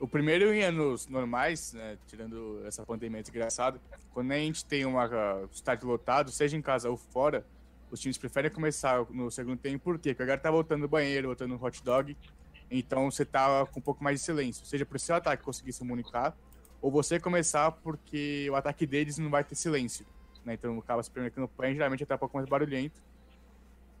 O 0.00 0.06
primeiro 0.06 0.54
em 0.54 0.62
anos 0.62 1.08
normais, 1.08 1.72
né, 1.72 1.98
tirando 2.06 2.62
essa 2.64 2.86
pandemia 2.86 3.20
desgraçada, 3.20 3.80
quando 4.12 4.30
a 4.30 4.36
gente 4.36 4.64
tem 4.64 4.84
uma 4.84 5.06
uh, 5.06 5.48
estádio 5.52 5.88
lotado, 5.88 6.30
seja 6.30 6.56
em 6.56 6.62
casa 6.62 6.88
ou 6.88 6.96
fora, 6.96 7.44
os 7.90 7.98
times 7.98 8.16
preferem 8.16 8.48
começar 8.48 9.04
no 9.10 9.28
segundo 9.28 9.58
tempo, 9.58 9.82
por 9.82 9.98
quê? 9.98 10.10
Porque 10.10 10.22
a 10.22 10.26
galera 10.26 10.40
tá 10.40 10.52
voltando 10.52 10.82
no 10.82 10.88
banheiro, 10.88 11.26
voltando 11.26 11.50
no 11.50 11.64
hot 11.64 11.82
dog, 11.82 12.16
então 12.70 13.10
você 13.10 13.24
tá 13.24 13.66
com 13.66 13.80
um 13.80 13.82
pouco 13.82 14.04
mais 14.04 14.20
de 14.20 14.24
silêncio, 14.24 14.64
seja 14.64 14.86
pro 14.86 15.00
seu 15.00 15.16
ataque 15.16 15.42
conseguir 15.42 15.72
se 15.72 15.80
comunicar, 15.80 16.36
ou 16.80 16.92
você 16.92 17.18
começar 17.18 17.72
porque 17.72 18.48
o 18.52 18.54
ataque 18.54 18.86
deles 18.86 19.18
não 19.18 19.30
vai 19.30 19.42
ter 19.42 19.56
silêncio, 19.56 20.06
né? 20.44 20.54
Então 20.54 20.78
acaba 20.78 21.02
se 21.02 21.10
primeira 21.10 21.34
campanha, 21.34 21.74
geralmente 21.74 22.04
até 22.04 22.14
um 22.14 22.18
pouco 22.18 22.36
mais 22.36 22.48
barulhento, 22.48 23.02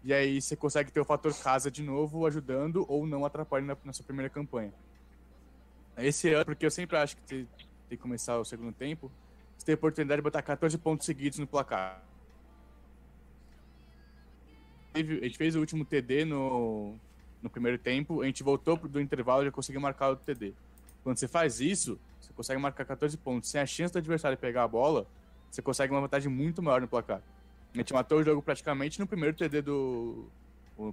e 0.04 0.14
aí 0.14 0.40
você 0.40 0.54
consegue 0.54 0.92
ter 0.92 1.00
o 1.00 1.04
fator 1.04 1.34
casa 1.34 1.72
de 1.72 1.82
novo, 1.82 2.24
ajudando 2.24 2.86
ou 2.88 3.04
não 3.04 3.24
atrapalhando 3.24 3.68
na, 3.68 3.76
na 3.86 3.92
sua 3.92 4.04
primeira 4.04 4.30
campanha. 4.30 4.72
Esse 5.98 6.32
ano, 6.32 6.44
porque 6.44 6.64
eu 6.64 6.70
sempre 6.70 6.96
acho 6.96 7.16
que 7.16 7.22
tem, 7.22 7.48
que 7.88 7.96
começar 7.96 8.38
o 8.38 8.44
segundo 8.44 8.72
tempo, 8.72 9.10
você 9.56 9.66
tem 9.66 9.72
a 9.72 9.76
oportunidade 9.76 10.18
de 10.18 10.22
botar 10.22 10.42
14 10.42 10.78
pontos 10.78 11.04
seguidos 11.04 11.38
no 11.38 11.46
placar. 11.46 12.02
A 14.94 14.98
gente 14.98 15.36
fez 15.36 15.56
o 15.56 15.60
último 15.60 15.84
TD 15.84 16.24
no, 16.24 16.94
no 17.42 17.50
primeiro 17.50 17.78
tempo, 17.78 18.22
a 18.22 18.26
gente 18.26 18.42
voltou 18.42 18.76
do 18.76 19.00
intervalo 19.00 19.42
e 19.42 19.46
já 19.46 19.50
conseguiu 19.50 19.80
marcar 19.80 20.10
o 20.10 20.16
TD. 20.16 20.54
Quando 21.02 21.18
você 21.18 21.26
faz 21.26 21.60
isso, 21.60 21.98
você 22.20 22.32
consegue 22.32 22.60
marcar 22.60 22.84
14 22.84 23.16
pontos. 23.16 23.50
Sem 23.50 23.60
a 23.60 23.66
chance 23.66 23.92
do 23.92 23.98
adversário 23.98 24.36
pegar 24.36 24.64
a 24.64 24.68
bola, 24.68 25.06
você 25.50 25.62
consegue 25.62 25.92
uma 25.92 26.00
vantagem 26.00 26.30
muito 26.30 26.62
maior 26.62 26.80
no 26.80 26.88
placar. 26.88 27.22
A 27.74 27.78
gente 27.78 27.92
matou 27.92 28.18
o 28.18 28.24
jogo 28.24 28.42
praticamente 28.42 28.98
no 29.00 29.06
primeiro 29.06 29.36
TD 29.36 29.62
do. 29.62 30.28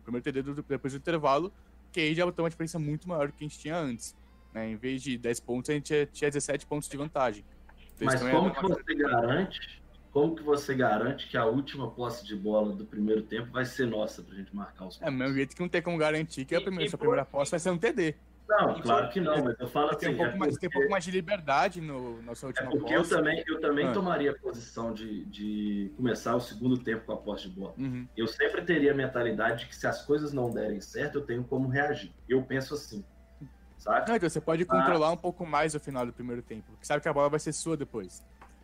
Primeiro 0.04 0.24
TD 0.24 0.42
do, 0.42 0.64
depois 0.64 0.94
do 0.94 0.98
intervalo, 0.98 1.52
que 1.92 2.00
aí 2.00 2.16
já 2.16 2.26
botou 2.26 2.44
uma 2.44 2.50
diferença 2.50 2.80
muito 2.80 3.08
maior 3.08 3.28
do 3.28 3.34
que 3.34 3.44
a 3.44 3.48
gente 3.48 3.60
tinha 3.60 3.78
antes. 3.78 4.16
Né? 4.56 4.70
Em 4.70 4.78
vez 4.78 5.02
de 5.04 5.18
10 5.18 5.42
pontos, 5.42 5.70
a 5.70 5.74
gente 5.74 5.84
tinha- 5.88 6.06
tinha 6.06 6.30
17 6.32 6.66
pontos 6.66 6.88
de 6.88 6.96
vantagem. 6.96 7.44
Então, 7.94 8.06
Mas 8.08 8.22
como 8.22 8.48
é 8.48 8.52
que 8.52 8.62
você 8.62 8.96
garante? 8.96 9.84
Como 10.14 10.34
que 10.34 10.44
você 10.44 10.74
garante 10.74 11.28
que 11.28 11.36
a 11.36 11.46
última 11.46 11.92
posse 11.92 12.26
de 12.26 12.38
bola 12.38 12.74
do 12.74 12.86
primeiro 12.86 13.22
tempo 13.22 13.52
vai 13.52 13.66
ser 13.66 13.86
nossa 13.86 14.24
pra 14.24 14.34
gente 14.34 14.56
marcar 14.56 14.86
os 14.88 15.02
É, 15.02 15.06
do 15.08 15.12
mesmo 15.12 15.36
jeito 15.36 15.54
que 15.54 15.62
não 15.62 15.68
tem 15.68 15.82
como 15.82 15.98
garantir 15.98 16.46
que 16.46 16.56
a 16.56 16.62
primeira, 16.62 16.86
e 16.86 16.90
sua 16.90 16.98
por- 16.98 17.04
primeira 17.04 17.26
posse 17.26 17.52
vai 17.52 17.60
ser 17.60 17.70
um 17.70 17.78
TD. 17.78 18.16
Não, 18.48 18.78
E 18.78 18.82
claro 18.82 19.10
que 19.10 19.20
não, 19.20 19.44
mas 19.44 19.60
eu 19.60 19.68
falo 19.68 19.90
assim, 19.90 20.00
Tem 20.06 20.10
um 20.14 20.18
pouco, 20.18 20.32
é 20.32 20.38
mais, 20.38 20.56
tem 20.56 20.68
um 20.68 20.70
porque- 20.70 20.78
pouco 20.78 20.90
mais 20.92 21.04
de 21.04 21.12
liberdade 21.12 21.82
no, 21.82 22.22
na 22.22 22.34
sua 22.36 22.52
É 22.52 22.64
porque 22.64 22.94
eu 22.94 23.00
posse. 23.00 23.10
também, 23.10 23.44
eu 23.46 23.60
também 23.60 23.88
Ah. 23.88 23.92
tomaria 23.92 24.32
a 24.32 24.36
posição 24.36 24.94
de, 24.94 25.26
de 25.26 25.92
começar 25.98 26.34
o 26.36 26.40
segundo 26.40 26.78
tempo 26.78 27.06
com 27.08 27.12
a 27.12 27.18
posse 27.18 27.50
de 27.50 27.60
bola. 27.60 27.74
Uhum. 27.78 28.08
Eu 28.16 28.28
sempre 28.28 28.62
teria 28.62 28.92
a 28.92 28.96
mentalidade 28.96 29.62
de 29.62 29.66
que 29.68 29.76
se 29.76 29.86
as 29.88 30.06
coisas 30.06 30.32
não 30.32 30.50
derem 30.52 30.80
certo, 30.80 31.16
eu 31.16 31.26
tenho 31.26 31.44
como 31.44 31.68
reagir. 31.68 32.14
Eu 32.30 32.42
penso 32.44 32.76
assim, 32.76 33.04
saca? 33.86 34.06
Não, 34.10 34.16
então 34.18 34.30
você 34.30 34.42
pode 34.42 34.64
Ah. 34.64 34.66
controlar 34.66 35.12
um 35.12 35.18
pouco 35.18 35.46
mais 35.46 35.74
o 35.76 35.80
final 35.80 36.06
do 36.06 36.12
primeiro 36.12 36.42
tempo, 36.42 36.64
porque 36.72 36.86
sabe 36.86 37.02
que 37.02 37.08
a 37.08 37.14
bola 37.14 37.30
vai 37.30 37.40
ser 37.40 37.54
sua 37.54 37.78
depois. 37.78 38.22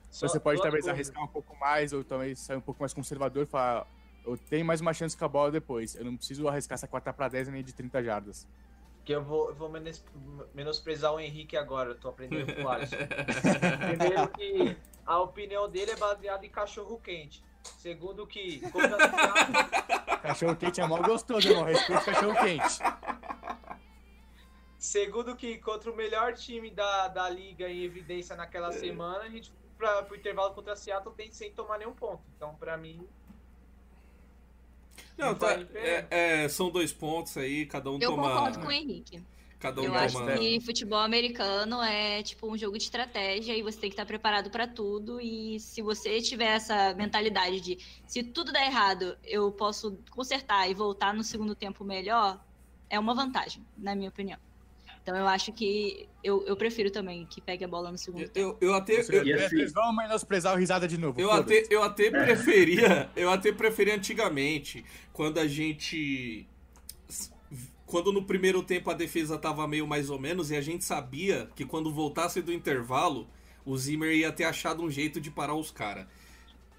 Só 0.09 0.27
você 0.27 0.39
pode 0.39 0.61
talvez 0.61 0.83
coisas. 0.83 0.93
arriscar 0.99 1.23
um 1.23 1.27
pouco 1.27 1.55
mais, 1.57 1.93
ou 1.93 2.03
talvez 2.03 2.39
sair 2.39 2.57
um 2.57 2.61
pouco 2.61 2.81
mais 2.81 2.93
conservador 2.93 3.43
e 3.43 3.45
falar, 3.45 3.87
eu 4.25 4.37
tenho 4.37 4.65
mais 4.65 4.81
uma 4.81 4.93
chance 4.93 5.15
com 5.15 5.23
a 5.23 5.29
bola 5.29 5.49
depois. 5.51 5.95
Eu 5.95 6.03
não 6.03 6.17
preciso 6.17 6.47
arriscar 6.49 6.75
essa 6.75 6.87
quarta 6.87 7.13
para 7.13 7.29
10 7.29 7.47
nem 7.47 7.63
de 7.63 7.73
30 7.73 8.03
jardas. 8.03 8.45
Que 9.05 9.13
eu 9.13 9.23
vou, 9.23 9.49
eu 9.49 9.55
vou 9.55 9.69
menos- 9.69 10.03
menosprezar 10.53 11.13
o 11.13 11.19
Henrique 11.19 11.55
agora, 11.57 11.89
eu 11.91 11.95
tô 11.95 12.09
aprendendo 12.09 12.53
com 12.53 12.61
o 12.63 12.69
Alisson. 12.69 12.97
Primeiro 13.97 14.27
que 14.29 14.77
a 15.05 15.19
opinião 15.19 15.69
dele 15.69 15.91
é 15.91 15.95
baseada 15.95 16.45
em 16.45 16.49
cachorro 16.49 16.99
quente. 16.99 17.41
Segundo 17.77 18.27
que 18.27 18.59
Cachorro 20.21 20.55
quente 20.55 20.81
é 20.81 20.87
mal 20.87 21.01
gostoso, 21.01 21.47
irmão. 21.47 21.63
Respeito 21.63 22.05
cachorro 22.05 22.35
quente. 22.41 22.79
Segundo 24.81 25.35
que 25.35 25.59
contra 25.59 25.91
o 25.91 25.95
melhor 25.95 26.33
time 26.33 26.71
da, 26.71 27.07
da 27.07 27.29
liga 27.29 27.69
em 27.69 27.83
evidência 27.83 28.35
naquela 28.35 28.71
semana, 28.71 29.19
a 29.19 29.29
gente 29.29 29.53
pra, 29.77 30.01
pro 30.01 30.15
intervalo 30.15 30.55
contra 30.55 30.73
a 30.73 30.75
Seattle 30.75 31.13
tem 31.15 31.31
sem 31.31 31.51
tomar 31.51 31.77
nenhum 31.77 31.93
ponto. 31.93 32.23
Então, 32.35 32.55
pra 32.55 32.75
mim, 32.77 33.07
Não, 35.15 35.35
tá, 35.35 35.53
é, 35.75 36.07
é, 36.09 36.49
são 36.49 36.71
dois 36.71 36.91
pontos 36.91 37.37
aí, 37.37 37.67
cada 37.67 37.91
um 37.91 37.99
Eu 37.99 38.09
toma. 38.09 38.23
concordo 38.33 38.59
com 38.59 38.67
o 38.67 38.71
Henrique. 38.71 39.23
Cada 39.59 39.81
um 39.81 39.83
Eu 39.83 39.91
toma. 39.91 40.03
acho 40.03 40.39
que 40.39 40.59
futebol 40.61 40.97
americano 40.99 41.79
é 41.83 42.23
tipo 42.23 42.51
um 42.51 42.57
jogo 42.57 42.75
de 42.75 42.83
estratégia 42.85 43.55
e 43.55 43.61
você 43.61 43.79
tem 43.79 43.89
que 43.91 43.93
estar 43.93 44.07
preparado 44.07 44.49
para 44.49 44.67
tudo. 44.67 45.21
E 45.21 45.59
se 45.59 45.83
você 45.83 46.19
tiver 46.21 46.55
essa 46.55 46.95
mentalidade 46.95 47.61
de 47.61 47.77
se 48.07 48.23
tudo 48.23 48.51
der 48.51 48.65
errado, 48.65 49.15
eu 49.23 49.51
posso 49.51 49.95
consertar 50.09 50.67
e 50.67 50.73
voltar 50.73 51.13
no 51.13 51.23
segundo 51.23 51.53
tempo 51.53 51.83
melhor, 51.83 52.43
é 52.89 52.99
uma 52.99 53.13
vantagem, 53.13 53.63
na 53.77 53.93
minha 53.93 54.09
opinião. 54.09 54.39
Então 55.01 55.15
eu 55.15 55.27
acho 55.27 55.51
que 55.51 56.07
eu, 56.23 56.45
eu 56.45 56.55
prefiro 56.55 56.91
também 56.91 57.25
que 57.25 57.41
pegue 57.41 57.63
a 57.63 57.67
bola 57.67 57.91
no 57.91 57.97
segundo 57.97 58.29
tempo. 58.29 58.57
Eu, 58.61 58.69
eu 58.69 58.73
até. 58.75 59.01
Eu, 59.01 59.25
E 59.25 59.33
assim- 59.33 59.65
vão 59.67 59.95
menosprezar 59.95 60.53
o 60.53 60.57
risada 60.57 60.87
de 60.87 60.97
novo. 60.97 61.19
eu 61.19 61.31
até, 61.31 61.65
eu 61.69 61.81
até 61.81 62.09
preferia. 62.11 63.09
Eu 63.15 63.29
até 63.31 63.51
preferia 63.51 63.95
antigamente, 63.95 64.85
quando 65.11 65.39
a 65.39 65.47
gente. 65.47 66.47
Quando 67.85 68.13
no 68.13 68.23
primeiro 68.23 68.63
tempo 68.63 68.89
a 68.89 68.93
defesa 68.93 69.37
tava 69.37 69.67
meio 69.67 69.85
mais 69.85 70.09
ou 70.09 70.17
menos 70.17 70.49
e 70.49 70.55
a 70.55 70.61
gente 70.61 70.85
sabia 70.85 71.49
que 71.55 71.65
quando 71.65 71.91
voltasse 71.91 72.41
do 72.41 72.53
intervalo, 72.53 73.27
o 73.65 73.77
Zimmer 73.77 74.15
ia 74.15 74.31
ter 74.31 74.45
achado 74.45 74.81
um 74.81 74.89
jeito 74.89 75.19
de 75.19 75.29
parar 75.29 75.55
os 75.55 75.71
caras. 75.71 76.07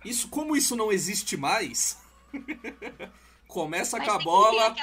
Isso, 0.04 0.28
como 0.28 0.56
isso 0.56 0.74
não 0.74 0.90
existe 0.90 1.36
mais, 1.36 1.98
começa 3.46 3.98
Mas 3.98 4.08
com 4.08 4.14
a 4.14 4.18
bola 4.18 4.74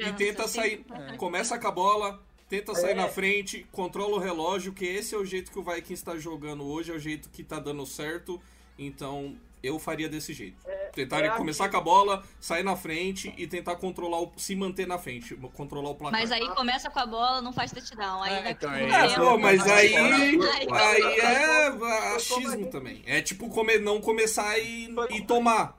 e 0.00 0.12
tenta 0.14 0.48
sair. 0.48 0.84
Começa 1.16 1.56
com 1.56 1.68
a 1.68 1.70
bola, 1.70 2.25
tenta 2.48 2.74
sair 2.74 2.92
É. 2.92 2.94
na 2.94 3.08
frente, 3.08 3.66
controla 3.72 4.16
o 4.16 4.18
relógio, 4.18 4.72
que 4.72 4.84
esse 4.84 5.14
é 5.14 5.18
o 5.18 5.24
jeito 5.24 5.50
que 5.50 5.58
o 5.58 5.62
Vikings 5.62 5.94
está 5.94 6.16
jogando 6.16 6.64
hoje, 6.64 6.92
é 6.92 6.94
o 6.94 6.98
jeito 6.98 7.28
que 7.30 7.42
tá 7.42 7.58
dando 7.58 7.84
certo. 7.86 8.40
Então, 8.78 9.34
eu 9.62 9.78
faria 9.78 10.08
desse 10.08 10.32
jeito. 10.34 10.56
é, 10.66 10.86
Tentarem 10.94 11.30
é 11.30 11.34
começar 11.34 11.64
aquilo. 11.64 11.82
com 11.82 11.90
a 11.90 11.92
bola, 11.94 12.24
sair 12.38 12.62
na 12.62 12.76
frente 12.76 13.34
e 13.36 13.46
tentar 13.46 13.76
controlar 13.76 14.20
o, 14.20 14.32
se 14.36 14.54
manter 14.54 14.86
na 14.86 14.98
frente, 14.98 15.34
controlar 15.54 15.90
o 15.90 15.94
placar. 15.94 16.20
Mas 16.20 16.30
aí 16.30 16.46
começa 16.54 16.88
com 16.90 16.98
a 17.00 17.06
bola, 17.06 17.40
não 17.42 17.52
faz 17.52 17.72
touchdown. 17.72 18.22
Aí 18.22 18.32
É, 18.34 18.50
então 18.52 18.72
é 18.72 18.84
É, 18.84 19.06
isso. 19.06 19.16
pô, 19.16 19.38
mas 19.38 19.60
aí, 19.66 19.96
Aí- 19.96 20.38
aí 20.72 21.20
é 21.20 21.66
achismo 22.14 22.66
também. 22.70 23.02
É 23.06 23.20
tipo 23.22 23.48
come, 23.48 23.78
não 23.78 24.00
começar 24.00 24.58
e, 24.58 24.88
e 25.10 25.22
tomar. 25.22 25.76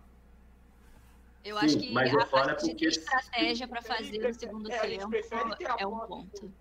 Eu 1.47 1.57
acho 1.57 1.69
Sim, 1.69 1.79
que 1.79 1.93
mas 1.93 2.13
a 2.13 2.19
é 2.21 2.25
parte 2.25 2.63
de 2.65 2.69
porque- 2.71 2.87
estratégia 2.87 3.67
pra 3.67 3.81
fazer 3.81 4.17
no 4.19 4.33
segundo 4.33 4.69
É, 4.71 4.79
tempo 4.79 5.15
é 5.79 5.87
um 5.87 5.99
ponto. 5.99 6.53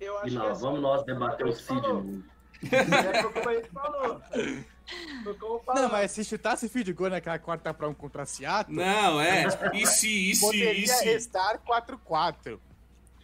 Eu 0.00 0.16
acho 0.18 0.26
E 0.28 0.30
que 0.30 0.36
nós, 0.36 0.50
assim, 0.52 0.60
vamos 0.62 0.80
nós 0.80 1.04
debater 1.04 1.46
o. 1.46 1.52
Sidney. 1.52 2.22
É 2.70 3.22
como 3.22 3.48
a 3.48 3.54
gente 3.54 3.68
falou. 3.70 4.22
Não, 5.74 5.88
mas 5.88 6.10
se 6.12 6.24
chutasse 6.24 6.68
feed 6.68 6.92
goal 6.92 7.10
naquela 7.10 7.38
quarta 7.38 7.72
pra 7.72 7.88
um 7.88 7.94
contra 7.94 8.24
Seattle, 8.26 8.76
Não, 8.76 9.20
é. 9.20 9.46
E 9.74 9.86
se, 9.86 10.30
e 10.30 10.34
se, 10.34 10.36
e 10.36 10.40
poderia 10.40 10.86
se. 10.86 11.04
restar 11.04 11.58
4-4. 11.64 12.58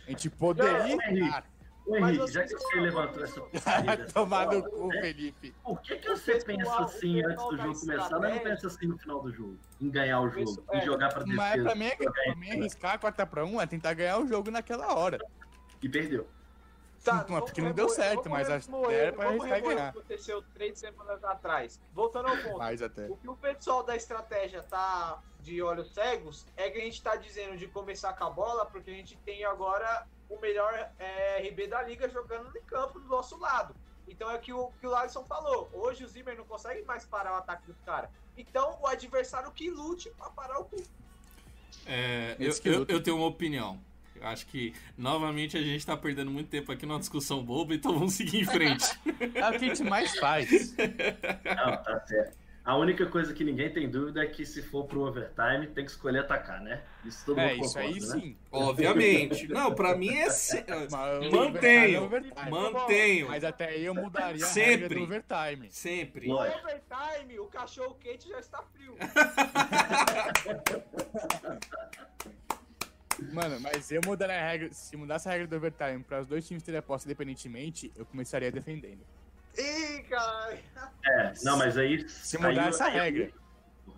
A 0.06 0.10
gente 0.10 0.30
poderia 0.30 0.96
Não, 0.96 1.42
Henrique. 1.88 2.00
Mas 2.00 2.16
você 2.18 2.32
já 2.32 2.42
que 2.44 2.52
você 2.52 2.80
levantou 2.80 3.24
essa 3.24 3.40
porcaria, 3.40 4.06
tomar 4.12 4.46
no 4.48 4.62
cu, 4.70 4.88
né? 4.88 5.00
Felipe. 5.00 5.54
por 5.64 5.80
que, 5.82 5.96
que 5.96 6.08
você 6.08 6.38
pensa 6.44 6.78
assim 6.82 7.22
antes 7.24 7.44
do 7.44 7.56
jogo 7.56 7.80
começar, 7.80 8.18
mas 8.18 8.34
não 8.34 8.38
pensa 8.42 8.66
assim 8.66 8.86
no 8.86 8.98
final 8.98 9.22
do 9.22 9.32
jogo? 9.32 9.56
Em 9.80 9.90
ganhar 9.90 10.20
o 10.20 10.28
jogo 10.28 10.64
É. 10.72 10.78
e 10.78 10.84
jogar 10.84 11.08
pra 11.10 11.20
defesa. 11.22 11.36
Mas 11.36 11.62
pra 11.62 11.74
mim, 11.74 11.90
jogar 11.98 12.12
pra 12.12 12.24
em 12.32 12.36
mim 12.36 12.46
cima. 12.46 12.60
arriscar 12.62 12.94
a 12.94 12.98
quarta 12.98 13.26
pra 13.26 13.44
um 13.44 13.60
é 13.60 13.66
tentar 13.66 13.94
ganhar 13.94 14.18
o 14.18 14.26
jogo 14.26 14.50
naquela 14.50 14.94
hora. 14.96 15.18
E 15.82 15.88
perdeu. 15.88 16.26
Tá, 17.04 17.14
Não, 17.18 17.24
vamos 17.26 17.44
porque 17.44 17.62
não 17.62 17.70
deu 17.72 17.88
certo, 17.88 18.28
mas 18.28 18.50
acho 18.50 18.68
que 18.68 18.74
era 18.92 19.12
pra 19.12 19.28
arriscar 19.28 19.48
e 19.48 19.54
remoer 19.60 19.76
ganhar. 19.76 19.90
o 19.90 19.92
que 19.92 19.98
aconteceu 20.00 20.42
três 20.54 20.76
semanas 20.78 21.22
atrás. 21.22 21.80
Voltando 21.94 22.26
ao 22.28 22.36
ponto. 22.38 22.58
Mais 22.58 22.82
até. 22.82 23.06
O 23.06 23.16
que 23.16 23.28
o 23.28 23.36
pessoal 23.36 23.84
da 23.84 23.94
estratégia 23.94 24.60
tá 24.64 25.22
de 25.40 25.62
olhos 25.62 25.94
cegos 25.94 26.44
é 26.56 26.68
que 26.68 26.78
a 26.78 26.80
gente 26.80 27.00
tá 27.00 27.14
dizendo 27.14 27.56
de 27.56 27.68
começar 27.68 28.12
com 28.14 28.24
a 28.24 28.30
bola, 28.30 28.66
porque 28.66 28.90
a 28.90 28.94
gente 28.94 29.16
tem 29.18 29.44
agora 29.44 30.04
o 30.28 30.38
melhor 30.40 30.90
é, 30.98 31.48
RB 31.48 31.66
da 31.66 31.82
liga 31.82 32.08
jogando 32.08 32.56
em 32.56 32.62
campo 32.62 32.98
do 32.98 33.08
nosso 33.08 33.38
lado. 33.38 33.74
Então 34.08 34.30
é 34.30 34.36
o 34.36 34.40
que 34.40 34.52
o 34.52 34.70
que 34.80 34.86
o 34.86 34.94
Alisson 34.94 35.24
falou. 35.24 35.68
Hoje 35.72 36.04
o 36.04 36.08
Zimmer 36.08 36.36
não 36.36 36.44
consegue 36.44 36.82
mais 36.82 37.04
parar 37.04 37.32
o 37.32 37.36
ataque 37.36 37.66
dos 37.66 37.80
caras. 37.84 38.10
Então 38.36 38.78
o 38.80 38.86
adversário 38.86 39.50
que 39.52 39.70
lute 39.70 40.10
pra 40.10 40.30
parar 40.30 40.58
o 40.58 40.64
cu. 40.64 40.82
É, 41.86 42.36
eu, 42.38 42.52
eu, 42.64 42.86
eu 42.88 43.02
tenho 43.02 43.16
uma 43.16 43.26
opinião. 43.26 43.80
Eu 44.14 44.26
acho 44.26 44.46
que, 44.46 44.74
novamente, 44.96 45.58
a 45.58 45.62
gente 45.62 45.84
tá 45.84 45.96
perdendo 45.96 46.30
muito 46.30 46.48
tempo 46.48 46.72
aqui 46.72 46.86
numa 46.86 46.98
discussão 46.98 47.44
boba, 47.44 47.74
então 47.74 47.92
vamos 47.92 48.14
seguir 48.14 48.40
em 48.40 48.44
frente. 48.44 48.86
É 49.34 49.48
o 49.48 49.58
que 49.58 49.64
a 49.64 49.68
gente 49.68 49.82
mais 49.82 50.18
faz. 50.18 50.74
Não, 50.76 51.82
tá 51.82 52.04
certo. 52.06 52.36
A 52.66 52.76
única 52.76 53.06
coisa 53.06 53.32
que 53.32 53.44
ninguém 53.44 53.72
tem 53.72 53.88
dúvida 53.88 54.24
é 54.24 54.26
que 54.26 54.44
se 54.44 54.60
for 54.60 54.84
pro 54.86 55.02
overtime, 55.02 55.68
tem 55.68 55.84
que 55.84 55.90
escolher 55.92 56.18
atacar, 56.18 56.60
né? 56.60 56.82
Isso 57.04 57.24
todo 57.24 57.38
É, 57.38 57.54
mundo 57.54 57.64
isso 57.64 57.78
aí 57.78 57.92
concorda, 57.94 58.16
né? 58.16 58.20
sim. 58.22 58.36
Obviamente. 58.50 59.46
Não, 59.48 59.72
pra 59.72 59.94
mim 59.96 60.12
é. 60.12 60.28
se- 60.30 60.64
Mas 60.90 61.30
Mantenho. 61.32 62.02
overtime. 62.02 62.50
Mantenho. 62.50 63.28
Mas 63.28 63.44
até 63.44 63.66
aí 63.68 63.84
eu 63.84 63.94
mudaria 63.94 64.44
a 64.44 64.48
Sempre. 64.48 64.72
regra 64.80 64.88
do 64.98 65.02
overtime. 65.04 65.68
Sempre. 65.70 66.26
No 66.26 66.34
overtime, 66.40 67.38
o 67.38 67.46
cachorro 67.46 67.96
quente 68.00 68.28
já 68.28 68.40
está 68.40 68.60
frio. 68.74 68.96
Mano, 73.32 73.58
mas 73.60 73.90
eu 73.90 74.00
mudaria 74.04 74.36
a 74.36 74.50
regra. 74.50 74.72
Se 74.72 74.94
mudasse 74.96 75.28
a 75.28 75.32
regra 75.32 75.46
do 75.46 75.56
overtime 75.56 76.02
para 76.02 76.20
os 76.20 76.26
dois 76.26 76.46
times 76.46 76.62
terem 76.62 76.78
a 76.78 76.82
posse 76.82 77.06
independentemente, 77.06 77.90
eu 77.96 78.04
começaria 78.04 78.50
defendendo. 78.52 79.00
Ih, 79.58 80.02
caralho. 80.08 80.58
É, 81.04 81.32
não, 81.44 81.56
mas 81.58 81.76
aí. 81.78 82.08
Se 82.08 82.36
mudar 82.38 82.48
aí- 82.62 82.68
essa 82.68 82.84
aí 82.86 82.96
é 82.98 83.02
regra. 83.02 83.32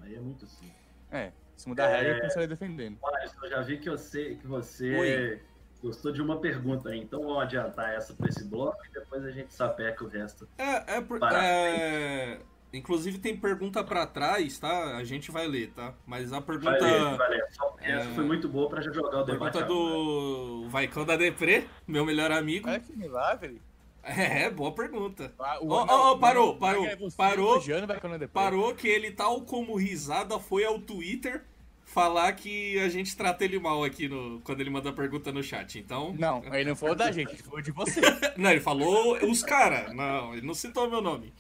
Aí 0.03 0.15
é 0.15 0.21
muito 0.21 0.47
simples. 0.47 0.77
É, 1.11 1.33
se 1.57 1.69
mudar 1.69 1.87
a 1.87 1.89
regra, 1.89 2.09
É. 2.09 2.15
eu 2.15 2.19
começaria 2.21 2.49
defendendo. 2.49 2.99
Olha, 3.03 3.31
eu 3.43 3.49
já 3.51 3.61
vi 3.63 3.79
que 3.79 3.91
você, 3.91 4.35
que 4.37 4.47
você 4.47 4.95
Oi. 4.97 5.43
gostou 5.83 6.13
de 6.13 6.21
uma 6.23 6.41
pergunta 6.41 6.91
aí, 6.91 7.01
então 7.01 7.21
vamos 7.23 7.43
adiantar 7.43 7.93
essa 7.95 8.15
pra 8.15 8.29
esse 8.29 8.45
bloco 8.45 8.79
e 8.87 8.93
depois 8.93 9.25
a 9.25 9.31
gente 9.31 9.53
sapeca 9.53 10.05
o 10.05 10.09
resto. 10.09 10.49
É, 10.59 10.97
é, 10.97 11.01
por- 11.01 11.19
Para. 11.19 11.43
é, 11.45 12.41
Inclusive 12.71 13.17
tem 13.19 13.35
pergunta 13.35 13.83
pra 13.83 14.07
trás, 14.07 14.59
tá? 14.59 14.99
A 14.99 15.03
gente 15.03 15.31
vai 15.31 15.47
ler, 15.47 15.73
tá? 15.73 15.95
Mas 16.07 16.35
a 16.35 16.41
pergunta. 16.43 16.79
Valeu, 16.79 17.17
valeu. 17.17 17.47
Só- 17.49 17.75
Essa 17.81 18.11
É. 18.11 18.15
foi 18.15 18.25
muito 18.25 18.47
boa 18.47 18.69
pra 18.69 18.83
já 18.83 18.93
jogar 18.93 19.21
o 19.21 19.25
debate. 19.25 19.55
Pergunta 19.55 19.59
agora. 19.65 19.69
do 19.69 20.69
Vaicão 20.69 21.03
da 21.07 21.17
Depre, 21.17 21.67
meu 21.87 22.05
melhor 22.05 22.31
amigo. 22.31 22.69
Olha 22.69 22.79
que 22.79 22.95
milagre. 22.95 23.63
É, 24.17 24.51
boa 24.51 24.73
pergunta. 24.73 25.33
Ah, 25.39 25.59
o- 25.61 25.67
não, 25.69 25.75
ó, 25.77 26.13
ó, 26.13 26.19
parou, 26.19 26.53
não, 26.53 26.59
parou, 26.59 26.87
é 26.87 26.97
parou. 27.17 27.61
vai 27.87 28.01
quando. 28.01 28.29
Parou 28.29 28.75
que 28.75 28.89
ele, 28.89 29.11
tal 29.11 29.43
como 29.43 29.77
risada, 29.77 30.39
foi 30.39 30.65
ao 30.65 30.79
Twitter 30.79 31.43
falar 31.85 32.33
que 32.33 32.79
a 32.81 32.89
gente 32.89 33.17
trata 33.17 33.45
ele 33.45 33.59
mal 33.59 33.83
aqui 33.83 34.09
no, 34.09 34.41
quando 34.43 34.61
ele 34.61 34.71
manda 34.71 34.93
pergunta 34.93 35.33
no 35.33 35.43
chat. 35.43 35.79
Então. 35.79 36.15
Não, 36.19 36.43
ele 36.55 36.69
não 36.71 36.77
falou 36.77 36.95
da 36.95 37.11
gente, 37.13 37.33
ele 37.33 37.43
falou 37.43 37.61
de 37.63 37.71
você. 37.73 38.01
Não, 38.37 38.51
ele 38.51 38.61
falou 38.61 39.17
os 39.25 39.43
caras. 39.43 39.95
Não, 39.95 40.33
ele 40.35 40.47
não 40.47 40.55
citou 40.55 40.89
meu 40.89 41.01
nome. 41.01 41.33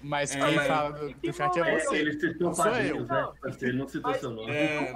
Mas 0.00 0.34
É, 0.36 0.38
quem 0.46 0.54
mas- 0.56 0.66
fala 0.68 0.90
do, 0.92 1.12
do 1.12 1.32
chat 1.32 1.58
é 1.58 1.60
É, 1.74 1.78
você. 1.80 1.96
ele 1.96 2.20
citou 2.20 2.54
Sou 2.54 2.64
padrinhos, 2.64 3.08
eu. 3.10 3.14
né? 3.16 3.28
Ele 3.62 3.78
não 3.78 3.88
citou 3.88 4.10
Mas- 4.12 4.20
seu 4.20 4.30
nome. 4.30 4.52
É, 4.52 4.94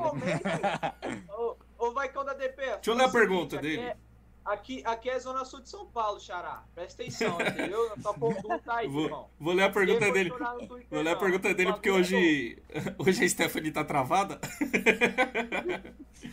ô, 1.37 1.57
ô 1.79 1.91
Vaicão 1.93 2.25
da 2.25 2.35
DP. 2.35 2.57
Deixa 2.63 2.91
eu 2.91 2.95
ler 2.95 3.05
a 3.05 3.09
pergunta 3.09 3.59
dele. 3.59 3.81
É, 3.81 3.97
aqui, 4.45 4.83
aqui 4.85 5.11
é 5.11 5.19
Zona 5.19 5.45
Sul 5.45 5.61
de 5.61 5.69
São 5.69 5.87
Paulo, 5.87 6.21
Xará. 6.21 6.65
Presta 6.75 7.03
atenção, 7.03 7.39
entendeu? 7.41 7.91
Só 8.01 8.13
conduta 8.15 8.75
aí, 8.75 8.89
Vou, 8.89 9.05
irmão. 9.05 9.31
vou 9.39 9.53
ler 9.55 9.65
a 9.65 9.71
pergunta 9.71 10.11
dele. 10.13 10.31
Twitter, 10.31 10.87
Vou 10.91 11.01
ler 11.03 11.11
a 11.11 11.13
não. 11.15 11.21
pergunta 11.21 11.55
dele 11.55 11.71
O 11.71 11.75
porque 11.75 11.91
hoje, 11.91 12.63
hoje 12.99 13.25
a 13.25 13.29
Stephanie 13.29 13.73
tá 13.73 13.85
travada. 13.85 14.41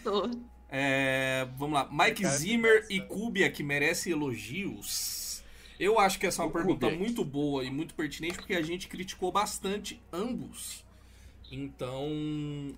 Tô. 0.04 0.30
É, 0.72 1.48
vamos 1.58 1.74
lá. 1.74 1.90
Mike 1.92 2.24
Zimmer 2.28 2.86
e 2.92 3.02
Kubiak 3.02 3.56
que 3.56 3.64
merecem 3.64 4.14
elogios. 4.14 5.44
Eu 5.80 5.98
acho 5.98 6.20
que 6.20 6.28
essa 6.28 6.44
é 6.44 6.46
uma 6.46 6.52
pergunta 6.52 6.92
muito 6.92 7.26
boa 7.26 7.64
e 7.64 7.72
muito 7.72 7.96
pertinente 7.96 8.38
porque 8.38 8.54
a 8.54 8.62
gente 8.62 8.88
criticou 8.88 9.32
bastante 9.32 10.00
ambos. 10.14 10.86
Então, 11.52 12.08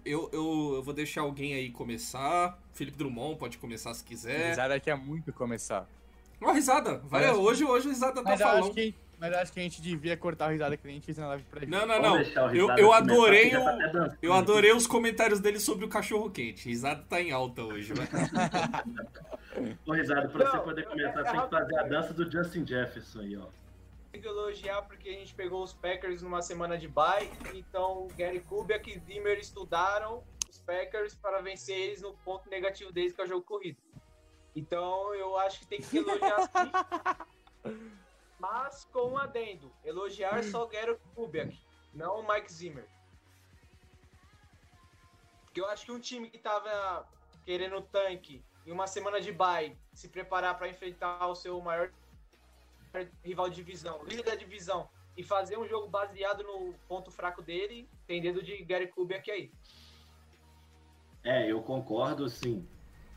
eu, 0.06 0.30
eu, 0.32 0.74
eu 0.76 0.84
vou 0.84 0.94
deixar 0.94 1.22
alguém 1.22 1.54
aí 1.54 1.70
começar. 1.70 2.58
Felipe 2.74 2.98
Drummond 2.98 3.38
pode 3.38 3.58
começar 3.58 3.94
se 3.94 4.04
quiser. 4.04 4.50
Risada 4.50 4.80
quer 4.80 4.96
muito 4.96 5.34
começar. 5.34 5.88
Uma 6.40 6.54
risada. 6.54 7.00
Vai, 7.06 7.28
Mas- 7.28 7.38
hoje, 7.38 7.64
hoje 7.66 7.88
a 7.88 7.92
risada 7.92 8.14
tá 8.16 8.24
Mas 8.24 8.40
eu, 8.40 8.48
falando. 8.48 8.64
acho 8.64 8.74
que, 8.74 8.96
mas 9.20 9.32
eu 9.34 9.40
acho 9.40 9.54
que 9.54 9.60
a 9.60 9.64
gente 9.64 9.82
devia 9.82 10.16
cortar 10.18 10.46
a 10.48 10.50
risada 10.52 10.76
que 10.78 10.88
a 10.88 10.92
gente 10.92 11.06
fez 11.06 11.18
na 11.18 11.28
live 11.28 11.44
pra 11.52 11.60
gente. 11.60 11.70
Não, 11.70 11.86
não, 11.86 12.02
não. 12.02 12.18
deixar 12.18 12.46
o 12.46 12.56
Eu, 12.56 12.62
risada 12.68 12.82
eu 12.82 12.94
adorei 12.94 13.56
o, 13.56 13.64
tá 13.64 13.72
dançando 13.76 14.18
eu 14.22 14.34
adorei 14.34 14.72
os 14.74 14.88
comentários 14.88 15.40
dele 15.40 15.60
sobre 15.60 15.86
o 15.86 15.90
cachorro 15.90 16.30
quente. 16.32 16.68
Risada 16.68 17.04
tá 17.08 17.22
em 17.22 17.32
alta 17.32 17.62
hoje, 17.64 17.94
vai. 17.94 18.08
Ô, 19.86 19.92
Risado, 19.94 20.30
pra 20.30 20.50
você 20.50 20.58
Não, 20.58 20.64
poder 20.64 20.82
é- 20.82 20.86
começar, 20.86 21.20
é 21.20 21.32
tem 21.32 21.42
que 21.42 21.50
fazer 21.50 21.78
a 21.78 21.84
dança 21.84 22.14
do 22.14 22.32
Justin 22.32 22.66
Jefferson 22.66 23.20
aí, 23.20 23.38
ó. 23.38 23.46
Que 24.12 24.28
elogiar 24.28 24.82
porque 24.84 25.10
a 25.10 25.14
gente 25.14 25.34
pegou 25.34 25.64
os 25.64 25.74
Packers 25.74 26.22
numa 26.22 26.42
semana 26.42 26.78
de 26.78 26.88
bye, 26.88 27.32
então 27.54 28.08
Gary 28.18 28.42
Kubiak 28.42 28.92
e 28.92 29.00
Zimmer 29.00 29.40
estudaram 29.40 30.24
os 30.50 30.60
Packers 30.60 31.16
para 31.16 31.42
vencer 31.42 31.78
eles 31.78 32.02
no 32.02 32.14
ponto 32.18 32.50
negativo 32.50 32.92
deles, 32.92 33.14
que 33.14 33.22
é 33.22 33.24
o 33.24 33.28
jogo 33.28 33.46
corrido. 33.46 33.82
Então 34.56 35.16
eu 35.16 35.38
acho 35.38 35.62
que 35.62 35.66
tem 35.66 35.82
que 35.82 35.98
elogiar 35.98 36.42
sim, 36.42 37.72
mas 38.38 38.84
com 38.92 39.12
um 39.12 39.18
adendo. 39.18 39.72
Elogiar 39.84 40.44
só 40.44 40.66
Gary 40.66 40.98
Kubiak, 41.16 41.58
não 41.94 42.20
o 42.20 42.28
Mike 42.28 42.52
Zimmer. 42.52 42.88
Porque 45.46 45.62
eu 45.62 45.66
acho 45.68 45.86
que 45.86 45.92
um 45.92 46.00
time 46.00 46.30
que 46.30 46.38
tava 46.38 47.08
querendo 47.46 47.82
tanque 47.82 48.44
em 48.66 48.72
uma 48.72 48.88
semana 48.88 49.20
de 49.20 49.32
bye, 49.32 49.78
se 49.94 50.08
preparar 50.08 50.58
para 50.58 50.68
enfrentar 50.68 51.28
o 51.28 51.36
seu 51.36 51.60
maior 51.62 51.92
rival 53.24 53.50
de 53.50 53.56
divisão, 53.56 54.04
líder 54.04 54.24
da 54.24 54.36
divisão, 54.36 54.90
e 55.16 55.24
fazer 55.24 55.58
um 55.58 55.68
jogo 55.68 55.88
baseado 55.88 56.44
no 56.44 56.74
ponto 56.88 57.12
fraco 57.12 57.42
dele, 57.42 57.90
tem 58.08 58.22
dedo 58.22 58.42
de 58.42 58.64
Gary 58.64 58.88
Kubiak 58.88 59.30
aí. 59.30 59.52
É, 61.24 61.52
eu 61.52 61.62
concordo, 61.62 62.28
sim. 62.30 62.68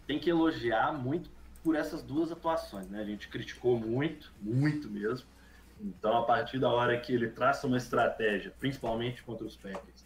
Tem 0.07 0.19
que 0.19 0.29
elogiar 0.29 0.93
muito 0.93 1.31
por 1.63 1.75
essas 1.75 2.03
duas 2.03 2.31
atuações, 2.31 2.89
né? 2.89 3.01
A 3.01 3.05
gente 3.05 3.29
criticou 3.29 3.79
muito, 3.79 4.33
muito 4.41 4.91
mesmo. 4.91 5.27
Então, 5.81 6.17
a 6.19 6.23
partir 6.25 6.59
da 6.59 6.69
hora 6.71 6.99
que 7.01 7.13
ele 7.13 7.31
traça 7.31 7.67
uma 7.67 7.79
estratégia, 7.79 8.53
principalmente 8.59 9.23
contra 9.23 9.47
os 9.47 9.57
Packers, 9.57 10.05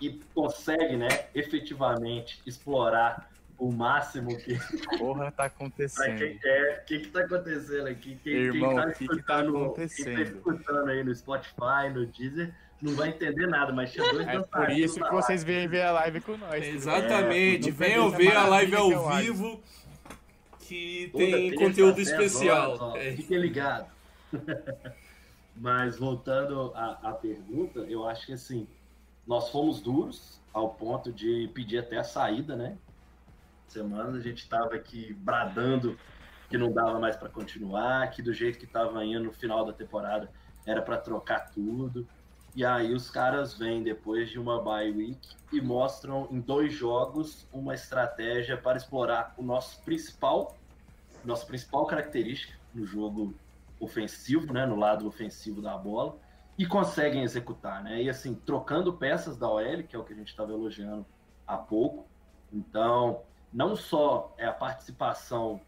e 0.00 0.20
consegue, 0.34 0.96
né, 0.96 1.08
efetivamente 1.34 2.40
explorar 2.46 3.30
o 3.58 3.72
máximo 3.72 4.36
que 4.38 4.56
Porra, 4.98 5.26
tá 5.26 5.32
Pra 5.36 5.44
acontecendo. 5.46 6.18
quem 6.18 6.38
quer, 6.38 6.80
o 6.82 6.84
que 6.86 6.98
que 7.00 7.08
tá 7.08 7.20
acontecendo 7.24 7.86
aqui? 7.88 8.18
Quem, 8.22 8.32
Irmão, 8.32 8.70
quem 8.76 8.80
o 8.84 8.92
que 8.92 8.98
que 8.98 9.06
tá 9.08 9.14
escutando- 9.40 9.56
acontecendo? 9.64 10.14
Quem 10.16 10.24
tá 10.24 10.32
escutando 10.52 10.88
aí 10.88 11.04
no 11.04 11.14
Spotify, 11.14 11.90
no 11.92 12.06
Deezer, 12.06 12.54
não 12.80 12.94
vai 12.94 13.08
entender 13.08 13.46
nada, 13.48 13.72
mas 13.72 13.92
tinha 13.92 14.08
dois 14.12 14.26
É 14.28 14.38
por 14.40 14.70
isso 14.70 15.00
que 15.02 15.10
vocês 15.10 15.42
vêm 15.42 15.66
ver 15.66 15.82
a 15.82 15.90
live 15.92 16.20
com 16.20 16.36
nós. 16.36 16.64
Exatamente. 16.64 17.68
É, 17.68 17.72
Venham 17.72 18.10
ver 18.10 18.36
a 18.36 18.46
live 18.46 18.76
ao 18.76 19.12
é 19.12 19.22
vivo 19.22 19.60
que 20.60 21.08
Toda 21.12 21.24
tem 21.24 21.54
conteúdo 21.56 22.00
às 22.00 22.06
10 22.06 22.08
especial. 22.10 22.68
horas, 22.70 22.80
ó, 22.80 22.96
É. 22.96 23.12
Fiquem 23.16 23.38
ligados. 23.38 23.88
Mas 25.56 25.98
voltando 25.98 26.72
à, 26.74 26.98
à 27.02 27.12
pergunta, 27.12 27.80
eu 27.80 28.08
acho 28.08 28.26
que 28.26 28.32
assim, 28.32 28.66
nós 29.26 29.50
fomos 29.50 29.80
duros 29.80 30.40
ao 30.52 30.70
ponto 30.70 31.12
de 31.12 31.50
pedir 31.52 31.78
até 31.78 31.96
a 31.98 32.04
saída, 32.04 32.54
né? 32.54 32.76
Semana 33.68 34.16
a 34.16 34.20
gente 34.20 34.38
estava 34.38 34.74
aqui 34.74 35.12
bradando 35.12 35.98
que 36.48 36.56
não 36.56 36.72
dava 36.72 36.98
mais 36.98 37.16
para 37.16 37.28
continuar, 37.28 38.10
que 38.10 38.22
do 38.22 38.32
jeito 38.32 38.58
que 38.58 38.64
estava 38.64 39.04
indo 39.04 39.24
no 39.24 39.32
final 39.32 39.64
da 39.64 39.72
temporada 39.72 40.30
era 40.66 40.80
para 40.80 40.96
trocar 40.96 41.50
tudo. 41.50 42.08
E 42.56 42.64
aí 42.64 42.94
os 42.94 43.10
caras 43.10 43.56
vêm 43.56 43.82
depois 43.82 44.30
de 44.30 44.38
uma 44.38 44.62
bye 44.62 44.90
week 44.90 45.36
e 45.52 45.60
mostram 45.60 46.26
em 46.30 46.40
dois 46.40 46.72
jogos 46.72 47.46
uma 47.52 47.74
estratégia 47.74 48.56
para 48.56 48.78
explorar 48.78 49.34
o 49.36 49.42
nosso 49.42 49.82
principal, 49.82 50.56
nossa 51.22 51.44
principal 51.44 51.86
característica 51.86 52.58
no 52.74 52.86
jogo 52.86 53.34
ofensivo, 53.78 54.52
né, 54.52 54.64
no 54.64 54.76
lado 54.76 55.06
ofensivo 55.06 55.60
da 55.60 55.76
bola, 55.76 56.16
e 56.56 56.66
conseguem 56.66 57.22
executar, 57.22 57.84
né? 57.84 58.02
E 58.02 58.10
assim, 58.10 58.34
trocando 58.34 58.92
peças 58.92 59.36
da 59.36 59.48
OL, 59.48 59.82
que 59.84 59.94
é 59.94 59.98
o 59.98 60.02
que 60.02 60.12
a 60.14 60.16
gente 60.16 60.28
estava 60.28 60.52
elogiando 60.52 61.06
há 61.46 61.56
pouco. 61.56 62.08
Então, 62.52 63.22
não 63.52 63.74
só 63.76 64.34
é 64.36 64.46
a 64.46 64.52
participação 64.52 65.60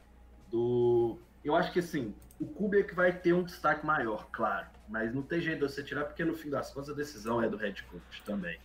do. 0.51 1.18
Eu 1.45 1.55
acho 1.55 1.72
que 1.72 1.78
assim, 1.78 2.14
o 2.39 2.47
Kubrick 2.47 2.95
vai 2.95 3.12
ter 3.12 3.33
um 3.33 3.43
destaque 3.43 3.85
maior, 3.85 4.28
claro. 4.31 4.66
Mas 4.89 5.14
não 5.14 5.22
tem 5.22 5.41
jeito 5.41 5.66
de 5.66 5.72
você 5.72 5.83
tirar, 5.83 6.05
porque 6.05 6.24
no 6.24 6.35
fim 6.35 6.51
das 6.51 6.72
contas 6.72 6.91
a 6.91 6.95
decisão 6.95 7.43
é 7.43 7.49
do 7.49 7.57
head 7.57 7.83
coach 7.85 8.22
também. 8.24 8.59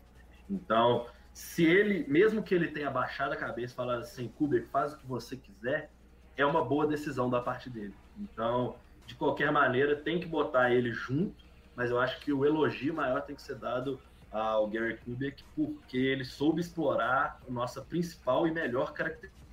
Então, 0.50 1.08
se 1.34 1.66
ele, 1.66 2.06
mesmo 2.08 2.42
que 2.42 2.56
ele 2.56 2.70
tenha 2.70 2.90
baixado 2.90 3.34
a 3.34 3.36
cabeça 3.36 3.74
e 3.74 3.76
falado 3.76 4.02
assim, 4.02 4.28
Kubrick, 4.28 4.68
faz 4.68 4.94
o 4.94 4.98
que 4.98 5.06
você 5.06 5.36
quiser, 5.36 5.92
é 6.38 6.46
uma 6.46 6.64
boa 6.64 6.88
decisão 6.88 7.30
da 7.30 7.42
parte 7.42 7.70
dele. 7.70 7.94
Então, 8.18 8.76
de 9.06 9.16
qualquer 9.16 9.52
maneira, 9.52 9.96
tem 9.96 10.20
que 10.20 10.26
botar 10.26 10.72
ele 10.72 10.92
junto, 10.92 11.46
mas 11.76 11.92
eu 11.92 12.00
acho 12.00 12.20
que 12.20 12.32
o 12.34 12.46
elogio 12.46 12.94
maior 12.94 13.22
tem 13.22 13.36
que 13.36 13.42
ser 13.42 13.56
dado 13.56 14.00
ao 14.36 14.68
Gary 14.68 14.98
Kubrick, 14.98 15.44
porque 15.56 15.98
ele 15.98 16.26
soube 16.26 16.60
explorar 16.60 17.40
a 17.48 17.52
nossa 17.52 17.82
principal 17.82 18.46
e 18.46 18.52
melhor 18.52 18.92
característica 18.92 19.46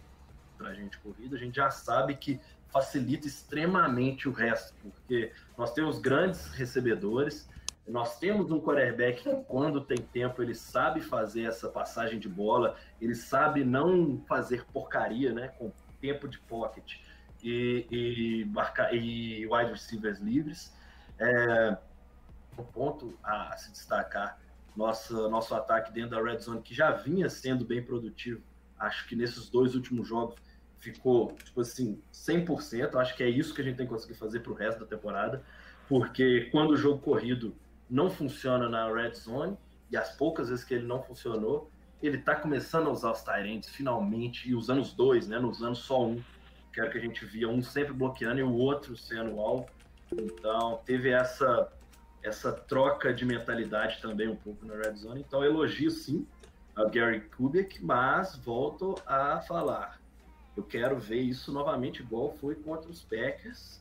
para 0.59 0.71
a 0.71 0.75
gente 0.75 0.99
corrida. 0.99 1.37
A 1.37 1.39
gente 1.39 1.55
já 1.55 1.71
sabe 1.71 2.17
que 2.17 2.41
facilita 2.69 3.29
extremamente 3.29 4.29
o 4.29 4.33
resto, 4.33 4.75
porque 4.83 5.31
nós 5.57 5.73
temos 5.73 6.01
grandes 6.01 6.49
recebedores, 6.49 7.49
nós 7.87 8.19
temos 8.19 8.51
um 8.51 8.61
quarterback 8.61 9.23
que, 9.23 9.37
quando 9.45 9.81
tem 9.81 9.99
tempo, 9.99 10.43
ele 10.43 10.55
sabe 10.55 11.01
fazer 11.01 11.45
essa 11.45 11.69
passagem 11.69 12.19
de 12.19 12.29
bola, 12.29 12.77
ele 13.01 13.15
sabe 13.15 13.65
não 13.65 14.21
fazer 14.27 14.65
porcaria, 14.73 15.33
né, 15.33 15.49
com 15.59 15.71
tempo 16.01 16.27
de 16.27 16.41
pocket 16.41 16.99
e, 17.41 17.87
e, 17.89 18.45
marcar, 18.47 18.93
e 18.93 19.47
wide 19.47 19.71
receivers 19.71 20.19
livres. 20.19 20.75
É, 21.19 21.77
ponto 22.73 23.19
a 23.23 23.57
se 23.57 23.71
destacar, 23.73 24.39
nossa, 24.77 25.29
nosso 25.29 25.55
ataque 25.55 25.93
dentro 25.93 26.11
da 26.11 26.23
red 26.23 26.39
zone, 26.39 26.63
que 26.63 26.75
já 26.75 26.91
vinha 26.93 27.29
sendo 27.29 27.65
bem 27.65 27.83
produtivo, 27.83 28.43
acho 28.79 29.07
que 29.07 29.15
nesses 29.15 29.49
dois 29.49 29.75
últimos 29.75 30.09
jogos 30.09 30.37
ficou, 30.79 31.33
tipo 31.45 31.61
assim, 31.61 32.01
100%. 32.13 32.97
Acho 32.97 33.17
que 33.17 33.23
é 33.23 33.29
isso 33.29 33.55
que 33.55 33.61
a 33.61 33.65
gente 33.65 33.77
tem 33.77 33.87
que 33.87 33.93
conseguir 33.93 34.15
fazer 34.15 34.41
para 34.41 34.53
o 34.53 34.55
resto 34.55 34.81
da 34.81 34.87
temporada, 34.87 35.43
porque 35.89 36.49
quando 36.51 36.71
o 36.71 36.77
jogo 36.77 37.01
corrido 37.01 37.55
não 37.89 38.11
funciona 38.11 38.69
na 38.69 38.93
red 38.93 39.15
zone, 39.15 39.57
e 39.91 39.97
as 39.97 40.17
poucas 40.17 40.49
vezes 40.49 40.65
que 40.65 40.75
ele 40.75 40.87
não 40.87 41.03
funcionou, 41.03 41.71
ele 42.03 42.17
está 42.17 42.35
começando 42.35 42.89
a 42.89 42.91
usar 42.91 43.13
os 43.13 43.23
Tyrants 43.23 43.69
finalmente, 43.69 44.49
e 44.49 44.55
usando 44.55 44.81
os 44.81 44.93
dois, 44.93 45.29
né? 45.29 45.39
Não 45.39 45.51
usando 45.51 45.77
só 45.77 46.05
um, 46.05 46.21
que 46.73 46.81
era 46.81 46.91
que 46.91 46.99
a 46.99 47.01
gente 47.01 47.25
via 47.25 47.49
um 47.49 47.63
sempre 47.63 47.93
bloqueando 47.93 48.41
e 48.41 48.43
o 48.43 48.55
outro 48.55 48.97
sendo 48.97 49.39
alvo. 49.39 49.69
Então, 50.11 50.81
teve 50.85 51.11
essa, 51.11 51.71
essa 52.23 52.53
troca 52.53 53.13
de 53.13 53.25
mentalidade 53.25 54.01
também 54.01 54.29
um 54.29 54.37
pouco 54.37 54.65
na 54.65 54.75
red 54.75 54.95
zone. 54.95 55.21
Então, 55.21 55.45
elogio 55.45 55.91
sim 55.91 56.27
a 56.75 56.85
Gary 56.85 57.21
Kubiak, 57.21 57.85
mas 57.85 58.37
volto 58.37 58.95
a 59.07 59.41
falar 59.41 60.03
eu 60.57 60.63
quero 60.63 60.99
ver 60.99 61.21
isso 61.21 61.53
novamente, 61.53 62.03
igual 62.03 62.37
foi 62.37 62.55
contra 62.55 62.91
os 62.91 63.03
Packers, 63.03 63.81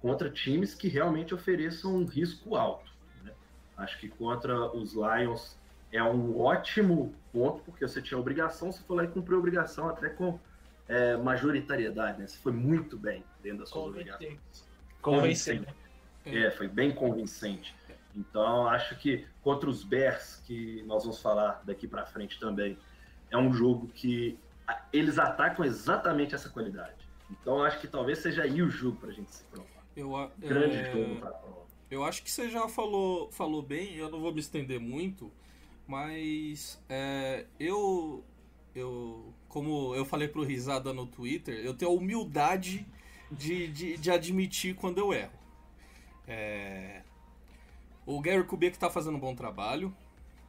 contra 0.00 0.30
times 0.30 0.74
que 0.74 0.88
realmente 0.88 1.34
ofereçam 1.34 1.96
um 1.96 2.04
risco 2.04 2.56
alto. 2.56 2.90
Né? 3.22 3.32
Acho 3.76 3.98
que 3.98 4.08
contra 4.08 4.70
os 4.74 4.94
Lions 4.94 5.56
é 5.92 6.02
um 6.02 6.40
ótimo 6.40 7.14
ponto, 7.32 7.62
porque 7.64 7.86
você 7.86 8.00
tinha 8.00 8.18
obrigação, 8.18 8.72
você 8.72 8.82
foi 8.82 8.96
lá 8.96 9.04
e 9.04 9.08
cumpriu 9.08 9.36
a 9.36 9.40
obrigação 9.40 9.88
até 9.88 10.08
com 10.08 10.38
é, 10.86 11.16
majoritariedade, 11.16 12.18
né? 12.18 12.26
Você 12.26 12.38
foi 12.38 12.52
muito 12.52 12.96
bem 12.96 13.22
dentro 13.42 13.60
das 13.60 13.68
suas 13.68 13.88
obrigações. 13.88 14.38
Convencente. 15.02 15.66
É, 16.36 16.50
foi 16.50 16.68
bem 16.68 16.92
convincente. 16.94 17.74
Então, 18.14 18.66
acho 18.68 18.96
que 18.98 19.26
contra 19.42 19.68
os 19.70 19.84
Bears, 19.84 20.42
que 20.44 20.82
nós 20.86 21.04
vamos 21.04 21.20
falar 21.20 21.62
daqui 21.64 21.86
para 21.86 22.04
frente 22.04 22.38
também, 22.40 22.76
é 23.30 23.36
um 23.36 23.52
jogo 23.52 23.88
que 23.88 24.38
eles 24.92 25.18
atacam 25.18 25.64
exatamente 25.64 26.34
essa 26.34 26.48
qualidade. 26.48 26.96
Então 27.30 27.62
acho 27.62 27.78
que 27.80 27.86
talvez 27.86 28.18
seja 28.18 28.42
aí 28.42 28.62
o 28.62 28.70
jogo 28.70 28.96
pra 28.96 29.12
gente 29.12 29.34
se 29.34 29.44
provar. 29.44 29.84
Eu, 29.94 30.16
a- 30.16 30.30
Grande 30.38 30.76
é, 30.76 30.92
jogo 30.92 31.20
pra 31.20 31.30
prova. 31.30 31.66
Eu 31.90 32.04
acho 32.04 32.22
que 32.22 32.30
você 32.30 32.48
já 32.48 32.68
falou, 32.68 33.30
falou 33.30 33.62
bem, 33.62 33.94
eu 33.94 34.10
não 34.10 34.20
vou 34.20 34.32
me 34.32 34.40
estender 34.40 34.80
muito, 34.80 35.30
mas 35.86 36.82
é, 36.88 37.46
eu, 37.58 38.24
eu, 38.74 39.32
como 39.48 39.94
eu 39.94 40.04
falei 40.04 40.28
pro 40.28 40.42
Risada 40.42 40.92
no 40.92 41.06
Twitter, 41.06 41.54
eu 41.64 41.74
tenho 41.74 41.90
a 41.90 41.94
humildade 41.94 42.86
de, 43.30 43.68
de, 43.68 43.96
de 43.96 44.10
admitir 44.10 44.74
quando 44.74 44.98
eu 44.98 45.12
erro. 45.12 45.37
É, 46.28 47.02
o 48.04 48.20
Gary 48.20 48.44
Kubiak 48.44 48.78
tá 48.78 48.90
fazendo 48.90 49.16
um 49.16 49.20
bom 49.20 49.34
trabalho, 49.34 49.94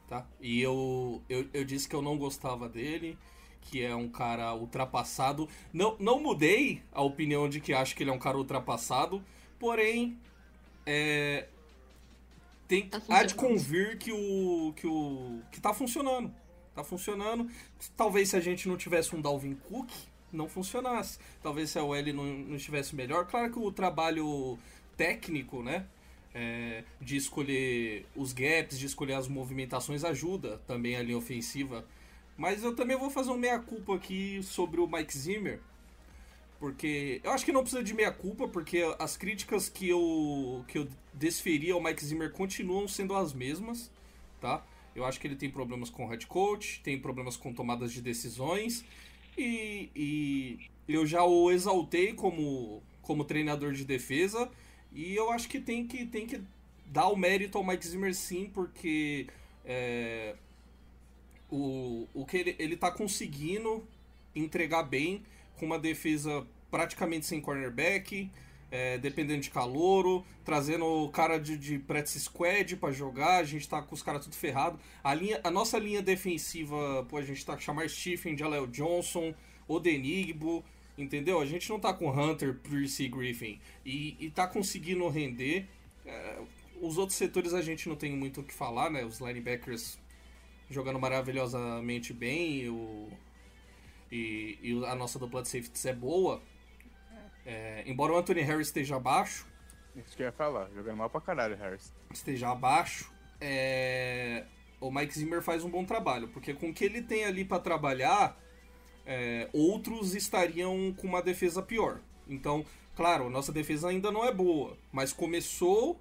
tá? 0.06 0.26
E 0.40 0.60
eu, 0.60 1.22
eu, 1.28 1.48
eu 1.52 1.64
disse 1.64 1.88
que 1.88 1.96
eu 1.96 2.02
não 2.02 2.18
gostava 2.18 2.68
dele, 2.68 3.18
que 3.62 3.82
é 3.82 3.96
um 3.96 4.08
cara 4.08 4.54
ultrapassado. 4.54 5.48
Não, 5.72 5.96
não 5.98 6.20
mudei 6.20 6.82
a 6.92 7.02
opinião 7.02 7.48
de 7.48 7.60
que 7.60 7.72
acho 7.72 7.96
que 7.96 8.02
ele 8.02 8.10
é 8.10 8.12
um 8.12 8.18
cara 8.18 8.36
ultrapassado, 8.36 9.24
porém, 9.58 10.18
é, 10.84 11.48
tem, 12.68 12.88
Tá 12.88 13.00
há 13.08 13.24
de 13.24 13.34
convir 13.34 13.98
que 13.98 14.12
o, 14.12 14.72
que 14.76 14.86
o 14.86 15.40
que 15.50 15.60
tá 15.60 15.74
funcionando. 15.74 16.32
Tá 16.74 16.84
funcionando. 16.84 17.50
Talvez 17.96 18.28
se 18.28 18.36
a 18.36 18.40
gente 18.40 18.68
não 18.68 18.76
tivesse 18.76 19.14
um 19.16 19.20
Dalvin 19.20 19.54
Cook, 19.54 19.90
não 20.32 20.48
funcionasse. 20.48 21.18
Talvez 21.42 21.70
se 21.70 21.78
a 21.78 21.84
OL 21.84 22.12
não, 22.14 22.24
não 22.24 22.56
estivesse 22.56 22.94
melhor. 22.94 23.26
Claro 23.26 23.50
que 23.50 23.58
o 23.58 23.72
trabalho 23.72 24.56
técnico, 25.00 25.62
né? 25.62 25.86
é, 26.34 26.84
de 27.00 27.16
escolher 27.16 28.06
os 28.14 28.32
gaps, 28.32 28.78
de 28.78 28.86
escolher 28.86 29.14
as 29.14 29.28
movimentações 29.28 30.04
ajuda 30.04 30.58
também 30.66 30.96
a 30.96 31.02
linha 31.02 31.18
ofensiva. 31.18 31.84
Mas 32.36 32.62
eu 32.62 32.74
também 32.74 32.96
vou 32.96 33.10
fazer 33.10 33.30
um 33.30 33.36
meia-culpa 33.36 33.94
aqui 33.96 34.40
sobre 34.42 34.80
o 34.80 34.86
Mike 34.86 35.16
Zimmer. 35.16 35.60
Porque 36.58 37.20
eu 37.24 37.30
acho 37.30 37.44
que 37.44 37.52
não 37.52 37.62
precisa 37.62 37.82
de 37.82 37.94
meia-culpa, 37.94 38.46
porque 38.46 38.82
as 38.98 39.16
críticas 39.16 39.68
que 39.68 39.88
eu, 39.88 40.64
que 40.68 40.78
eu 40.78 40.88
desferi 41.12 41.70
ao 41.70 41.82
Mike 41.82 42.04
Zimmer 42.04 42.30
continuam 42.30 42.86
sendo 42.86 43.14
as 43.14 43.32
mesmas, 43.32 43.90
tá? 44.40 44.64
Eu 44.94 45.04
acho 45.04 45.18
que 45.18 45.26
ele 45.26 45.36
tem 45.36 45.50
problemas 45.50 45.88
com 45.88 46.04
o 46.04 46.08
head 46.08 46.26
coach, 46.26 46.80
tem 46.82 46.98
problemas 46.98 47.36
com 47.36 47.52
tomadas 47.52 47.92
de 47.92 48.02
decisões, 48.02 48.84
e, 49.38 49.88
e 49.96 50.70
eu 50.86 51.06
já 51.06 51.24
o 51.24 51.50
exaltei 51.50 52.12
como, 52.12 52.82
como 53.00 53.24
treinador 53.24 53.72
de 53.72 53.84
defesa, 53.84 54.50
e 54.92 55.14
eu 55.14 55.30
acho 55.30 55.48
que 55.48 55.60
tem 55.60 55.86
que, 55.86 56.06
tem 56.06 56.26
que 56.26 56.40
dar 56.86 57.08
o 57.08 57.16
mérito 57.16 57.56
ao 57.56 57.64
Mike 57.64 57.86
Zimmer 57.86 58.14
sim, 58.14 58.50
porque 58.52 59.26
é, 59.64 60.34
o, 61.50 62.08
o 62.12 62.26
que 62.26 62.36
ele, 62.36 62.56
ele 62.58 62.76
tá 62.76 62.90
conseguindo 62.90 63.86
entregar 64.34 64.82
bem 64.82 65.24
com 65.56 65.66
uma 65.66 65.78
defesa 65.78 66.46
praticamente 66.70 67.26
sem 67.26 67.40
cornerback, 67.40 68.30
é, 68.70 68.98
dependendo 68.98 69.40
de 69.40 69.50
calouro, 69.50 70.24
trazendo 70.44 70.84
o 70.84 71.08
cara 71.10 71.38
de, 71.38 71.56
de 71.56 71.78
practice 71.78 72.20
squad 72.20 72.76
pra 72.76 72.92
jogar, 72.92 73.38
a 73.38 73.44
gente 73.44 73.68
tá 73.68 73.82
com 73.82 73.94
os 73.94 74.02
caras 74.02 74.24
tudo 74.24 74.36
ferrado. 74.36 74.78
A, 75.02 75.12
linha, 75.12 75.40
a 75.42 75.50
nossa 75.50 75.78
linha 75.78 76.00
defensiva, 76.00 77.04
pô, 77.08 77.16
a 77.16 77.22
gente 77.22 77.44
tá 77.44 77.54
com 77.54 77.60
Chamar 77.60 77.88
Stephen, 77.88 78.36
Jaleel 78.36 78.68
Johnson, 78.68 79.34
Odenigbo, 79.66 80.64
entendeu? 81.02 81.40
A 81.40 81.46
gente 81.46 81.68
não 81.68 81.78
tá 81.78 81.92
com 81.92 82.10
Hunter, 82.10 82.54
Pierce 82.54 83.04
e 83.04 83.08
Griffin. 83.08 83.60
E, 83.84 84.16
e 84.18 84.30
tá 84.30 84.46
conseguindo 84.46 85.08
render. 85.08 85.66
É, 86.04 86.38
os 86.80 86.96
outros 86.98 87.16
setores 87.18 87.52
a 87.54 87.62
gente 87.62 87.88
não 87.88 87.96
tem 87.96 88.12
muito 88.16 88.40
o 88.40 88.44
que 88.44 88.54
falar, 88.54 88.90
né? 88.90 89.04
Os 89.04 89.20
linebackers 89.20 89.98
jogando 90.70 90.98
maravilhosamente 90.98 92.12
bem, 92.12 92.62
e, 92.62 92.68
o, 92.68 93.08
e, 94.10 94.58
e 94.62 94.84
a 94.86 94.94
nossa 94.94 95.18
dupla 95.18 95.42
de 95.42 95.48
safeties 95.48 95.84
é 95.84 95.92
boa. 95.92 96.40
É, 97.44 97.82
embora 97.86 98.12
o 98.12 98.16
Anthony 98.16 98.42
Harris 98.42 98.68
esteja 98.68 98.96
abaixo, 98.96 99.46
Isso 99.96 100.16
que 100.16 100.22
eu 100.22 100.26
ia 100.26 100.32
falar, 100.32 100.70
jogando 100.72 100.96
mal 100.96 101.10
pra 101.10 101.20
caralho, 101.20 101.56
Harris. 101.56 101.92
esteja 102.12 102.50
abaixo, 102.50 103.12
é, 103.40 104.44
o 104.80 104.90
Mike 104.90 105.18
Zimmer 105.18 105.42
faz 105.42 105.64
um 105.64 105.70
bom 105.70 105.84
trabalho, 105.84 106.28
porque 106.28 106.54
com 106.54 106.70
o 106.70 106.74
que 106.74 106.84
ele 106.84 107.02
tem 107.02 107.24
ali 107.24 107.44
pra 107.44 107.58
trabalhar, 107.58 108.38
é, 109.10 109.50
outros 109.52 110.14
estariam 110.14 110.94
com 110.98 111.08
uma 111.08 111.22
defesa 111.22 111.62
pior. 111.62 112.00
Então, 112.28 112.64
claro, 112.96 113.30
nossa 113.30 113.52
defesa 113.52 113.88
ainda 113.90 114.10
não 114.12 114.24
é 114.24 114.32
boa, 114.32 114.78
mas 114.92 115.12
começou 115.12 116.00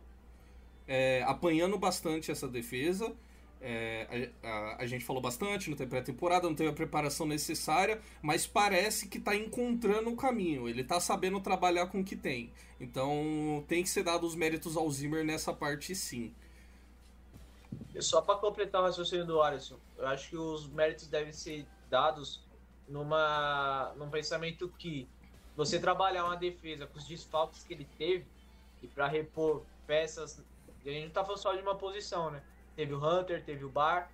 é, 0.88 1.24
apanhando 1.28 1.78
bastante 1.78 2.32
essa 2.32 2.48
defesa. 2.48 3.14
É, 3.62 4.30
a, 4.44 4.48
a- 4.48 4.78
a 4.84 4.88
gente 4.88 5.04
falou 5.04 5.22
bastante, 5.22 5.70
não 5.70 5.78
tem 5.78 5.88
pré-temporada, 5.88 6.48
não 6.48 6.56
teve 6.56 6.70
a 6.70 6.74
preparação 6.74 7.28
necessária, 7.28 8.02
mas 8.22 8.48
parece 8.48 9.08
que 9.10 9.20
tá 9.20 9.36
encontrando 9.36 10.10
o 10.10 10.16
caminho. 10.16 10.70
Ele 10.70 10.84
tá 10.84 11.00
sabendo 11.00 11.40
trabalhar 11.42 11.88
com 11.88 12.02
o 12.02 12.04
que 12.04 12.16
tem. 12.16 12.52
Então 12.80 13.64
tem 13.68 13.84
que 13.84 13.90
ser 13.90 14.04
dado 14.04 14.26
os 14.26 14.36
méritos 14.36 14.78
ao 14.78 14.90
Zimmer 14.92 15.26
nessa 15.26 15.54
parte 15.54 15.94
sim. 15.96 16.34
E 17.94 18.02
só 18.02 18.22
para 18.22 18.40
completar 18.40 18.82
o 18.82 18.86
raciocínio 18.86 19.26
do 19.26 19.42
Alisson, 19.42 19.80
eu 19.98 20.08
acho 20.08 20.30
que 20.30 20.38
os 20.38 20.68
méritos 20.68 21.08
devem 21.08 21.34
ser 21.34 21.68
dados 21.90 22.42
numa, 22.90 23.94
num 23.96 24.10
pensamento 24.10 24.68
que 24.78 25.08
você 25.56 25.80
trabalhar 25.80 26.26
uma 26.26 26.36
defesa 26.36 26.88
com 26.88 26.98
os 26.98 27.08
desfalques 27.08 27.64
que 27.64 27.74
ele 27.74 27.88
teve 27.98 28.26
e 28.82 28.88
para 28.88 29.08
repor 29.08 29.64
peças, 29.86 30.42
a 30.86 30.90
gente 30.90 31.06
não 31.06 31.12
tá 31.14 31.24
falando 31.24 31.40
só 31.42 31.54
de 31.56 31.62
uma 31.62 31.76
posição, 31.76 32.32
né? 32.32 32.42
Teve 32.76 32.94
o 32.94 32.98
Hunter, 33.04 33.44
teve 33.44 33.66
o 33.66 33.70
Bar, 33.70 34.10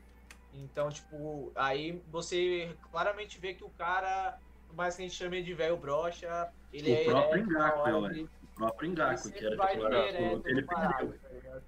então, 0.54 0.90
tipo, 0.90 1.52
aí 1.56 2.02
você 2.12 2.76
claramente 2.92 3.40
vê 3.40 3.54
que 3.54 3.64
o 3.64 3.70
cara, 3.70 4.38
por 4.68 4.76
mais 4.76 4.96
que 4.96 5.04
a 5.04 5.06
gente 5.08 5.16
chame 5.18 5.38
ele 5.38 5.46
de 5.46 5.54
velho 5.54 5.78
brocha, 5.78 6.50
ele 6.74 6.92
O 6.92 6.96
é... 6.96 7.04
próprio 7.06 7.44
é 7.44 7.46
na 7.46 7.74
hora 7.76 8.00
ué. 8.00 8.14
de- 8.14 8.24
O 8.24 8.48
próprio 8.56 8.92
ele 8.92 9.18
sempre 9.18 9.40
que 9.40 9.46
era 9.46 9.58
titular 9.68 9.94
absoluto, 9.94 10.48
ele 10.48 10.62
parado, 10.64 10.96
perdeu. 11.10 11.20
tá 11.20 11.30
ligado? 11.30 11.64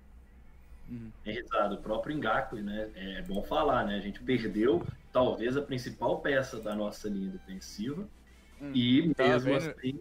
É 1.25 1.31
risado, 1.31 1.75
o 1.75 1.81
próprio 1.81 2.17
Ngaku, 2.17 2.55
né? 2.57 2.89
É 2.95 3.21
bom 3.23 3.43
falar, 3.43 3.85
né? 3.85 3.97
A 3.97 3.99
gente 3.99 4.23
perdeu 4.23 4.81
talvez 5.11 5.55
a 5.57 5.61
principal 5.61 6.19
peça 6.21 6.59
da 6.61 6.75
nossa 6.75 7.07
linha 7.09 7.29
defensiva 7.31 8.07
Hum, 8.61 8.71
e 8.73 9.13
tá 9.13 9.23
mesmo 9.27 9.51
vendo? 9.59 9.69
assim 9.69 9.99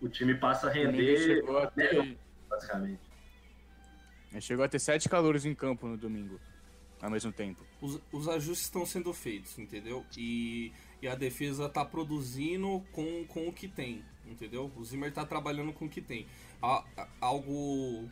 o 0.00 0.08
time 0.08 0.34
passa 0.34 0.68
a 0.68 0.70
render 0.70 1.16
chegou 1.16 1.58
a 1.58 1.66
ter, 1.70 2.18
basicamente. 2.48 3.00
chegou 4.40 4.64
a 4.64 4.68
ter 4.68 4.78
sete 4.78 5.08
calores 5.08 5.44
em 5.46 5.54
campo 5.54 5.88
no 5.88 5.96
domingo, 5.96 6.38
ao 7.00 7.10
mesmo 7.10 7.32
tempo. 7.32 7.64
Os, 7.80 7.98
os 8.12 8.28
ajustes 8.28 8.66
estão 8.66 8.84
sendo 8.84 9.12
feitos, 9.14 9.58
entendeu? 9.58 10.04
E, 10.16 10.70
e 11.00 11.08
a 11.08 11.14
defesa 11.14 11.68
tá 11.68 11.82
produzindo 11.84 12.84
com, 12.92 13.24
com 13.26 13.48
o 13.48 13.52
que 13.52 13.66
tem, 13.66 14.04
entendeu? 14.26 14.70
O 14.76 14.84
Zimmer 14.84 15.10
tá 15.12 15.24
trabalhando 15.24 15.72
com 15.72 15.86
o 15.86 15.88
que 15.88 16.02
tem. 16.02 16.26
A- 16.60 16.84
a- 16.96 17.08
algo. 17.20 18.10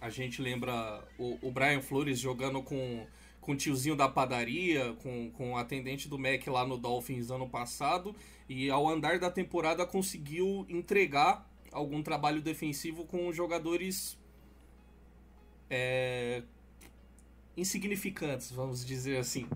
A 0.00 0.10
gente 0.10 0.40
lembra 0.40 1.02
o, 1.18 1.38
o 1.48 1.50
Brian 1.50 1.80
Flores 1.80 2.20
jogando 2.20 2.62
com, 2.62 3.06
com 3.44 3.52
o 3.52 3.56
tiozinho 3.56 3.94
da 3.94 4.08
padaria, 4.08 4.94
com, 5.02 5.30
com 5.30 5.52
o 5.52 5.56
atendente 5.58 6.08
do 6.08 6.18
Mac 6.18 6.46
lá 6.46 6.66
no 6.66 6.78
Dolphins 6.78 7.30
ano 7.30 7.46
passado, 7.46 8.16
e 8.48 8.70
ao 8.70 8.88
andar 8.88 9.18
da 9.18 9.30
temporada 9.30 9.84
conseguiu 9.84 10.64
entregar 10.66 11.46
algum 11.70 12.02
trabalho 12.02 12.40
defensivo 12.40 13.04
com 13.04 13.30
jogadores 13.32 14.18
é, 15.68 16.42
insignificantes, 17.54 18.50
vamos 18.50 18.84
dizer 18.84 19.18
assim. 19.18 19.46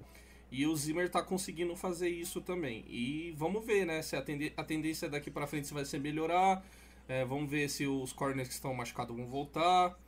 E 0.51 0.66
o 0.66 0.76
Zimmer 0.76 1.11
tá 1.11 1.22
conseguindo 1.22 1.74
fazer 1.74 2.11
isso 2.11 2.43
também. 2.43 2.84
E 2.89 3.34
vamos 3.36 3.64
ver, 3.64 3.86
né? 3.86 4.03
Se 4.03 4.16
a, 4.16 4.24
a 4.57 4.64
tendência 4.64 5.09
daqui 5.09 5.30
pra 5.30 5.47
frente 5.47 5.72
vai 5.72 5.84
ser 5.84 5.99
melhorar. 5.99 6.64
É, 7.07 7.24
vamos 7.24 7.51
ver 7.51 7.68
se 7.68 7.86
os 7.86 8.12
corners 8.12 8.49
que 8.49 8.55
estão 8.55 8.72
machucados 8.74 9.14
vão 9.14 9.26
voltar. 9.26 9.99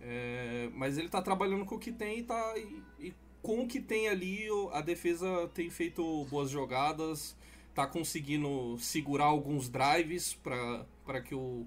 É, 0.00 0.68
mas 0.74 0.98
ele 0.98 1.08
tá 1.08 1.22
trabalhando 1.22 1.64
com 1.64 1.76
o 1.76 1.78
que 1.78 1.90
tem 1.90 2.18
e, 2.18 2.22
tá, 2.22 2.54
e, 2.58 3.06
e 3.06 3.14
com 3.46 3.62
o 3.62 3.68
que 3.68 3.80
tem 3.80 4.08
ali, 4.08 4.48
a 4.72 4.80
defesa 4.80 5.48
tem 5.54 5.70
feito 5.70 6.24
boas 6.24 6.50
jogadas. 6.50 7.36
Tá 7.72 7.86
conseguindo 7.86 8.76
segurar 8.80 9.26
alguns 9.26 9.68
drives 9.68 10.34
para 10.34 11.20
que 11.20 11.32
o, 11.32 11.64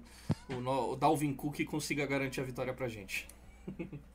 o, 0.50 0.90
o 0.90 0.96
Dalvin 0.96 1.32
Cook 1.32 1.64
consiga 1.64 2.04
garantir 2.04 2.42
a 2.42 2.44
vitória 2.44 2.74
pra 2.74 2.86
gente. 2.86 3.26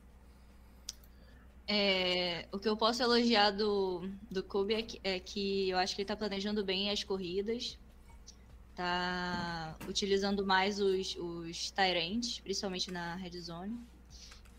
É, 1.68 2.46
o 2.52 2.60
que 2.60 2.68
eu 2.68 2.76
posso 2.76 3.02
elogiar 3.02 3.50
do, 3.50 4.08
do 4.30 4.40
Kobe 4.40 4.72
é 4.72 4.82
que, 4.82 5.00
é 5.02 5.18
que 5.18 5.68
eu 5.68 5.76
acho 5.76 5.96
que 5.96 6.02
ele 6.02 6.06
tá 6.06 6.16
planejando 6.16 6.64
bem 6.64 6.92
as 6.92 7.02
corridas. 7.02 7.76
Tá 8.76 9.76
utilizando 9.88 10.46
mais 10.46 10.78
os, 10.78 11.16
os 11.16 11.72
Tyrants, 11.72 12.38
principalmente 12.38 12.92
na 12.92 13.16
red 13.16 13.40
zone. 13.40 13.76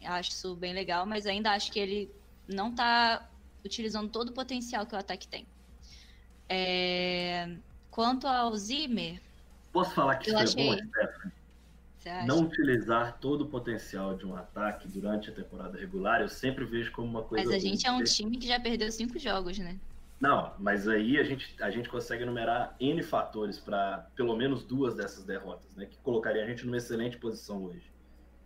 Acho 0.04 0.32
isso 0.32 0.54
bem 0.58 0.74
legal, 0.74 1.06
mas 1.06 1.26
ainda 1.26 1.52
acho 1.52 1.72
que 1.72 1.80
ele 1.80 2.12
não 2.48 2.74
tá 2.74 3.30
utilizando 3.66 4.10
todo 4.10 4.30
o 4.30 4.34
potencial 4.34 4.86
que 4.86 4.96
o 4.96 4.98
ataque 4.98 5.28
tem. 5.28 5.46
É, 6.50 7.58
quanto 7.92 8.28
ao 8.28 8.56
Zimmer, 8.56 9.22
Posso 9.72 9.94
falar 9.94 10.16
que 10.16 10.30
isso 10.30 10.38
é 10.38 10.66
bom, 10.66 10.72
achei. 10.74 10.88
Stefan? 10.88 11.32
você 11.98 12.10
acha? 12.10 12.28
Não 12.28 12.40
utilizar 12.42 13.18
todo 13.20 13.42
o 13.42 13.48
potencial 13.48 14.16
de 14.16 14.26
um 14.26 14.36
ataque 14.36 14.88
durante 14.88 15.30
a 15.30 15.34
temporada 15.34 15.78
regular, 15.78 16.22
eu 16.22 16.30
sempre 16.30 16.66
vejo 16.66 16.92
como 16.92 17.08
uma 17.08 17.24
coisa 17.24 17.46
Mas 17.46 17.54
a 17.54 17.60
gente 17.60 17.86
é 17.86 17.92
um 17.92 18.04
time 18.04 18.38
que 18.38 18.48
já 18.48 18.60
perdeu 18.60 18.92
cinco 18.92 19.20
jogos, 19.20 19.60
né? 19.60 19.78
Não, 20.20 20.52
mas 20.58 20.88
aí 20.88 21.20
a 21.20 21.24
gente, 21.24 21.56
a 21.62 21.70
gente 21.70 21.90
consegue 21.90 22.24
enumerar 22.24 22.76
N 22.80 23.04
fatores 23.04 23.60
para 23.60 24.10
pelo 24.16 24.36
menos 24.36 24.64
duas 24.64 24.96
dessas 24.96 25.24
derrotas, 25.24 25.70
né? 25.76 25.86
Que 25.86 25.98
colocaria 26.00 26.44
a 26.44 26.48
gente 26.48 26.66
numa 26.66 26.78
excelente 26.78 27.18
posição 27.18 27.66
hoje. 27.66 27.92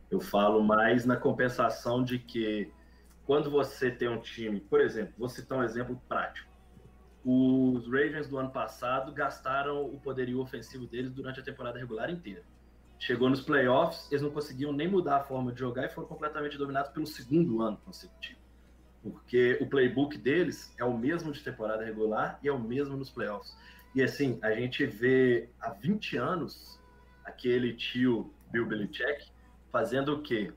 Eu 0.10 0.20
falo 0.20 0.62
mais 0.62 1.06
na 1.06 1.16
compensação 1.16 2.04
de 2.04 2.20
que 2.20 2.70
quando 3.26 3.50
você 3.50 3.92
tem 3.92 4.10
um 4.10 4.20
time, 4.20 4.60
por 4.60 4.82
exemplo, 4.82 5.14
vou 5.18 5.30
citar 5.30 5.58
um 5.58 5.64
exemplo 5.64 6.02
prático. 6.08 6.50
Os 7.24 7.86
Ravens 7.86 8.28
do 8.28 8.38
ano 8.38 8.50
passado 8.50 9.12
gastaram 9.14 9.86
o 9.86 10.00
poderio 10.00 10.40
ofensivo 10.40 10.88
deles 10.88 11.12
durante 11.12 11.40
a 11.40 11.44
temporada 11.44 11.78
regular 11.78 12.10
inteira. 12.10 12.44
Chegou 12.98 13.30
nos 13.30 13.42
playoffs, 13.42 14.12
eles 14.12 14.22
não 14.22 14.32
conseguiam 14.32 14.74
nem 14.74 14.88
mudar 14.88 15.18
a 15.18 15.24
forma 15.24 15.52
de 15.52 15.60
jogar 15.60 15.86
e 15.86 15.90
foram 15.90 16.08
completamente 16.08 16.58
dominados 16.58 16.92
pelo 16.92 17.06
segundo 17.06 17.62
ano 17.62 17.78
consecutivo 17.78 18.42
porque 19.04 19.58
o 19.60 19.68
playbook 19.68 20.18
deles 20.18 20.74
é 20.78 20.84
o 20.84 20.98
mesmo 20.98 21.32
de 21.32 21.44
temporada 21.44 21.84
regular 21.84 22.40
e 22.44 22.48
é 22.48 22.52
o 22.52 22.60
mesmo 22.60 22.96
nos 22.96 23.10
playoffs. 23.10 23.56
E 23.96 24.02
assim, 24.02 24.40
a 24.42 24.52
gente 24.52 24.86
vê 24.86 25.50
há 25.60 25.72
20 25.72 26.18
anos 26.18 26.80
aquele 27.26 27.74
tio 27.74 28.34
Bill 28.52 28.66
Belichick 28.66 29.32
fazendo 29.72 30.14
o 30.14 30.22
quê? 30.22 30.54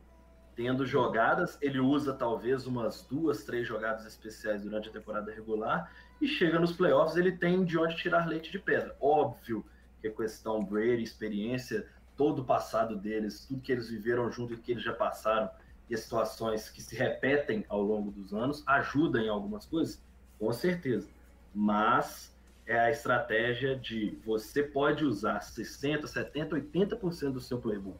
Tendo 0.57 0.87
jogadas, 0.87 1.59
ele 1.61 1.81
usa 1.81 2.13
talvez 2.13 2.67
umas 2.67 3.03
duas, 3.03 3.45
três 3.45 3.67
jogadas 3.67 4.07
especiais 4.07 4.63
durante 4.63 4.89
a 4.89 4.93
temporada 4.93 5.33
regular 5.33 5.91
e 6.21 6.29
chega 6.29 6.61
nos 6.61 6.73
playoffs, 6.73 7.17
ele 7.17 7.33
tem 7.33 7.65
de 7.65 7.77
onde 7.77 7.97
tirar 7.97 8.29
leite 8.29 8.53
de 8.53 8.59
pedra. 8.59 8.97
Óbvio 9.01 9.65
que 10.01 10.09
a 10.09 10.13
questão 10.13 10.65
Brady, 10.65 11.03
experiência, 11.03 11.87
todo 12.17 12.43
o 12.43 12.45
passado 12.45 12.97
deles, 12.97 13.47
tudo 13.47 13.61
que 13.61 13.73
eles 13.73 13.89
viveram 13.89 14.31
junto 14.31 14.55
e 14.55 14.57
que 14.57 14.73
eles 14.73 14.85
já 14.85 14.93
passaram, 14.93 15.51
e 15.91 15.95
as 15.95 16.01
situações 16.01 16.71
que 16.71 16.81
se 16.81 16.97
repetem 16.97 17.65
ao 17.69 17.83
longo 17.83 18.11
dos 18.11 18.33
anos 18.33 18.63
ajudam 18.67 19.23
em 19.23 19.29
algumas 19.29 19.67
coisas? 19.67 20.03
Com 20.39 20.53
certeza. 20.53 21.09
Mas 21.55 22.35
é 22.67 22.79
a 22.79 22.91
estratégia 22.91 23.77
de 23.77 24.19
você 24.25 24.63
pode 24.63 25.05
usar 25.05 25.41
60, 25.41 26.07
70, 26.07 26.57
80% 26.57 27.33
do 27.33 27.41
seu 27.41 27.59
playbook 27.59 27.99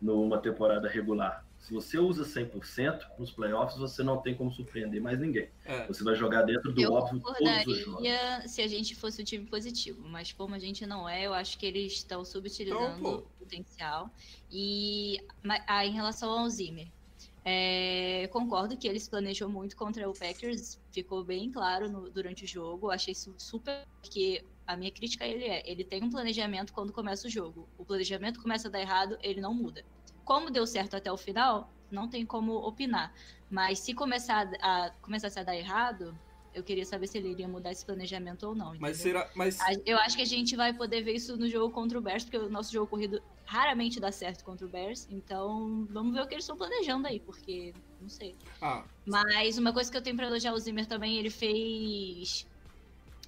numa 0.00 0.38
temporada 0.38 0.88
regular. 0.88 1.43
Se 1.64 1.72
você 1.72 1.96
usa 1.98 2.24
100%, 2.24 3.00
nos 3.18 3.30
playoffs 3.30 3.78
você 3.78 4.02
não 4.02 4.20
tem 4.20 4.34
como 4.34 4.52
surpreender 4.52 5.00
mais 5.00 5.18
ninguém. 5.18 5.48
É, 5.64 5.86
Você 5.86 6.04
vai 6.04 6.14
jogar 6.14 6.42
dentro 6.42 6.70
do 6.70 6.78
Eu 6.78 6.92
óbvio 6.92 7.20
todos 7.20 7.40
os 7.40 7.46
jogos. 7.46 7.84
concordaria 7.84 8.46
se 8.46 8.60
a 8.60 8.68
gente 8.68 8.94
fosse 8.94 9.22
o 9.22 9.24
time 9.24 9.46
positivo, 9.46 10.06
mas 10.06 10.30
como 10.30 10.54
a 10.54 10.58
gente 10.58 10.84
não 10.84 11.08
é, 11.08 11.24
eu 11.26 11.32
acho 11.32 11.58
que 11.58 11.64
eles 11.64 11.94
estão 11.94 12.22
subutilizando 12.22 12.98
Então, 12.98 13.14
o 13.14 13.22
potencial. 13.38 14.10
E 14.50 15.16
ah, 15.66 15.86
em 15.86 15.92
relação 15.92 16.30
ao 16.38 16.46
Zimmer, 16.50 16.86
é, 17.42 18.24
eu 18.24 18.28
concordo 18.28 18.76
que 18.76 18.86
eles 18.86 19.08
planejou 19.08 19.48
muito 19.48 19.74
contra 19.74 20.06
o 20.06 20.12
Packers, 20.12 20.78
ficou 20.92 21.24
bem 21.24 21.50
claro 21.50 21.90
no- 21.90 22.10
durante 22.10 22.44
o 22.44 22.46
jogo. 22.46 22.88
Eu 22.88 22.90
achei 22.90 23.12
isso 23.12 23.34
super. 23.38 23.82
Porque 24.02 24.44
a 24.66 24.76
minha 24.76 24.90
crítica 24.90 25.24
a 25.24 25.28
ele 25.28 25.44
é: 25.46 25.62
ele 25.64 25.82
tem 25.82 26.02
um 26.04 26.10
planejamento 26.10 26.74
quando 26.74 26.92
começa 26.92 27.26
o 27.26 27.30
jogo. 27.30 27.66
O 27.78 27.86
planejamento 27.86 28.40
começa 28.42 28.68
a 28.68 28.70
dar 28.70 28.80
errado, 28.80 29.16
ele 29.22 29.40
não 29.40 29.54
muda. 29.54 29.82
Como 30.24 30.50
deu 30.50 30.66
certo 30.66 30.96
até 30.96 31.10
o 31.12 31.16
final, 31.16 31.72
não 31.90 32.08
tem 32.08 32.24
como 32.24 32.54
opinar. 32.54 33.12
Mas 33.50 33.78
se 33.78 33.94
começar 33.94 34.50
a, 34.60 34.90
começasse 35.02 35.38
a 35.38 35.42
dar 35.42 35.56
errado, 35.56 36.18
eu 36.52 36.62
queria 36.62 36.84
saber 36.84 37.06
se 37.06 37.18
ele 37.18 37.30
iria 37.30 37.46
mudar 37.48 37.72
esse 37.72 37.84
planejamento 37.84 38.46
ou 38.46 38.54
não. 38.54 38.74
mas 38.78 38.98
entendeu? 39.00 39.22
será. 39.22 39.30
Mas, 39.34 39.58
Eu 39.84 39.98
acho 39.98 40.16
que 40.16 40.22
a 40.22 40.26
gente 40.26 40.56
vai 40.56 40.72
poder 40.72 41.02
ver 41.02 41.14
isso 41.14 41.36
no 41.36 41.48
jogo 41.48 41.72
contra 41.72 41.98
o 41.98 42.00
Bears, 42.00 42.24
porque 42.24 42.38
o 42.38 42.48
nosso 42.48 42.72
jogo 42.72 42.86
corrido 42.86 43.20
raramente 43.44 44.00
dá 44.00 44.10
certo 44.10 44.44
contra 44.44 44.66
o 44.66 44.68
Bears. 44.68 45.06
Então, 45.10 45.86
vamos 45.90 46.14
ver 46.14 46.22
o 46.22 46.26
que 46.26 46.34
eles 46.34 46.44
estão 46.44 46.56
planejando 46.56 47.06
aí, 47.06 47.20
porque 47.20 47.74
não 48.00 48.08
sei. 48.08 48.34
ah, 48.62 48.84
Mas 49.04 49.58
uma 49.58 49.72
coisa 49.72 49.90
que 49.90 49.96
eu 49.96 50.02
tenho 50.02 50.16
pra 50.16 50.26
elogiar 50.26 50.52
o 50.54 50.58
Zimmer 50.58 50.86
também, 50.86 51.16
ele 51.18 51.30
fez. 51.30 52.46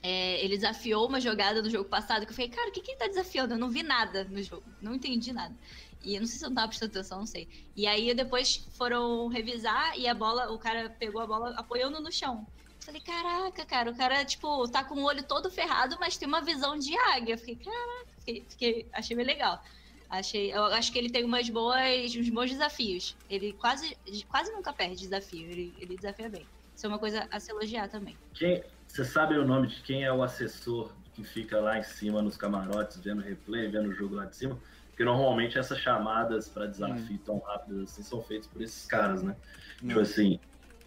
é, 0.03 0.43
ele 0.45 0.57
desafiou 0.57 1.07
uma 1.09 1.21
jogada 1.21 1.61
do 1.61 1.69
jogo 1.69 1.89
passado 1.89 2.25
que 2.25 2.31
eu 2.33 2.37
falei, 2.37 2.51
cara, 2.51 2.69
o 2.69 2.73
que, 2.73 2.81
que 2.81 2.93
ele 2.93 2.99
tá 2.99 3.09
desafiando? 3.09 3.55
Eu 3.55 3.59
não 3.59 3.69
vi 3.71 3.83
nada 3.83 4.25
no 4.25 4.41
jogo, 4.43 4.65
não 4.81 4.95
entendi 4.95 5.33
nada. 5.33 5.55
E 6.03 6.15
eu 6.15 6.21
não 6.21 6.27
sei 6.27 6.39
se 6.39 6.45
eu 6.45 6.49
não 6.51 6.55
tava 6.57 6.69
prestando 6.69 6.91
atenção, 6.93 7.19
não 7.19 7.27
sei. 7.27 7.49
E 7.75 7.87
aí 7.87 8.15
depois 8.15 8.57
foram 8.77 9.29
revisar 9.29 9.99
e 9.99 10.07
a 10.07 10.15
bola, 10.15 10.51
o 10.53 10.59
cara 10.59 10.91
pegou 10.91 11.21
a 11.21 11.27
bola 11.27 11.55
apoiando 11.59 12.01
no 12.01 12.13
chão. 12.13 12.47
Falei, 12.85 13.01
caraca, 13.01 13.67
cara, 13.67 13.91
o 13.91 13.97
cara, 13.97 14.25
tipo, 14.25 14.69
tá 14.71 14.85
com 14.85 14.95
o 15.01 15.05
olho 15.05 15.27
todo 15.27 15.51
ferrado, 15.51 15.97
mas 15.99 16.17
tem 16.17 16.29
uma 16.29 16.41
visão 16.43 16.79
de 16.79 16.97
águia. 17.15 17.37
Fiquei, 17.37 17.57
caraca, 17.57 18.07
fiquei, 18.21 18.47
fiquei- 18.49 18.89
achei 18.93 19.17
bem 19.17 19.27
legal. 19.27 19.61
Achei, 20.09 20.53
eu 20.53 20.65
acho 20.67 20.93
que 20.93 20.99
ele 20.99 21.11
tem 21.11 21.25
umas 21.25 21.49
boas, 21.51 22.15
uns 22.15 22.29
bons 22.31 22.51
desafios. 22.51 23.17
Ele 23.29 23.53
quase, 23.55 23.97
quase 24.29 24.53
nunca 24.53 24.73
perde 24.73 24.97
desafio. 25.01 25.51
Ele, 25.51 25.75
ele 25.81 25.97
desafia 25.97 26.29
bem. 26.29 26.47
Isso 26.77 26.87
é 26.87 26.89
uma 26.89 26.99
coisa 26.99 27.27
a 27.31 27.41
se 27.41 27.51
elogiar 27.51 27.89
também. 27.89 28.17
Quem, 28.35 28.63
você 28.87 29.05
sabe 29.05 29.37
o 29.37 29.45
nome 29.45 29.67
de 29.67 29.83
quem 29.83 30.05
é 30.05 30.13
o 30.13 30.23
assessor 30.23 30.95
que 31.13 31.25
fica 31.25 31.59
lá 31.59 31.79
em 31.79 31.83
cima 31.83 32.23
nos 32.23 32.37
camarotes, 32.37 32.99
vendo 32.99 33.21
replay, 33.23 33.67
vendo 33.69 33.89
o 33.89 33.93
jogo 33.93 34.15
lá 34.15 34.27
de 34.27 34.37
cima? 34.37 34.61
Porque 34.97 35.05
normalmente 35.05 35.59
essas 35.59 35.79
chamadas 35.79 36.49
para 36.49 36.65
desafio 36.65 37.19
tão 37.19 37.39
rápidas 37.41 37.83
assim 37.83 38.03
são 38.03 38.23
feitas 38.23 38.47
por 38.47 38.63
esses 38.63 38.87
caras, 38.87 39.23
né? 39.23 39.37
Tipo 39.79 40.01
assim, 40.01 40.41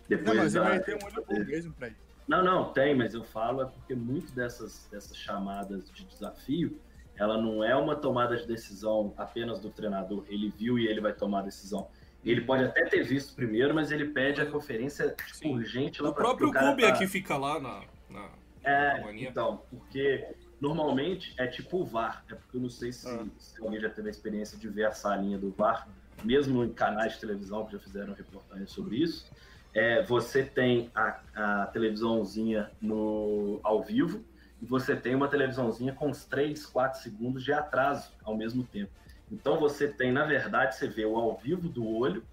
Não, 0.09 0.17
depois 0.17 0.35
mas 0.35 0.55
ele 0.55 0.63
da- 0.65 0.71
um 0.71 1.05
olho 1.07 1.25
bom 1.27 1.45
mesmo 1.45 1.73
pra 1.73 1.87
ele. 1.87 1.95
Não, 2.27 2.43
não, 2.43 2.73
tem, 2.73 2.95
mas 2.95 3.13
eu 3.13 3.23
falo 3.23 3.61
é 3.61 3.65
porque 3.65 3.93
muito 3.93 4.31
dessas, 4.33 4.87
dessas 4.91 5.15
chamadas 5.15 5.91
de 5.91 6.05
desafio, 6.05 6.79
ela 7.15 7.39
não 7.39 7.63
é 7.63 7.75
uma 7.75 7.95
tomada 7.95 8.35
de 8.35 8.47
decisão 8.47 9.13
apenas 9.15 9.59
do 9.59 9.69
treinador. 9.69 10.25
Ele 10.27 10.49
viu 10.57 10.79
e 10.79 10.87
ele 10.87 11.01
vai 11.01 11.13
tomar 11.13 11.41
a 11.41 11.43
decisão. 11.43 11.87
Ele 12.25 12.41
pode 12.41 12.63
até 12.63 12.85
ter 12.85 13.03
visto 13.03 13.35
primeiro, 13.35 13.75
mas 13.75 13.91
ele 13.91 14.05
pede 14.05 14.41
a 14.41 14.45
conferência 14.47 15.15
tipo, 15.27 15.49
urgente 15.53 16.01
lá 16.01 16.09
O 16.09 16.13
próprio 16.15 16.51
clube 16.51 16.81
tá- 16.81 16.89
aqui 16.89 17.05
fica 17.07 17.37
lá 17.37 17.59
na. 17.59 17.83
na... 18.09 18.29
É, 18.63 19.01
mania. 19.01 19.29
então, 19.29 19.61
porque 19.69 20.27
normalmente 20.59 21.33
é 21.37 21.47
tipo 21.47 21.77
o 21.81 21.85
VAR. 21.85 22.23
É 22.29 22.35
porque 22.35 22.57
eu 22.57 22.61
não 22.61 22.69
sei 22.69 22.91
se, 22.91 23.07
Ah. 23.09 23.25
se 23.37 23.61
alguém 23.61 23.79
já 23.79 23.89
teve 23.89 24.07
a 24.07 24.11
experiência 24.11 24.57
de 24.57 24.67
ver 24.67 24.85
a 24.85 24.91
salinha 24.91 25.37
do 25.37 25.51
VAR, 25.51 25.87
mesmo 26.23 26.63
em 26.63 26.73
canais 26.73 27.13
de 27.13 27.19
televisão 27.19 27.65
que 27.65 27.73
já 27.73 27.79
fizeram 27.79 28.13
reportagem 28.13 28.67
sobre 28.67 28.97
isso. 28.97 29.25
É, 29.73 30.01
você 30.03 30.43
tem 30.43 30.89
a, 30.95 31.19
a 31.35 31.65
televisãozinha 31.67 32.71
no, 32.81 33.59
ao 33.63 33.83
vivo 33.83 34.23
e 34.61 34.65
você 34.65 34.95
tem 34.95 35.15
uma 35.15 35.27
televisãozinha 35.27 35.93
com 35.93 36.09
uns 36.09 36.25
3, 36.25 36.65
4 36.65 37.01
segundos 37.01 37.43
de 37.43 37.53
atraso 37.53 38.11
ao 38.23 38.35
mesmo 38.35 38.63
tempo. 38.63 38.91
Então 39.31 39.59
você 39.59 39.87
tem, 39.87 40.11
na 40.11 40.25
verdade, 40.25 40.75
você 40.75 40.87
vê 40.87 41.05
o 41.05 41.15
ao 41.15 41.37
vivo 41.37 41.69
do 41.69 41.87
olho, 41.87 42.23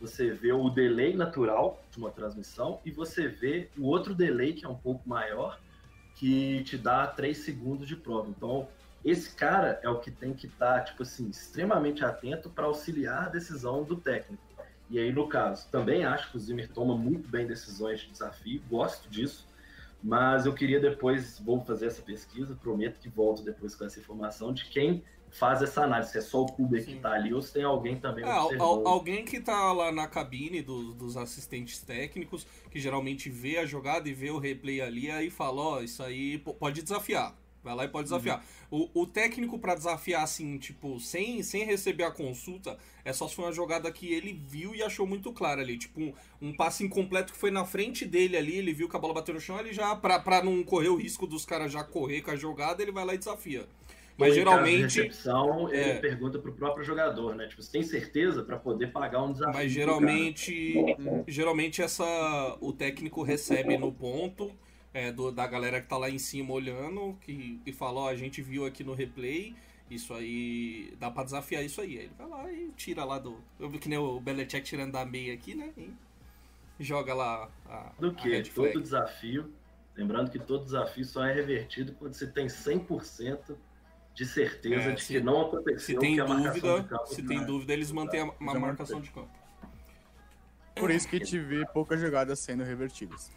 você 0.00 0.30
vê 0.30 0.52
o 0.52 0.68
delay 0.70 1.14
natural 1.14 1.82
de 1.90 1.98
uma 1.98 2.10
transmissão 2.10 2.80
e 2.84 2.90
você 2.90 3.28
vê 3.28 3.68
o 3.78 3.84
outro 3.86 4.14
delay 4.14 4.54
que 4.54 4.64
é 4.64 4.68
um 4.68 4.74
pouco 4.74 5.06
maior, 5.08 5.60
que 6.16 6.64
te 6.64 6.76
dá 6.76 7.06
3 7.06 7.36
segundos 7.36 7.86
de 7.86 7.94
prova. 7.94 8.28
Então, 8.28 8.68
esse 9.04 9.34
cara 9.34 9.78
é 9.82 9.88
o 9.88 10.00
que 10.00 10.10
tem 10.10 10.34
que 10.34 10.46
estar, 10.46 10.80
tipo 10.80 11.02
assim, 11.02 11.28
extremamente 11.28 12.04
atento 12.04 12.50
para 12.50 12.64
auxiliar 12.64 13.26
a 13.26 13.28
decisão 13.28 13.84
do 13.84 13.96
técnico. 13.96 14.42
E 14.90 14.98
aí, 14.98 15.12
no 15.12 15.28
caso, 15.28 15.68
também 15.70 16.04
acho 16.04 16.30
que 16.30 16.36
o 16.36 16.40
Zimmer 16.40 16.68
toma 16.68 16.96
muito 16.96 17.28
bem 17.28 17.46
decisões 17.46 18.00
de 18.00 18.10
desafio, 18.10 18.62
gosto 18.68 19.08
disso, 19.08 19.46
mas 20.02 20.46
eu 20.46 20.54
queria 20.54 20.80
depois, 20.80 21.38
vou 21.40 21.60
fazer 21.64 21.86
essa 21.86 22.02
pesquisa, 22.02 22.56
prometo 22.60 23.00
que 23.00 23.08
volto 23.08 23.42
depois 23.42 23.74
com 23.74 23.84
essa 23.84 23.98
informação 23.98 24.52
de 24.52 24.64
quem 24.66 25.04
faz 25.38 25.62
essa 25.62 25.82
análise, 25.84 26.12
se 26.12 26.18
é 26.18 26.20
só 26.20 26.42
o 26.42 26.46
Kuber 26.46 26.84
que 26.84 26.96
tá 26.96 27.12
ali 27.12 27.32
ou 27.34 27.42
se 27.42 27.52
tem 27.52 27.62
alguém 27.64 27.96
também 27.96 28.24
É, 28.24 28.28
al- 28.30 28.44
observando. 28.46 28.68
al- 28.68 28.88
alguém 28.88 29.24
que 29.24 29.40
tá 29.40 29.72
lá 29.72 29.92
na 29.92 30.06
cabine 30.06 30.62
dos, 30.62 30.94
dos 30.94 31.16
assistentes 31.16 31.80
técnicos, 31.80 32.46
que 32.70 32.80
geralmente 32.80 33.28
vê 33.28 33.58
a 33.58 33.66
jogada 33.66 34.08
e 34.08 34.14
vê 34.14 34.30
o 34.30 34.38
replay 34.38 34.80
ali, 34.80 35.10
aí 35.10 35.30
fala, 35.30 35.60
ó, 35.60 35.80
isso 35.82 36.02
aí 36.02 36.38
po- 36.38 36.54
pode 36.54 36.82
desafiar. 36.82 37.34
Vai 37.62 37.74
lá 37.74 37.84
e 37.84 37.88
pode 37.88 38.04
desafiar. 38.04 38.44
O, 38.70 38.88
o 39.02 39.06
técnico 39.08 39.58
pra 39.58 39.74
desafiar, 39.74 40.22
assim, 40.22 40.56
tipo, 40.56 41.00
sem, 41.00 41.42
sem 41.42 41.64
receber 41.64 42.04
a 42.04 42.12
consulta, 42.12 42.78
é 43.04 43.12
só 43.12 43.26
se 43.26 43.34
foi 43.34 43.44
uma 43.44 43.52
jogada 43.52 43.90
que 43.90 44.12
ele 44.12 44.32
viu 44.32 44.72
e 44.72 44.84
achou 44.84 45.04
muito 45.04 45.32
clara 45.32 45.62
ali. 45.62 45.76
Tipo, 45.76 46.00
um, 46.00 46.12
um 46.40 46.52
passe 46.56 46.84
incompleto 46.84 47.32
que 47.32 47.38
foi 47.38 47.50
na 47.50 47.64
frente 47.64 48.04
dele 48.06 48.36
ali, 48.36 48.54
ele 48.56 48.72
viu 48.72 48.88
que 48.88 48.96
a 48.96 49.00
bola 49.00 49.12
bateu 49.14 49.34
no 49.34 49.40
chão, 49.40 49.58
ele 49.58 49.72
já, 49.72 49.96
pra, 49.96 50.20
pra 50.20 50.44
não 50.44 50.62
correr 50.62 50.90
o 50.90 50.94
risco 50.96 51.26
dos 51.26 51.44
caras 51.44 51.72
já 51.72 51.82
correr 51.82 52.22
com 52.22 52.30
a 52.30 52.36
jogada, 52.36 52.80
ele 52.80 52.92
vai 52.92 53.04
lá 53.04 53.14
e 53.14 53.18
desafia. 53.18 53.66
Mas 54.18 54.32
Ou 54.34 54.40
em 54.40 54.44
caso 54.44 54.56
de 54.64 54.70
geralmente. 54.70 54.82
recepção, 55.00 55.68
é. 55.68 55.90
ele 55.90 55.98
pergunta 56.00 56.38
pro 56.38 56.52
próprio 56.52 56.82
jogador, 56.84 57.34
né? 57.34 57.46
Tipo, 57.48 57.62
você 57.62 57.70
tem 57.72 57.82
certeza 57.82 58.42
para 58.42 58.58
poder 58.58 58.88
pagar 58.92 59.22
um 59.22 59.32
desafio? 59.32 59.54
Mas 59.54 59.70
geralmente, 59.70 60.74
geralmente 61.28 61.82
essa 61.82 62.56
o 62.60 62.72
técnico 62.72 63.22
recebe 63.22 63.76
no 63.76 63.92
ponto 63.92 64.50
é, 64.94 65.12
do- 65.12 65.30
da 65.30 65.46
galera 65.46 65.80
que 65.82 65.86
tá 65.88 65.98
lá 65.98 66.08
em 66.08 66.18
cima 66.18 66.52
olhando, 66.54 67.18
que, 67.20 67.60
que 67.64 67.72
fala, 67.72 68.00
ó, 68.00 68.08
a 68.08 68.16
gente 68.16 68.40
viu 68.40 68.64
aqui 68.64 68.82
no 68.82 68.94
replay, 68.94 69.54
isso 69.90 70.14
aí 70.14 70.94
dá 70.98 71.10
pra 71.10 71.22
desafiar 71.22 71.62
isso 71.62 71.82
aí. 71.82 71.98
Aí 71.98 72.04
ele 72.04 72.12
vai 72.16 72.26
lá 72.28 72.50
e 72.50 72.70
tira 72.74 73.04
lá 73.04 73.18
do. 73.18 73.36
Eu 73.60 73.68
vi 73.68 73.78
que 73.78 73.88
nem 73.90 73.98
o 73.98 74.18
Belichick 74.18 74.64
tirando 74.66 74.92
da 74.92 75.04
meia 75.04 75.34
aqui, 75.34 75.54
né? 75.54 75.70
E 75.76 76.82
joga 76.84 77.12
lá 77.12 77.50
a, 77.66 77.92
Do 77.98 78.14
que? 78.14 78.42
Todo 78.50 78.80
desafio. 78.80 79.52
Lembrando 79.94 80.30
que 80.30 80.38
todo 80.38 80.64
desafio 80.64 81.04
só 81.04 81.24
é 81.24 81.32
revertido 81.34 81.92
quando 81.98 82.14
você 82.14 82.26
tem 82.26 82.46
100% 82.46 83.54
de 84.16 84.24
certeza 84.24 84.90
É, 84.90 84.92
de 84.94 85.02
se- 85.02 85.12
que 85.12 85.20
não 85.20 85.42
Se 85.42 85.46
aconteceu 85.56 85.98
tem 86.00 86.14
que 86.14 86.20
a 86.22 86.26
marcação 86.26 86.76
dúvida, 86.80 87.06
se 87.06 87.20
não 87.22 87.28
tem 87.28 87.38
é. 87.38 87.44
dúvida, 87.44 87.72
eles 87.74 87.92
mantêm 87.92 88.20
a, 88.22 88.24
uma 88.40 88.58
marcação 88.58 89.00
de 89.00 89.10
campo. 89.10 89.28
Por 90.74 90.90
isso 90.90 91.06
que 91.08 91.16
a 91.16 91.18
gente 91.18 91.38
vê 91.38 91.66
poucas 91.66 92.00
jogadas 92.00 92.38
sendo 92.40 92.64
revertidas. 92.64 93.30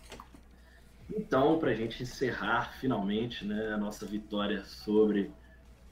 Então, 1.14 1.60
para 1.60 1.72
a 1.72 1.76
gente 1.76 2.02
encerrar 2.04 2.74
finalmente 2.80 3.46
né, 3.46 3.74
a 3.74 3.78
nossa 3.78 4.06
vitória 4.06 4.64
sobre 4.64 5.32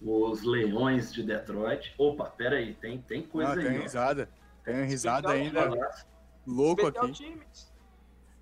os 0.02 0.44
Leões 0.44 1.12
de 1.14 1.22
Detroit. 1.24 1.94
Opa, 1.98 2.26
pera 2.30 2.56
aí, 2.58 2.74
tem, 2.76 3.02
tem 3.02 3.24
coisa 3.24 3.52
Ah, 3.52 3.56
tem 3.56 3.68
aí. 3.68 3.80
risada. 3.82 4.30
Tem 4.64 4.84
risada 4.86 5.36
Especial 5.36 5.60
ainda 5.64 5.70
Falar- 5.78 6.06
louco 6.46 6.82
Especial 6.84 7.06
aqui. 7.06 7.14
times. 7.14 7.74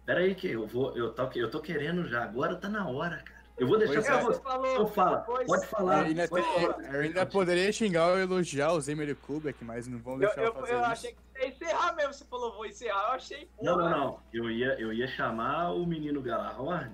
Pera 0.05 0.19
aí 0.19 0.35
que 0.35 0.47
eu 0.47 0.67
vou, 0.67 0.95
eu 0.97 1.11
tô, 1.13 1.29
eu 1.33 1.49
tô 1.49 1.59
querendo 1.59 2.07
já. 2.07 2.23
Agora 2.23 2.55
tá 2.55 2.67
na 2.69 2.87
hora, 2.87 3.17
cara. 3.23 3.34
Eu 3.57 3.67
vou 3.67 3.77
deixar 3.77 4.01
pra 4.03 4.17
é. 4.17 4.21
você. 4.23 4.41
falou. 4.41 4.71
Então 4.73 4.87
fala, 4.87 5.17
Pois- 5.19 5.47
pode 5.47 5.65
falar. 5.67 5.99
Eu 5.99 6.05
ainda, 6.07 6.27
pode 6.27 6.45
falar. 6.45 6.93
eu 6.93 7.01
ainda 7.01 7.25
poderia 7.25 7.71
xingar 7.71 8.07
ou 8.11 8.19
elogiar 8.19 8.73
o 8.73 8.81
Zimmer 8.81 9.07
e 9.07 9.11
o 9.13 9.15
Kubek, 9.15 9.63
mas 9.63 9.87
não 9.87 9.97
vão 9.99 10.17
deixar 10.19 10.41
eu, 10.41 10.47
eu, 10.47 10.53
fazer 10.53 10.73
eu 10.73 10.79
isso. 10.81 10.85
achei 10.91 11.11
que 11.13 11.17
você 11.33 11.39
ia 11.39 11.47
encerrar 11.47 11.95
mesmo. 11.95 12.13
Você 12.13 12.25
falou, 12.25 12.53
vou 12.53 12.65
encerrar. 12.65 13.07
Eu 13.09 13.13
achei. 13.13 13.49
Não, 13.61 13.77
não, 13.77 13.89
não. 13.89 14.19
Eu 14.33 14.51
ia, 14.51 14.79
eu 14.79 14.91
ia 14.91 15.07
chamar 15.07 15.71
o 15.71 15.85
menino 15.85 16.21
Galahorn, 16.21 16.91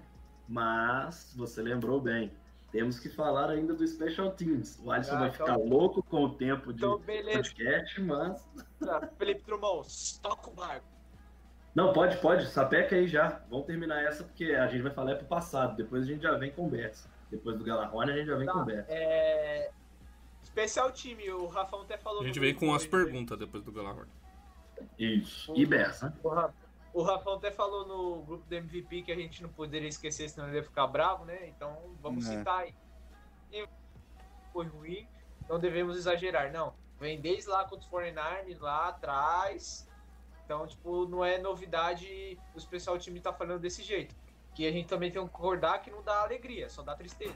mas 0.47 1.33
você 1.35 1.61
lembrou 1.61 1.99
bem. 1.99 2.31
Temos 2.71 2.99
que 2.99 3.09
falar 3.09 3.49
ainda 3.49 3.73
do 3.73 3.85
Special 3.85 4.31
Teams. 4.31 4.79
O 4.83 4.91
Alisson 4.91 5.15
Ah, 5.15 5.19
vai 5.19 5.29
então- 5.29 5.45
ficar 5.45 5.57
louco 5.57 6.01
com 6.03 6.23
o 6.25 6.29
tempo 6.35 6.71
de 6.71 6.79
Então, 6.79 6.99
beleza. 6.99 7.37
podcast, 7.39 8.01
mas. 8.01 8.47
Tá, 8.79 9.09
Felipe 9.17 9.43
Drummond, 9.45 9.87
toca 10.21 10.49
o 10.49 10.53
barco. 10.53 10.85
Não, 11.73 11.93
pode, 11.93 12.17
pode. 12.17 12.47
Sapeca 12.47 12.95
aí 12.95 13.07
já. 13.07 13.41
Vamos 13.49 13.65
terminar 13.65 14.03
essa, 14.03 14.23
porque 14.23 14.45
a 14.55 14.67
gente 14.67 14.81
vai 14.81 14.91
falar 14.91 15.15
pro 15.15 15.25
passado. 15.25 15.75
Depois 15.75 16.03
a 16.03 16.05
gente 16.07 16.21
já 16.21 16.33
vem 16.37 16.51
com 16.51 16.65
o 16.65 16.69
Bertz. 16.69 17.07
Depois 17.29 17.57
do 17.57 17.63
Galahorn, 17.63 18.11
a 18.11 18.15
gente 18.17 18.27
já 18.27 18.35
vem 18.35 18.45
Tá, 18.45 18.53
com 18.53 18.59
o 18.59 18.65
Bertz. 18.65 18.89
É... 18.89 19.71
Especial 20.43 20.91
time, 20.91 21.29
o 21.31 21.47
Rafão 21.47 21.81
até 21.83 21.97
falou. 21.97 22.21
A 22.21 22.25
gente 22.25 22.39
vem 22.39 22.53
com 22.53 22.73
as 22.73 22.81
hoje, 22.81 22.89
perguntas 22.91 23.37
depois 23.39 23.63
do 23.63 23.71
Galahorn. 23.71 24.09
Isso. 24.99 25.53
E 25.55 25.65
Bertz, 25.65 26.01
né? 26.01 26.11
O, 26.23 26.27
Ra- 26.29 26.53
o 26.93 27.01
Rafão 27.03 27.35
até 27.35 27.51
falou 27.51 27.87
no 27.87 28.21
grupo 28.23 28.45
do 28.45 28.53
MVP 28.53 29.03
que 29.03 29.11
a 29.11 29.15
gente 29.15 29.41
não 29.41 29.49
poderia 29.49 29.87
esquecer, 29.87 30.29
senão 30.29 30.47
ele 30.49 30.57
ia 30.57 30.63
ficar 30.63 30.87
bravo, 30.87 31.23
né? 31.23 31.47
Então 31.47 31.77
vamos 32.01 32.27
É. 32.27 32.37
citar 32.39 32.59
aí. 32.59 32.73
E 33.53 33.65
Foi 34.51 34.65
ruim, 34.65 35.07
não 35.47 35.57
devemos 35.57 35.95
exagerar. 35.95 36.51
Não, 36.51 36.73
vem 36.99 37.21
desde 37.21 37.49
lá 37.49 37.63
contra 37.63 37.79
os 37.79 37.85
49 37.85 38.55
lá 38.59 38.89
atrás. 38.89 39.87
Então, 40.51 40.67
tipo, 40.67 41.07
não 41.07 41.23
é 41.23 41.37
novidade 41.37 42.37
o 42.53 42.57
especial 42.57 42.99
time 42.99 43.21
tá 43.21 43.31
falando 43.31 43.61
desse 43.61 43.81
jeito. 43.81 44.13
Que 44.53 44.67
a 44.67 44.71
gente 44.71 44.85
também 44.85 45.09
tem 45.09 45.23
que 45.23 45.29
concordar 45.29 45.79
que 45.79 45.89
não 45.89 46.03
dá 46.03 46.23
alegria, 46.23 46.69
só 46.69 46.81
dá 46.81 46.93
tristeza. 46.93 47.33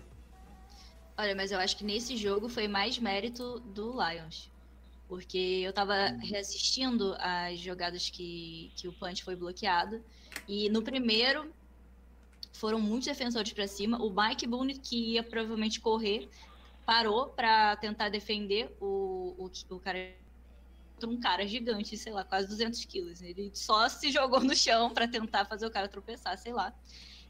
Olha, 1.17 1.33
mas 1.33 1.49
eu 1.49 1.57
acho 1.57 1.77
que 1.77 1.85
nesse 1.85 2.17
jogo 2.17 2.49
foi 2.49 2.67
mais 2.67 2.99
mérito 2.99 3.61
do 3.61 3.93
Lions. 3.93 4.51
Porque 5.07 5.61
eu 5.65 5.71
tava 5.71 6.07
reassistindo 6.21 7.15
as 7.17 7.57
jogadas 7.57 8.09
que, 8.09 8.73
que 8.75 8.85
o 8.89 8.91
punch 8.91 9.23
foi 9.23 9.37
bloqueado. 9.37 10.03
E 10.45 10.67
no 10.69 10.81
primeiro, 10.81 11.53
foram 12.51 12.81
muitos 12.81 13.07
defensores 13.07 13.53
pra 13.53 13.65
cima. 13.65 13.97
O 13.97 14.13
Mike 14.13 14.45
Boone, 14.45 14.77
que 14.77 15.13
ia 15.13 15.23
provavelmente 15.23 15.79
correr, 15.79 16.27
parou 16.85 17.27
pra 17.27 17.77
tentar 17.77 18.09
defender 18.09 18.75
o, 18.81 19.35
o, 19.37 19.73
o 19.73 19.79
cara. 19.79 20.24
Um 21.03 21.19
cara 21.19 21.45
gigante, 21.45 21.97
sei 21.97 22.13
lá, 22.13 22.23
quase 22.23 22.47
200 22.47 22.83
quilos. 22.85 23.21
Ele 23.21 23.51
só 23.53 23.89
se 23.89 24.11
jogou 24.11 24.39
no 24.41 24.55
chão 24.55 24.89
pra 24.93 25.07
tentar 25.07 25.45
fazer 25.45 25.65
o 25.65 25.71
cara 25.71 25.87
tropeçar, 25.87 26.37
sei 26.37 26.53
lá. 26.53 26.73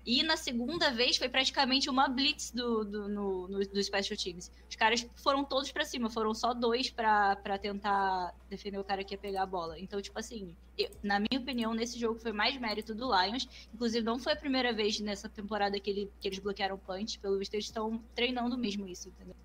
E 0.06 0.22
na 0.22 0.38
segunda 0.38 0.92
vez 0.92 1.18
foi 1.18 1.28
praticamente 1.28 1.90
uma 1.90 2.08
blitz 2.08 2.52
do, 2.52 2.84
do, 2.86 3.10
no, 3.10 3.48
no, 3.48 3.60
do 3.60 3.84
Special 3.84 4.16
Teams. 4.16 4.52
Os 4.70 4.76
caras 4.76 5.04
foram 5.16 5.44
todos 5.44 5.72
pra 5.72 5.84
cima, 5.84 6.12
foram 6.12 6.32
só 6.32 6.54
dois 6.54 6.92
pra 6.92 7.36
tentar 7.60 8.32
defender 8.48 8.78
o 8.78 8.84
cara 8.84 9.04
que 9.04 9.16
ia 9.16 9.18
pegar 9.18 9.42
a 9.42 9.46
bola. 9.48 9.80
Então, 9.80 10.00
tipo 10.00 10.20
assim, 10.20 10.56
eu- 10.78 10.92
na 11.02 11.20
minha 11.20 11.42
opinião, 11.42 11.74
nesse 11.74 11.98
jogo 12.00 12.20
foi 12.20 12.32
mais 12.32 12.56
mérito 12.60 12.94
do 12.94 13.06
Lions. 13.06 13.50
Inclusive, 13.74 14.06
não 14.06 14.20
foi 14.20 14.34
a 14.34 14.36
primeira 14.36 14.72
vez 14.72 15.00
nessa 15.00 15.28
temporada 15.28 15.80
que, 15.80 15.90
ele, 15.90 16.12
que 16.22 16.28
eles 16.28 16.38
bloquearam 16.38 16.78
punch. 16.78 17.18
Pelo 17.18 17.40
visto, 17.40 17.56
eles 17.56 17.66
estão 17.66 18.00
treinando 18.14 18.56
mesmo 18.56 18.88
isso, 18.88 19.10
entendeu? 19.10 19.36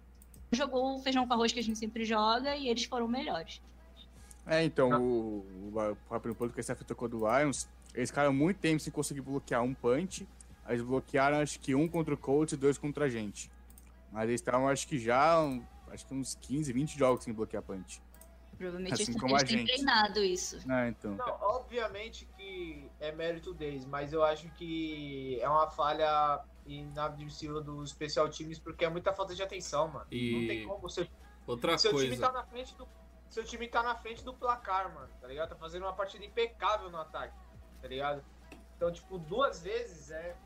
Jogou 0.52 0.96
o 0.96 0.98
feijão 0.98 1.26
com 1.26 1.32
arroz 1.32 1.52
que 1.54 1.60
a 1.60 1.62
gente 1.62 1.78
sempre 1.78 2.04
joga 2.04 2.54
e 2.54 2.68
eles 2.68 2.84
foram 2.84 3.08
melhores. 3.08 3.62
É, 4.46 4.64
então, 4.64 4.90
o, 5.00 5.70
o, 5.72 5.90
o 5.92 5.96
próprio 6.08 6.34
ponto 6.34 6.52
que 6.52 6.62
você 6.62 6.74
tocou 6.74 7.08
do 7.08 7.18
Lions, 7.18 7.68
eles 7.94 8.10
ficaram 8.10 8.32
muito 8.32 8.58
tempo 8.58 8.80
sem 8.80 8.92
conseguir 8.92 9.20
bloquear 9.20 9.62
um 9.62 9.74
punch. 9.74 10.26
Aí 10.64 10.74
Eles 10.76 10.84
bloquearam, 10.84 11.38
acho 11.38 11.58
que 11.60 11.74
um 11.74 11.88
contra 11.88 12.14
o 12.14 12.16
Colts 12.18 12.52
e 12.52 12.56
dois 12.56 12.78
contra 12.78 13.04
a 13.06 13.08
gente. 13.08 13.50
Mas 14.12 14.24
eles 14.28 14.40
estavam, 14.40 14.68
acho 14.68 14.86
que 14.88 14.98
já, 14.98 15.38
acho 15.88 16.06
que 16.06 16.14
uns 16.14 16.34
15, 16.40 16.72
20 16.72 16.98
jogos 16.98 17.24
sem 17.24 17.32
bloquear 17.32 17.62
punch. 17.62 18.02
Provavelmente 18.56 18.92
Assim 18.92 19.12
eles, 19.12 19.42
têm 19.44 19.58
gente. 19.58 19.66
treinado 19.68 20.22
isso. 20.22 20.58
Ah, 20.68 20.86
então. 20.86 21.14
Não, 21.16 21.38
obviamente 21.40 22.28
que 22.36 22.90
é 23.00 23.10
mérito 23.10 23.54
deles, 23.54 23.86
mas 23.86 24.12
eu 24.12 24.22
acho 24.22 24.50
que 24.50 25.38
é 25.40 25.48
uma 25.48 25.70
falha 25.70 26.44
inadmissível 26.66 27.62
dos 27.62 27.90
especial 27.90 28.28
times 28.28 28.58
porque 28.58 28.84
é 28.84 28.90
muita 28.90 29.14
falta 29.14 29.34
de 29.34 29.42
atenção, 29.42 29.88
mano. 29.88 30.06
E- 30.10 30.32
Não 30.32 30.46
tem 30.46 30.66
como. 30.66 30.88
Seu, 30.90 31.06
Outra 31.46 31.78
seu 31.78 31.90
time 31.92 32.08
coisa. 32.08 32.26
tá 32.26 32.32
na 32.32 32.44
frente 32.44 32.76
do. 32.76 32.86
Seu 33.30 33.44
time 33.44 33.66
tá 33.68 33.82
na 33.82 33.94
frente 33.94 34.22
do 34.24 34.34
placar, 34.34 34.92
mano, 34.92 35.08
tá 35.20 35.26
ligado? 35.28 35.48
Tá 35.50 35.56
fazendo 35.56 35.82
uma 35.84 35.92
partida 35.92 36.24
impecável 36.24 36.90
no 36.90 36.98
ataque, 36.98 37.34
tá 37.80 37.88
ligado? 37.88 38.22
Então, 38.76 38.90
tipo, 38.92 39.18
duas 39.18 39.62
vezes 39.62 40.10
é. 40.10 40.36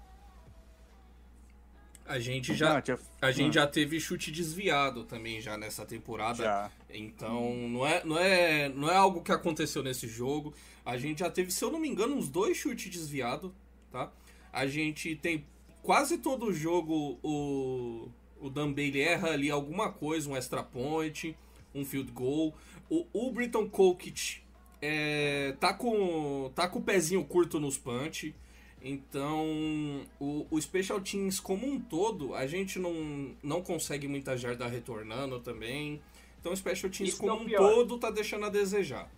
A 2.06 2.18
gente 2.18 2.54
já, 2.54 2.74
Não, 2.74 2.82
tinha- 2.82 2.98
a 3.22 3.32
gente 3.32 3.58
Ah, 3.58 3.62
já 3.62 3.66
teve 3.66 3.98
chute 3.98 4.30
desviado 4.30 5.04
também 5.04 5.40
já 5.40 5.56
nessa 5.56 5.86
temporada. 5.86 6.44
já. 6.44 6.70
Então, 6.90 7.54
não 7.68 7.86
é, 7.86 8.04
não, 8.04 8.18
é, 8.18 8.68
não 8.68 8.90
é 8.90 8.96
algo 8.96 9.22
que 9.22 9.32
aconteceu 9.32 9.82
nesse 9.82 10.06
jogo. 10.06 10.52
A 10.84 10.98
gente 10.98 11.20
já 11.20 11.30
teve, 11.30 11.50
se 11.50 11.64
eu 11.64 11.70
não 11.70 11.78
me 11.78 11.88
engano, 11.88 12.14
uns 12.14 12.28
dois 12.28 12.58
chutes 12.58 12.90
desviados, 12.92 13.50
tá? 13.90 14.12
A 14.52 14.66
gente 14.66 15.16
tem 15.16 15.46
quase 15.82 16.18
todo 16.18 16.52
jogo 16.52 17.18
o, 17.22 18.10
o 18.38 18.50
Dan 18.50 18.70
Bailey 18.74 19.00
erra 19.00 19.30
ali 19.30 19.50
alguma 19.50 19.90
coisa, 19.90 20.28
um 20.28 20.36
extra 20.36 20.62
point, 20.62 21.34
um 21.74 21.86
field 21.86 22.12
goal. 22.12 22.54
O, 22.88 23.06
o 23.12 23.32
Britton 23.32 23.68
Kolkit 23.68 24.44
é, 24.80 25.54
tá, 25.58 25.72
com, 25.72 26.50
tá 26.54 26.68
com 26.68 26.78
o 26.78 26.82
pezinho 26.82 27.24
curto 27.24 27.58
nos 27.58 27.78
punch. 27.78 28.34
Então, 28.82 30.06
o, 30.20 30.46
o 30.50 30.60
Special 30.60 31.00
Teams 31.00 31.40
como 31.40 31.66
um 31.66 31.80
todo, 31.80 32.34
a 32.34 32.46
gente 32.46 32.78
não, 32.78 33.34
não 33.42 33.62
consegue 33.62 34.06
muita 34.06 34.36
jarda 34.36 34.66
retornando 34.66 35.40
também. 35.40 36.02
Então 36.38 36.52
o 36.52 36.56
Special 36.56 36.90
Teams 36.90 37.14
Isso 37.14 37.18
que 37.18 37.26
é 37.26 37.30
como 37.30 37.46
um 37.46 37.48
todo 37.48 37.98
tá 37.98 38.10
deixando 38.10 38.44
a 38.44 38.50
desejar. 38.50 39.10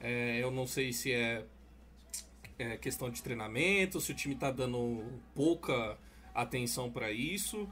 É, 0.00 0.42
eu 0.42 0.50
não 0.50 0.66
sei 0.66 0.92
se 0.92 1.12
é, 1.12 1.44
é 2.58 2.76
questão 2.76 3.08
de 3.08 3.22
treinamento, 3.22 4.00
se 4.00 4.10
o 4.10 4.14
time 4.14 4.34
tá 4.34 4.50
dando 4.50 5.04
pouca 5.32 5.96
atenção 6.34 6.90
para 6.90 7.12
isso. 7.12 7.68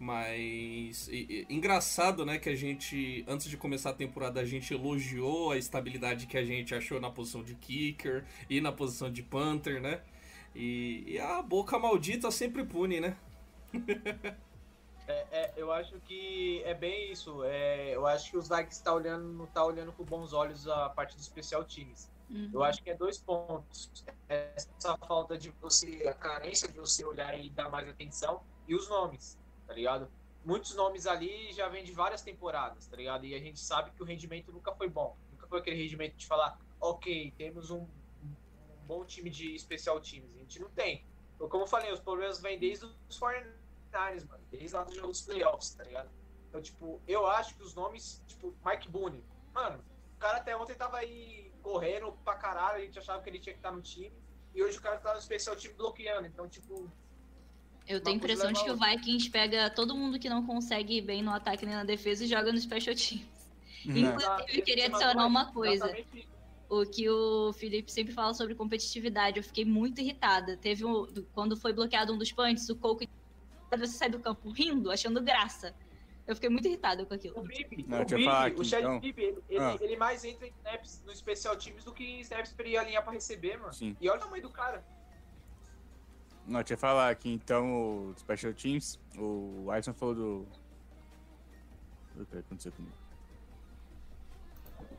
Mas 0.00 1.08
e- 1.08 1.46
e- 1.50 1.54
engraçado, 1.54 2.24
né, 2.24 2.38
que 2.38 2.48
a 2.48 2.56
gente 2.56 3.24
antes 3.28 3.48
de 3.50 3.56
começar 3.58 3.90
a 3.90 3.92
temporada 3.94 4.40
a 4.40 4.46
gente 4.46 4.72
elogiou 4.72 5.52
a 5.52 5.58
estabilidade 5.58 6.26
que 6.26 6.38
a 6.38 6.44
gente 6.44 6.74
achou 6.74 6.98
na 7.00 7.10
posição 7.10 7.44
de 7.44 7.54
kicker 7.54 8.24
e 8.48 8.60
na 8.62 8.72
posição 8.72 9.12
de 9.12 9.22
punter, 9.22 9.80
né? 9.80 10.00
E, 10.54 11.04
e 11.06 11.18
a 11.20 11.42
boca 11.42 11.78
maldita 11.78 12.30
sempre 12.30 12.64
pune, 12.64 13.00
né? 13.00 13.16
É, 15.08 15.26
é, 15.32 15.52
eu 15.56 15.72
acho 15.72 15.98
que 16.02 16.62
é 16.64 16.72
bem 16.72 17.10
isso. 17.10 17.42
É, 17.42 17.96
eu 17.96 18.06
acho 18.06 18.30
que 18.30 18.36
os 18.36 18.48
Vikings 18.48 18.82
tá 18.82 18.94
olhando, 18.94 19.24
não 19.32 19.46
tá 19.46 19.64
olhando 19.64 19.92
com 19.92 20.04
bons 20.04 20.32
olhos 20.32 20.68
a 20.68 20.88
parte 20.88 21.16
dos 21.16 21.24
especial 21.24 21.64
times. 21.64 22.08
Uhum. 22.30 22.48
Eu 22.52 22.62
acho 22.62 22.80
que 22.82 22.90
é 22.90 22.94
dois 22.94 23.18
pontos. 23.18 23.90
Essa 24.28 24.96
falta 24.98 25.36
de 25.36 25.50
você, 25.60 26.06
a 26.08 26.14
carência 26.14 26.68
de 26.68 26.78
você 26.78 27.04
olhar 27.04 27.36
e 27.36 27.50
dar 27.50 27.68
mais 27.68 27.88
atenção, 27.88 28.40
e 28.68 28.74
os 28.76 28.88
nomes, 28.88 29.36
tá 29.70 29.74
ligado? 29.74 30.10
Muitos 30.44 30.74
nomes 30.74 31.06
ali 31.06 31.52
já 31.52 31.68
vêm 31.68 31.84
de 31.84 31.92
várias 31.92 32.22
temporadas, 32.22 32.88
tá 32.88 32.96
ligado? 32.96 33.24
E 33.24 33.36
a 33.36 33.38
gente 33.38 33.60
sabe 33.60 33.92
que 33.92 34.02
o 34.02 34.04
rendimento 34.04 34.50
nunca 34.50 34.72
foi 34.72 34.88
bom. 34.88 35.16
Nunca 35.30 35.46
foi 35.46 35.60
aquele 35.60 35.80
rendimento 35.80 36.16
de 36.16 36.26
falar, 36.26 36.58
ok, 36.80 37.32
temos 37.38 37.70
um, 37.70 37.86
bom 38.84 39.04
time 39.04 39.30
de 39.30 39.54
especial 39.54 40.00
times. 40.00 40.34
A 40.34 40.38
gente 40.38 40.58
não 40.58 40.68
tem. 40.70 41.06
Então, 41.36 41.48
como 41.48 41.62
eu 41.62 41.68
falei, 41.68 41.92
os 41.92 42.00
problemas 42.00 42.40
vêm 42.40 42.58
desde 42.58 42.84
os 42.84 43.20
49ers, 43.20 44.28
mano. 44.28 44.44
Desde 44.50 44.74
lá 44.74 44.82
dos 44.82 45.20
playoffs, 45.20 45.70
tá 45.74 45.84
ligado? 45.84 46.10
Então, 46.48 46.60
tipo, 46.60 47.00
eu 47.06 47.24
acho 47.28 47.54
que 47.54 47.62
os 47.62 47.72
nomes, 47.72 48.20
tipo, 48.26 48.52
Mike 48.66 48.88
Boone, 48.88 49.24
mano, 49.54 49.84
o 50.16 50.18
cara 50.18 50.38
até 50.38 50.56
ontem 50.56 50.74
tava 50.74 50.96
aí 50.96 51.52
correndo 51.62 52.10
pra 52.24 52.34
caralho, 52.34 52.78
a 52.78 52.84
gente 52.84 52.98
achava 52.98 53.22
que 53.22 53.30
ele 53.30 53.38
tinha 53.38 53.52
que 53.52 53.60
estar 53.60 53.70
no 53.70 53.80
time. 53.80 54.12
E 54.52 54.64
hoje 54.64 54.78
o 54.78 54.82
cara 54.82 54.98
tá 54.98 55.12
no 55.12 55.20
especial 55.20 55.54
time 55.54 55.74
bloqueando. 55.74 56.26
Então, 56.26 56.48
tipo, 56.48 56.90
Eu 57.90 58.00
tenho 58.00 58.14
a 58.14 58.18
impressão 58.18 58.52
de 58.52 58.62
que 58.62 58.70
o 58.70 58.76
Vikings 58.76 59.28
pega 59.30 59.68
todo 59.68 59.96
mundo 59.96 60.16
que 60.18 60.28
não 60.28 60.46
consegue 60.46 60.98
ir 60.98 61.00
bem 61.00 61.22
no 61.22 61.32
ataque 61.32 61.66
nem 61.66 61.74
na 61.74 61.82
defesa 61.82 62.24
e 62.24 62.28
joga 62.28 62.52
no 62.52 62.58
special 62.58 62.94
teams. 62.94 63.26
Né? 63.84 64.00
Inclusive, 64.00 64.58
eu 64.58 64.62
queria 64.62 64.86
adicionar 64.86 65.26
uma 65.26 65.52
coisa. 65.52 65.92
O 66.68 66.86
que 66.86 67.10
o 67.10 67.52
Felipe 67.54 67.90
sempre 67.90 68.12
fala 68.14 68.32
sobre 68.32 68.54
competitividade. 68.54 69.38
Eu 69.38 69.42
fiquei 69.42 69.64
muito 69.64 70.00
irritada. 70.00 70.56
Teve 70.56 70.84
um, 70.84 71.04
quando 71.32 71.56
foi 71.56 71.72
bloqueado 71.72 72.12
um 72.12 72.18
dos 72.18 72.30
punts, 72.30 72.68
o 72.68 72.76
Coco 72.76 73.04
você 73.70 73.86
sai 73.88 74.08
do 74.08 74.20
campo 74.20 74.50
rindo, 74.50 74.90
achando 74.90 75.20
graça. 75.20 75.74
Eu 76.26 76.34
fiquei 76.36 76.48
muito 76.50 76.68
irritada 76.68 77.04
com 77.04 77.12
aquilo. 77.14 77.40
O 77.40 77.42
Bibi, 77.42 77.84
Não, 77.88 78.02
o, 78.02 78.04
Bibi, 78.04 78.24
falar 78.24 78.46
aqui, 78.46 78.60
o 78.60 78.64
Chad 78.64 78.80
então. 78.84 79.00
Bibi, 79.00 79.22
ele, 79.22 79.38
ele- 79.48 79.58
Ah. 79.58 79.76
ele 79.80 79.96
mais 79.96 80.24
entra 80.24 80.46
em 80.46 80.50
snaps 80.58 81.02
no 81.04 81.10
especial 81.12 81.56
times 81.56 81.82
do 81.82 81.92
que 81.92 82.04
em 82.04 82.20
snaps 82.20 82.52
pra 82.52 82.64
ele 82.66 82.76
alinhar 82.76 83.02
pra 83.02 83.12
receber, 83.12 83.56
mano. 83.58 83.72
Sim. 83.72 83.96
E 84.00 84.08
olha 84.08 84.18
o 84.18 84.22
tamanho 84.22 84.42
do 84.42 84.50
cara. 84.50 84.84
Não, 86.46 86.62
eu 86.68 86.78
falar 86.78 87.10
aqui 87.10 87.30
então 87.30 87.72
o 87.72 88.14
Special 88.18 88.52
Teams. 88.52 88.98
O 89.16 89.70
Alisson 89.70 89.92
falou 89.94 90.14
do. 90.14 90.46
O 92.16 92.26
que 92.26 92.38
aconteceu 92.38 92.72
comigo? 92.72 92.94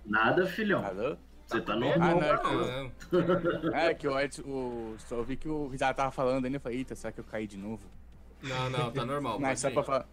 Nada, 0.06 0.46
filhão. 0.48 0.86
Alô? 0.86 1.18
Você 1.46 1.62
tá 1.62 1.74
com 1.74 1.80
normal. 1.80 2.10
Ah, 2.10 2.16
não, 2.16 2.24
é 2.24 2.38
que 2.38 3.76
É, 3.76 3.86
É 3.90 3.94
que 3.94 4.08
o 4.08 4.20
Edson. 4.20 4.42
O, 4.44 4.96
só 4.98 5.22
vi 5.22 5.36
que 5.36 5.50
o 5.50 5.68
Rizado 5.68 5.98
tava 5.98 6.12
falando 6.12 6.46
ainda. 6.46 6.58
Eu 6.58 6.62
falei, 6.62 6.80
eita, 6.80 6.96
será 6.96 7.12
que 7.12 7.20
eu 7.20 7.24
caí 7.26 7.46
de 7.46 7.58
novo? 7.58 7.84
não, 8.42 8.70
não, 8.70 8.92
tá 8.92 9.06
normal. 9.06 9.40
Mas 9.40 9.60
só 9.60 9.70
pode 9.70 9.76
pra 9.76 9.84
falar. 9.84 10.08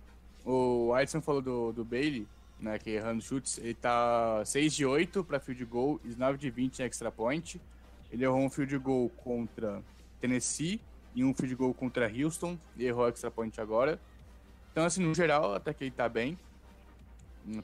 O 0.44 0.96
Edson 0.98 1.20
falou 1.20 1.40
do, 1.40 1.72
do 1.72 1.84
Bailey, 1.84 2.26
né? 2.58 2.78
Que 2.78 2.90
errando 2.90 3.22
chutes. 3.22 3.58
Ele 3.58 3.74
tá 3.74 4.42
6 4.44 4.74
de 4.74 4.84
8 4.84 5.22
pra 5.24 5.38
field 5.38 5.64
goal 5.64 6.00
e 6.04 6.14
9 6.14 6.38
de 6.38 6.50
20 6.50 6.80
em 6.80 6.82
extra 6.84 7.10
point. 7.12 7.60
Ele 8.10 8.24
errou 8.24 8.40
um 8.40 8.50
field 8.50 8.76
goal 8.78 9.08
contra 9.10 9.82
Tennessee 10.20 10.80
e 11.18 11.24
um 11.24 11.34
field 11.34 11.56
goal 11.56 11.74
contra 11.74 12.08
Houston. 12.08 12.56
E 12.76 12.84
errou 12.84 13.08
extra 13.08 13.28
point 13.28 13.60
agora. 13.60 14.00
Então, 14.70 14.84
assim, 14.84 15.02
no 15.02 15.12
geral, 15.12 15.52
até 15.52 15.74
que 15.74 15.82
ele 15.82 15.90
tá 15.90 16.08
bem. 16.08 16.38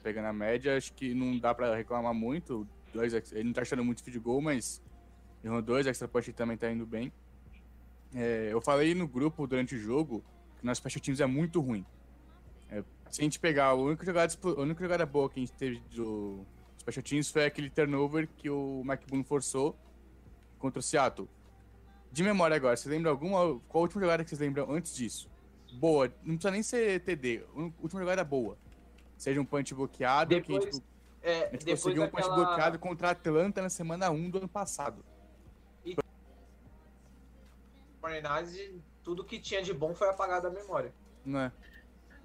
Pegando 0.03 0.25
a 0.25 0.33
média, 0.33 0.75
acho 0.75 0.91
que 0.91 1.13
não 1.13 1.37
dá 1.39 1.53
pra 1.55 1.73
reclamar 1.73 2.13
muito. 2.13 2.67
Dois, 2.93 3.13
ele 3.13 3.45
não 3.45 3.53
tá 3.53 3.61
achando 3.61 3.83
muito 3.83 4.03
field 4.03 4.19
goal, 4.19 4.41
mas 4.41 4.81
errou 5.41 5.61
dois, 5.61 5.87
extra 5.87 6.05
point 6.07 6.33
também 6.33 6.57
tá 6.57 6.69
indo 6.69 6.85
bem. 6.85 7.13
É, 8.13 8.49
eu 8.51 8.59
falei 8.59 8.93
no 8.93 9.07
grupo 9.07 9.47
durante 9.47 9.75
o 9.75 9.79
jogo 9.79 10.23
que 10.59 10.65
nosso 10.65 10.79
special 10.79 11.01
teams 11.01 11.21
é 11.21 11.25
muito 11.25 11.61
ruim. 11.61 11.85
É, 12.69 12.83
se 13.09 13.21
a 13.21 13.23
gente 13.23 13.39
pegar 13.39 13.67
a 13.67 13.73
única 13.73 14.05
jogada, 14.05 14.33
a 14.43 14.61
única 14.61 14.83
jogada 14.83 15.05
boa 15.05 15.29
que 15.29 15.39
a 15.39 15.45
gente 15.45 15.53
teve 15.53 15.81
do 15.93 16.45
special 16.77 17.03
teams 17.03 17.31
foi 17.31 17.45
aquele 17.45 17.69
turnover 17.69 18.27
que 18.35 18.49
o 18.49 18.83
Mike 18.85 19.07
Boone 19.07 19.23
forçou 19.23 19.77
contra 20.59 20.79
o 20.79 20.83
Seattle. 20.83 21.29
De 22.15 22.23
memória 22.23 22.55
agora, 22.55 22.77
você 22.77 22.87
lembra 22.87 23.11
alguma. 23.11 23.59
Qual 23.67 23.81
a 23.81 23.83
última 23.83 24.01
jogada 24.01 24.23
que 24.23 24.29
vocês 24.29 24.39
lembram 24.39 24.71
antes 24.71 24.95
disso? 24.95 25.29
Boa, 25.73 26.09
não 26.23 26.35
precisa 26.35 26.51
nem 26.51 26.63
ser 26.63 27.01
TD, 27.01 27.43
a 27.53 27.59
última 27.81 27.99
jogada 27.99 28.23
boa. 28.23 28.57
Seja 29.17 29.41
um 29.41 29.43
punch 29.43 29.75
bloqueado, 29.75 30.29
que 30.29 30.35
a 30.35 30.39
Depois, 30.39 30.75
gente, 30.75 30.85
é, 31.21 31.39
a 31.39 31.49
gente 31.49 31.65
depois 31.65 31.83
conseguiu 31.83 32.03
um 32.03 32.07
punch 32.07 32.29
bloqueado 32.29 32.79
contra 32.79 33.09
a 33.09 33.11
Atlanta 33.11 33.61
na 33.61 33.67
semana 33.67 34.09
1 34.09 34.29
do 34.29 34.37
ano 34.37 34.47
passado. 34.47 35.03
49ers, 38.01 38.79
tudo 39.03 39.25
que 39.25 39.37
tinha 39.37 39.61
de 39.61 39.73
bom 39.73 39.93
foi 39.93 40.07
apagado 40.07 40.43
da 40.43 40.49
memória. 40.49 40.93
Não 41.25 41.41
é? 41.41 41.51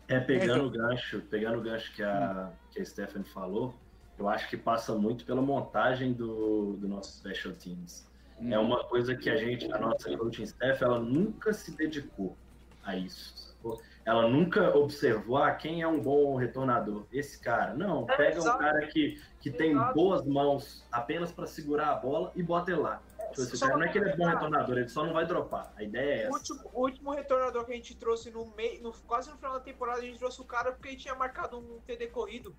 É, 0.07 0.21
pegando 0.21 0.67
o 0.67 0.71
gancho, 0.71 1.21
pegando 1.23 1.59
o 1.59 1.63
gancho 1.63 1.93
que 1.97 2.03
a, 2.05 2.53
que 2.71 2.81
a 2.81 2.87
Stephanie 2.87 3.29
falou, 3.29 3.75
eu 4.17 4.29
acho 4.29 4.49
que 4.49 4.57
passa 4.57 4.95
muito 4.95 5.25
pela 5.25 5.43
montagem 5.43 6.13
do, 6.13 6.77
do 6.77 6.87
nosso 6.87 7.19
Special 7.19 7.55
Teams. 7.55 8.09
É 8.49 8.59
uma 8.59 8.85
coisa 8.85 9.15
que 9.15 9.29
a 9.29 9.37
gente, 9.37 9.71
a 9.73 9.79
nossa 9.79 10.17
coaching 10.17 10.45
staff, 10.45 10.83
ela 10.83 10.99
nunca 10.99 11.53
se 11.53 11.77
dedicou 11.77 12.37
a 12.83 12.97
isso. 12.97 13.35
sacou? 13.55 13.81
Ela 14.05 14.29
nunca 14.29 14.75
observou 14.77 15.37
ah, 15.37 15.53
quem 15.53 15.83
é 15.83 15.87
um 15.87 16.01
bom 16.01 16.37
retornador. 16.37 17.07
Esse 17.13 17.39
cara. 17.39 17.75
Não, 17.75 18.07
É, 18.09 18.17
pega 18.17 18.41
um 18.41 18.59
cara 18.59 18.87
que, 18.87 19.21
que 19.41 19.51
tem 19.51 19.73
Exato. 19.73 19.95
boas 19.95 20.25
mãos 20.27 20.87
apenas 20.91 21.31
para 21.31 21.47
segurar 21.47 21.91
a 21.91 21.95
bola 21.97 22.33
e 22.35 22.43
bota 22.43 22.71
ele 22.71 22.81
lá. 22.81 23.03
Tipo, 23.29 23.43
esse 23.43 23.57
Só 23.59 23.67
cara 23.67 23.79
não 23.79 23.87
é 23.87 23.89
que 23.93 23.99
ele 23.99 24.09
é 24.11 24.17
bom 24.17 24.27
retornador, 24.27 24.79
ele 24.79 24.89
só 24.89 25.05
não 25.05 25.13
vai 25.13 25.27
dropar. 25.27 25.73
A 25.77 25.83
ideia 25.85 26.23
é 26.23 26.31
O 26.31 26.37
essa. 26.37 26.39
último, 26.55 26.71
o 26.73 26.81
último 26.81 27.11
retornador 27.13 27.65
que 27.67 27.73
a 27.73 27.77
gente 27.77 27.95
trouxe 27.95 28.31
no 28.31 28.47
meio, 28.57 28.83
no, 28.83 28.93
quase 29.07 29.31
no 29.31 29.37
final 29.37 29.53
da 29.53 29.61
temporada, 29.61 29.99
a 30.01 30.03
gente 30.05 30.19
trouxe 30.19 30.41
o 30.41 30.45
cara 30.45 30.73
porque 30.73 30.89
ele 30.89 30.97
tinha 30.97 31.15
marcado 31.15 31.59
um 31.59 31.79
TD 31.87 32.07
corrido 32.09 32.57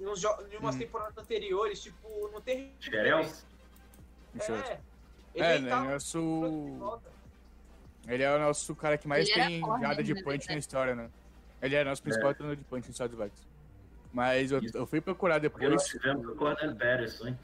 em, 0.00 0.06
uns 0.06 0.22
em 0.24 0.56
umas 0.56 0.76
Hum. 0.76 0.78
temporadas 0.78 1.18
anteriores, 1.18 1.82
tipo, 1.82 2.08
não 2.32 2.40
tem. 2.40 2.72
Deixa 4.32 4.52
eu- 5.38 5.44
É, 5.44 5.52
É, 5.52 5.54
ele 5.56 5.64
né? 5.64 5.70
tava- 5.70 5.90
Nosso... 5.92 7.00
Ele 8.06 8.22
é 8.22 8.34
o 8.34 8.38
nosso 8.38 8.74
cara 8.74 8.96
que 8.96 9.06
mais 9.06 9.28
Ele 9.28 9.34
tem 9.44 9.60
jada 9.80 10.02
de 10.02 10.14
na 10.14 10.20
punch 10.22 10.28
verdade. 10.30 10.48
na 10.52 10.58
história, 10.58 10.94
né? 10.94 11.10
Ele 11.60 11.74
é 11.74 11.84
nosso 11.84 12.02
principal 12.02 12.32
treinador 12.34 12.56
de 12.56 12.64
punch 12.64 12.86
no 12.86 12.92
Estado 12.92 13.10
do 13.10 13.22
Vikings. 13.22 13.46
Mas 14.10 14.50
eu, 14.50 14.60
eu 14.72 14.86
fui 14.86 15.00
procurar 15.02 15.34
nós 15.34 15.42
depois. 15.42 15.84
tivemos 15.84 16.26
o 16.26 16.34
Cornel 16.34 16.70
Patterson, 16.74 17.28
hein? 17.28 17.38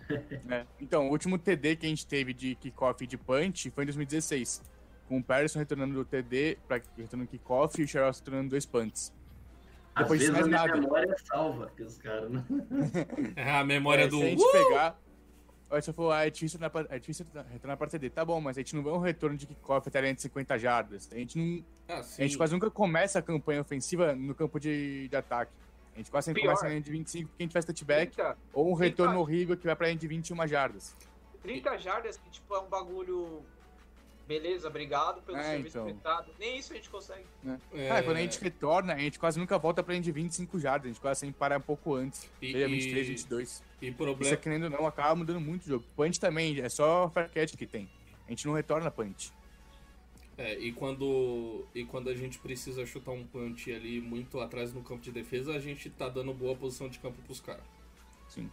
né? 0.44 0.66
Então, 0.80 1.08
o 1.08 1.10
último 1.10 1.36
TD 1.38 1.76
que 1.76 1.84
a 1.84 1.88
gente 1.90 2.06
teve 2.06 2.32
de 2.32 2.54
kickoff 2.54 3.04
e 3.04 3.06
de 3.06 3.18
punch 3.18 3.70
foi 3.70 3.84
em 3.84 3.86
2016. 3.86 4.62
Com 5.06 5.18
o 5.18 5.22
Patterson 5.22 5.58
retornando 5.58 5.92
do 5.92 6.04
TD, 6.04 6.56
pra, 6.66 6.80
retornando 6.96 7.28
kickoff 7.30 7.78
e 7.78 7.84
o 7.84 7.88
Charles 7.88 8.18
retornando 8.20 8.48
dois 8.48 8.64
punts. 8.64 9.12
Às 9.94 10.04
Depois 10.04 10.20
disso, 10.20 10.32
vezes 10.32 10.46
a 10.48 10.50
nada. 10.50 10.74
memória 10.80 11.12
é 11.12 11.18
salva, 11.18 11.70
que 11.76 11.82
os 11.82 11.98
caras, 11.98 12.30
né? 12.30 12.42
É 13.36 13.50
a 13.50 13.62
memória 13.62 14.04
É, 14.04 14.08
do. 14.08 14.16
Se 14.18 14.24
a 14.24 14.28
gente 14.30 14.42
Uh! 14.42 14.50
pegar. 14.52 14.98
Olha, 15.70 15.82
se 15.82 15.90
eu 15.90 15.94
for, 15.94 16.12
a 16.12 16.20
Letícia 16.20 16.58
na, 16.58 16.66
a 16.66 16.92
Letícia 16.94 17.24
retorna 17.34 17.58
na 17.72 17.76
partida 17.76 17.98
dele. 17.98 18.10
Tá 18.12 18.24
bom, 18.24 18.40
mas 18.40 18.56
a 18.56 18.60
gente 18.60 18.76
não 18.76 18.82
vê 18.82 18.90
um 18.90 18.98
retorno 18.98 19.36
de 19.36 19.46
kickoff 19.46 19.88
até 19.88 19.98
além 19.98 20.14
de 20.14 20.22
50 20.22 20.58
jardas. 20.58 21.08
A 21.10 21.16
gente 21.16 21.38
não. 21.38 21.64
Ah, 21.88 22.00
A 22.00 22.22
gente 22.22 22.36
quase 22.36 22.52
nunca 22.52 22.70
começa 22.70 23.18
a 23.18 23.22
campanha 23.22 23.60
ofensiva 23.60 24.14
no 24.14 24.34
campo 24.34 24.60
de, 24.60 25.08
de 25.08 25.16
ataque. 25.16 25.52
A 25.94 25.98
gente 25.98 26.10
quase 26.10 26.26
sempre 26.26 26.42
Pior. 26.42 26.54
começa 26.56 26.72
na 26.74 26.80
de 26.80 26.90
25 26.90 27.28
porque 27.28 27.42
a 27.42 27.46
gente 27.46 27.52
faz 27.52 27.64
touchback 27.64 28.14
30, 28.14 28.36
ou 28.52 28.70
um 28.70 28.74
retorno 28.74 29.12
cara. 29.12 29.20
horrível 29.20 29.56
que 29.56 29.64
vai 29.66 29.76
pra 29.76 29.86
linha 29.86 29.98
de 29.98 30.06
21 30.08 30.46
jardas. 30.46 30.94
30 31.42 31.78
jardas, 31.78 32.16
que 32.16 32.30
tipo, 32.30 32.54
é 32.54 32.60
um 32.60 32.68
bagulho. 32.68 33.42
Beleza, 34.26 34.68
obrigado 34.68 35.20
pelo 35.22 35.36
É, 35.36 35.42
serviço 35.42 35.76
então. 35.78 35.84
prestado. 35.84 36.30
Nem 36.38 36.58
isso 36.58 36.72
a 36.72 36.76
gente 36.76 36.88
consegue. 36.88 37.24
É, 37.74 37.88
Cara, 37.88 38.02
quando 38.02 38.16
a 38.16 38.20
gente 38.20 38.40
retorna, 38.40 38.94
a 38.94 38.98
gente 38.98 39.18
quase 39.18 39.38
nunca 39.38 39.58
volta 39.58 39.82
pra 39.82 39.98
de 39.98 40.10
25 40.12 40.58
jardas. 40.58 40.86
A 40.86 40.88
gente 40.88 41.00
quase 41.00 41.20
sempre 41.20 41.36
para 41.38 41.58
um 41.58 41.60
pouco 41.60 41.94
antes. 41.94 42.24
E- 42.40 42.52
Seria 42.52 42.66
e- 42.66 42.70
23, 42.70 43.06
22. 43.08 43.62
E 43.82 43.88
Isso 43.88 43.96
problema. 43.96 44.32
é 44.32 44.36
querendo 44.36 44.64
ou 44.64 44.70
não, 44.70 44.86
acaba 44.86 45.14
mudando 45.14 45.40
muito 45.40 45.64
o 45.64 45.68
jogo. 45.68 45.84
Punch 45.94 46.18
também, 46.18 46.58
é 46.60 46.68
só 46.70 47.10
fair 47.10 47.28
catch 47.30 47.54
que 47.54 47.66
tem. 47.66 47.88
A 48.26 48.30
gente 48.30 48.46
não 48.46 48.54
retorna 48.54 48.90
punch. 48.90 49.30
É, 50.36 50.58
e 50.58 50.72
quando, 50.72 51.64
e 51.74 51.84
quando 51.84 52.08
a 52.08 52.14
gente 52.14 52.38
precisa 52.38 52.84
chutar 52.86 53.12
um 53.12 53.24
punch 53.24 53.72
ali 53.72 54.00
muito 54.00 54.40
atrás 54.40 54.72
no 54.72 54.82
campo 54.82 55.00
de 55.02 55.12
defesa, 55.12 55.52
a 55.54 55.60
gente 55.60 55.88
tá 55.90 56.08
dando 56.08 56.32
boa 56.32 56.56
posição 56.56 56.88
de 56.88 56.98
campo 56.98 57.20
pros 57.22 57.40
caras. 57.40 57.62
Sim. 58.28 58.50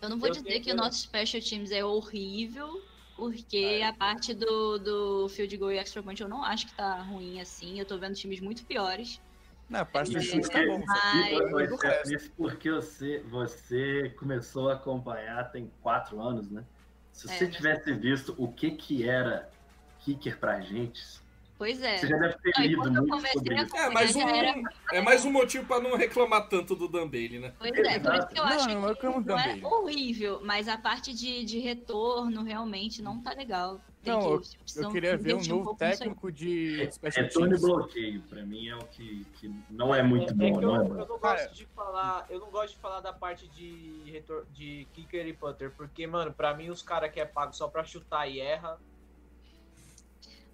Eu 0.00 0.08
não 0.08 0.18
vou 0.18 0.28
Eu 0.28 0.34
dizer 0.34 0.60
que 0.60 0.72
o 0.72 0.74
nosso 0.74 0.98
Special 1.00 1.42
Teams 1.42 1.70
é 1.70 1.84
horrível, 1.84 2.82
porque 3.18 3.82
a 3.84 3.92
parte 3.92 4.32
do, 4.32 4.78
do 4.78 5.28
Field 5.28 5.56
Goal 5.56 5.72
e 5.72 5.76
Extra 5.78 6.00
Point 6.02 6.22
eu 6.22 6.28
não 6.28 6.44
acho 6.44 6.66
que 6.68 6.72
tá 6.74 7.02
ruim 7.02 7.40
assim. 7.40 7.76
Eu 7.78 7.84
tô 7.84 7.98
vendo 7.98 8.14
times 8.14 8.38
muito 8.40 8.64
piores. 8.64 9.20
Na 9.68 9.84
parte 9.84 10.12
do 10.12 10.18
É, 10.18 10.22
chute 10.22 10.48
tá 10.48 10.64
bom. 10.64 10.82
mas- 10.86 11.82
resto- 11.82 12.14
isso 12.14 12.30
porque 12.36 12.70
você, 12.70 13.18
você 13.28 14.14
começou 14.18 14.70
a 14.70 14.74
acompanhar 14.74 15.50
tem 15.50 15.70
quatro 15.82 16.20
anos, 16.22 16.48
né? 16.48 16.64
Se 17.12 17.28
É, 17.28 17.34
você 17.36 17.46
mas- 17.46 17.56
tivesse 17.56 17.92
visto 17.92 18.34
o 18.38 18.50
que 18.52 18.70
que 18.70 19.06
era 19.06 19.50
kicker 19.98 20.38
pra 20.38 20.60
gente, 20.60 21.02
Pois 21.58 21.82
é. 21.82 21.98
você 21.98 22.06
já 22.06 22.16
deve 22.16 22.38
ter 22.38 22.52
Não, 22.56 22.64
lido 22.64 22.76
quando 22.82 22.94
eu 22.96 23.02
muito 23.02 23.10
comecei 23.16 23.32
sobre 23.32 23.54
a 23.56 23.62
isso. 23.64 23.76
É, 23.76 23.90
mais 23.90 24.14
um, 24.16 24.28
era- 24.28 24.62
é 24.92 25.00
mais 25.00 25.24
um 25.24 25.32
motivo 25.32 25.66
pra 25.66 25.80
não 25.80 25.96
reclamar 25.96 26.48
tanto 26.48 26.76
do 26.76 26.86
Dan 26.86 27.08
Bailey, 27.08 27.40
né? 27.40 27.52
Pois 27.58 27.72
é, 27.72 27.98
por 27.98 28.14
isso 28.14 28.28
que 28.28 28.38
eu 28.38 28.44
Não, 28.44 28.52
acho 28.52 28.68
não 28.68 28.88
é 28.88 28.94
que 28.94 29.06
não 29.06 29.38
é 29.38 29.60
horrível, 29.64 30.40
mas 30.44 30.68
a 30.68 30.78
parte 30.78 31.12
de, 31.12 31.44
de 31.44 31.58
retorno 31.58 32.44
realmente 32.44 33.02
não 33.02 33.20
tá 33.20 33.32
legal. 33.32 33.80
Tem 34.04 34.12
Não, 34.12 34.20
que, 34.20 34.26
eu- 34.78 34.84
Eu 34.84 34.92
queria 34.92 35.16
ver 35.16 35.34
um 35.34 35.42
novo 35.44 35.70
aí. 35.70 35.76
técnico 35.76 36.30
de 36.30 36.88
special 36.92 37.24
Retorno 37.24 37.56
e 37.56 37.60
bloqueio, 37.60 38.22
pra 38.22 38.42
mim 38.46 38.68
é 38.68 38.76
o 38.76 38.84
que, 38.84 39.26
que 39.40 39.52
não 39.68 39.92
é 39.92 40.00
muito 40.00 40.30
é, 40.30 40.34
bom, 40.36 40.44
é 40.46 40.50
que 40.52 40.56
eu, 40.58 40.60
não 40.62 40.76
é 40.76 41.02
eu 41.02 41.08
não 41.08 41.18
gosto 41.18 41.54
de 41.54 41.66
falar. 41.66 42.24
Eu 42.30 42.38
não 42.38 42.50
gosto 42.52 42.74
de 42.74 42.80
falar 42.80 43.00
da 43.00 43.12
parte 43.12 43.48
de 43.48 44.00
retor 44.06 44.46
de 44.54 44.86
kicker 44.92 45.26
e 45.26 45.32
punter, 45.32 45.72
porque, 45.72 46.06
mano, 46.06 46.32
pra 46.32 46.54
mim 46.54 46.70
os 46.70 46.82
caras 46.82 47.10
que 47.10 47.18
é 47.18 47.24
pago 47.24 47.52
só 47.52 47.66
pra 47.66 47.82
chutar 47.82 48.28
e 48.28 48.38
erra. 48.38 48.78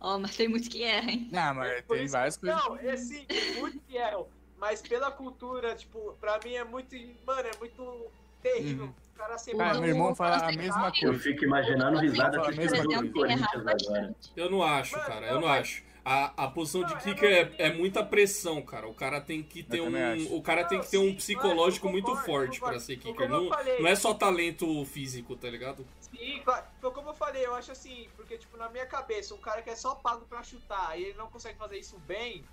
Ó, 0.05 0.19
mas 0.19 0.37
tem 0.37 0.49
muito 0.49 0.69
que 0.69 0.83
erra, 0.83 1.11
hein? 1.11 1.29
Não, 1.33 1.55
mas 1.55 1.81
Por 1.87 1.97
tem 1.97 2.05
isso- 2.05 2.13
várias 2.13 2.37
coisas. 2.37 2.63
Não, 2.63 2.77
é 2.77 2.95
sim, 2.97 3.27
muito 3.59 3.81
que 3.89 3.97
erram. 3.97 4.27
Mas 4.59 4.83
pela 4.83 5.11
cultura, 5.11 5.75
tipo, 5.75 6.15
pra 6.21 6.39
mim 6.45 6.53
é 6.55 6.63
muito. 6.65 6.95
Mano, 7.27 7.49
é 7.49 7.59
muito 7.59 8.07
terrível. 8.43 8.85
Uhum. 8.85 8.93
O 9.15 9.19
cara 9.19 9.39
sempre. 9.39 9.59
Cara, 9.61 9.81
meu 9.81 9.89
irmão 9.89 10.15
fala 10.15 10.37
a 10.47 10.53
mesma 10.53 10.93
Eu 11.01 11.09
coisa. 11.09 11.23
fico 11.23 11.45
imaginando 11.45 11.99
risada 12.01 12.37
jogo 12.37 12.55
coisa. 12.55 12.83
do 13.03 13.13
Corinthians 13.13 13.67
agora. 13.67 14.15
Eu 14.37 14.51
não 14.51 14.63
acho, 14.63 14.95
cara, 15.01 15.27
eu 15.27 15.41
não 15.41 15.49
acho. 15.49 15.83
A, 16.05 16.45
a 16.45 16.51
posição 16.51 16.85
de 16.85 16.95
kicker 16.99 17.55
é, 17.59 17.69
é 17.69 17.73
muita 17.73 18.05
pressão, 18.05 18.61
cara. 18.61 18.87
O 18.87 18.93
cara 18.93 19.23
tem 19.23 19.43
que 19.43 19.63
ter 19.63 19.81
um. 19.81 20.37
O 20.37 20.43
cara 20.43 20.63
tem 20.65 20.79
que 20.79 20.91
ter 20.91 20.99
um 20.99 21.15
psicológico 21.15 21.89
muito 21.89 22.15
forte 22.17 22.61
pra 22.61 22.79
ser 22.79 22.99
kicker. 22.99 23.27
Não, 23.29 23.45
não 23.45 23.87
é 23.89 23.95
só 23.97 24.13
talento 24.13 24.85
físico, 24.85 25.35
tá 25.35 25.49
ligado? 25.49 25.87
Sim, 26.01 26.43
claro. 26.45 26.67
Foi 26.79 26.91
como 26.91 27.09
eu 27.09 27.15
falei, 27.15 27.47
eu 27.47 27.55
acho 27.55 27.73
assim, 27.73 28.07
porque, 28.17 28.37
tipo, 28.37 28.57
na 28.59 28.69
minha 28.69 28.85
cabeça, 28.85 29.35
um 29.35 29.39
cara 29.39 29.63
que 29.63 29.71
é 29.71 29.77
só 29.77 29.95
pago 29.95 30.27
pra 30.27 30.43
chutar 30.43 30.99
e 30.99 31.05
ele 31.05 31.19
não 31.19 31.29
consegue 31.29 31.59
fazer 31.59 31.79
isso 31.79 31.99
bem, 32.01 32.45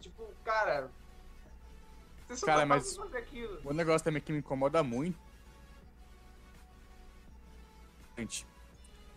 tipo, 0.00 0.24
cara. 0.42 0.90
Você 2.26 2.36
só 2.36 2.46
Cara, 2.46 2.60
tá 2.60 2.66
mas- 2.66 2.94
pra 2.94 3.04
fazer 3.04 3.18
aquilo. 3.18 3.60
O 3.64 3.74
negócio 3.74 4.04
também 4.04 4.22
que 4.22 4.32
me 4.32 4.38
incomoda 4.38 4.82
muito. 4.82 5.18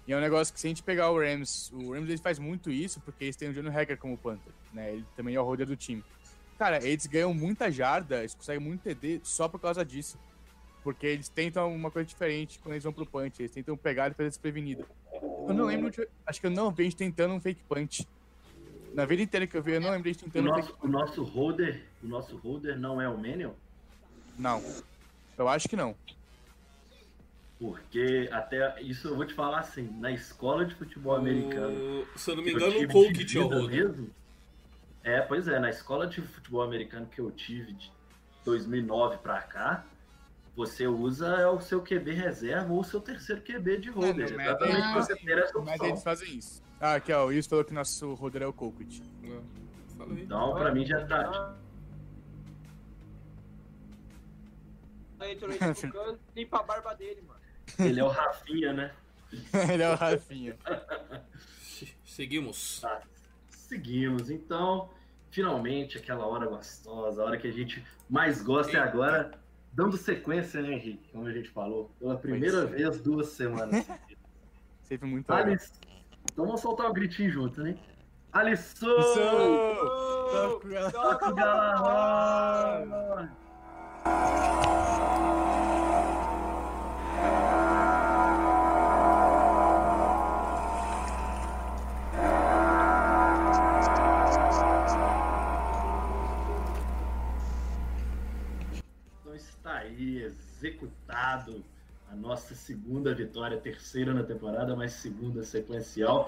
E 0.08 0.14
é 0.14 0.18
um 0.18 0.22
negócio 0.22 0.54
que 0.54 0.60
se 0.60 0.68
a 0.68 0.70
gente 0.70 0.84
pegar 0.84 1.12
o 1.12 1.20
Rams, 1.20 1.72
o 1.72 1.94
Rams 1.94 2.10
ele 2.10 2.18
faz 2.18 2.40
muito 2.40 2.72
isso 2.72 3.00
porque 3.02 3.26
eles 3.26 3.36
têm 3.36 3.50
o 3.50 3.54
Johnny 3.54 3.70
Hacker 3.70 3.98
como 3.98 4.18
punter, 4.18 4.52
né? 4.74 4.94
Ele 4.94 5.06
também 5.16 5.36
é 5.36 5.40
o 5.40 5.44
holder 5.44 5.68
do 5.68 5.76
time. 5.76 6.04
Cara, 6.58 6.84
eles 6.84 7.06
ganham 7.06 7.34
muita 7.34 7.72
jarda, 7.72 8.20
eles 8.20 8.36
conseguem 8.36 8.62
muito 8.62 8.82
TD 8.82 9.22
só 9.24 9.48
por 9.48 9.60
causa 9.60 9.84
disso. 9.86 10.18
Porque 10.84 11.06
eles 11.06 11.30
tentam 11.30 11.74
uma 11.74 11.92
coisa 11.92 12.08
diferente 12.08 12.60
quando 12.60 12.74
eles 12.74 12.84
vão 12.84 12.94
pro 12.94 13.06
punch, 13.06 13.42
eles 13.42 13.52
tentam 13.52 13.78
pegar 13.78 14.12
e 14.12 14.14
fazer 14.14 14.30
desprevenido. 14.30 14.86
Eu 15.12 15.54
não 15.54 15.66
lembro, 15.66 15.92
de, 15.92 16.08
acho 16.26 16.40
que 16.42 16.48
eu 16.48 16.52
não 16.52 16.72
vi 16.72 16.84
a 16.84 16.86
gente 16.86 16.96
tentando 16.96 17.34
um 17.34 17.40
fake 17.40 17.62
punch. 17.70 18.08
Na 18.94 19.06
vida 19.06 19.22
inteira 19.22 19.48
que 19.48 19.56
eu 19.56 19.62
vi, 19.62 19.74
eu 19.74 19.82
não 19.82 19.92
lembro 19.92 20.10
a 20.10 20.12
gente 20.12 20.24
O 20.24 20.30
tentando 20.30 20.52
um 20.52 20.56
fake 20.56 20.68
nosso, 20.72 20.86
o 20.86 20.88
nosso 20.88 21.24
holder, 21.24 21.84
o 22.04 22.08
nosso 22.08 22.38
holder 22.38 22.80
não 22.80 23.00
é 23.00 23.08
o 23.08 23.16
Manuel, 23.16 23.56
Não. 24.38 24.64
Eu 25.38 25.48
acho 25.48 25.70
que 25.70 25.76
não. 25.76 25.96
Porque 27.62 28.28
até 28.32 28.82
isso 28.82 29.08
eu 29.08 29.16
vou 29.16 29.24
te 29.24 29.36
falar 29.36 29.60
assim, 29.60 29.84
na 30.00 30.12
escola 30.12 30.66
de 30.66 30.74
futebol 30.74 31.16
americano, 31.16 32.02
O- 32.02 32.18
se 32.18 32.32
eu 32.32 32.36
não 32.36 32.44
me 32.44 32.52
engano, 32.52 32.76
o 32.76 33.14
que 33.14 33.24
tinha 33.24 33.48
mesmo, 33.48 34.10
É, 35.04 35.22
pois 35.22 35.48
é, 35.48 35.60
na 35.60 35.70
escola 35.70 36.08
de 36.08 36.22
futebol 36.22 36.64
americano 36.64 37.06
que 37.06 37.20
eu 37.22 37.30
tive 37.32 37.74
de 37.74 37.92
2009 38.44 39.18
pra 39.20 39.42
cá, 39.44 39.84
você 40.56 40.86
usa 40.88 41.28
é 41.38 41.48
o 41.48 41.60
seu 41.60 41.82
QB 41.84 42.12
reserva 42.14 42.72
ou 42.74 42.80
o 42.82 42.84
seu 42.84 43.00
terceiro 43.00 43.42
QB 43.44 43.78
de 43.78 43.90
holder. 43.92 44.30
não, 44.30 44.38
mas 44.38 44.46
exatamente 44.48 44.94
você 44.94 45.16
ter 45.16 45.38
essa 45.38 45.58
Mas 45.60 45.70
opção. 45.74 45.88
eles 45.88 46.04
fazem 46.04 46.36
isso. 46.38 46.64
Ah, 46.80 46.96
aqui 46.96 47.12
ó, 47.14 47.26
o 47.26 47.28
Wilson 47.28 47.50
falou 47.50 47.66
que 47.66 47.74
nosso 47.74 48.14
holder 48.16 48.42
é 48.42 48.48
o 48.48 48.54
Colquitt. 48.54 49.04
É. 49.24 49.40
Então, 50.14 50.54
pra 50.56 50.72
mim 50.74 50.84
já 50.86 51.06
tá. 51.06 51.56
Aí 55.20 55.36
canto, 55.36 56.20
limpa 56.36 56.60
a 56.60 56.64
barba 56.64 56.94
dele, 56.96 57.22
mano. 57.28 57.41
Ele 57.80 58.00
é 58.00 58.04
o 58.04 58.08
Rafinha, 58.10 58.74
né? 58.74 58.92
Ele 59.72 59.84
é 59.84 59.90
o 59.90 59.96
Rafinha. 59.96 60.56
Se- 61.62 61.94
Seguimos. 62.06 62.82
Seguimos. 63.50 64.30
Então, 64.30 64.90
finalmente, 65.32 65.98
aquela 65.98 66.26
hora 66.26 66.46
gostosa, 66.46 67.22
a 67.22 67.26
hora 67.26 67.38
que 67.38 67.48
a 67.48 67.52
gente 67.52 67.84
mais 68.10 68.42
gosta 68.42 68.74
é 68.74 68.80
Eita. 68.80 68.90
agora, 68.90 69.32
dando 69.74 69.96
sequência, 69.98 70.62
né, 70.62 70.74
Henrique? 70.74 71.10
Como 71.12 71.26
a 71.26 71.32
gente 71.32 71.50
falou, 71.50 71.90
pela 72.00 72.18
primeira 72.18 72.64
é. 72.64 72.66
vez, 72.66 73.00
duas 73.00 73.30
semanas. 73.30 73.86
Sempre 74.84 75.08
muito. 75.08 75.32
Alisson. 75.32 75.74
Então 76.32 76.46
vamos 76.46 76.62
soltar 76.62 76.90
o 76.90 76.94
gritinho 76.94 77.32
junto, 77.32 77.64
né? 77.64 77.78
Alisson! 78.34 78.88
Toca 80.92 81.30
o 81.30 81.36
executado 100.62 101.64
a 102.10 102.16
nossa 102.16 102.54
segunda 102.54 103.16
vitória, 103.16 103.58
terceira 103.58 104.14
na 104.14 104.24
temporada, 104.24 104.76
mas 104.76 104.94
segunda 104.94 105.44
sequencial. 105.44 106.26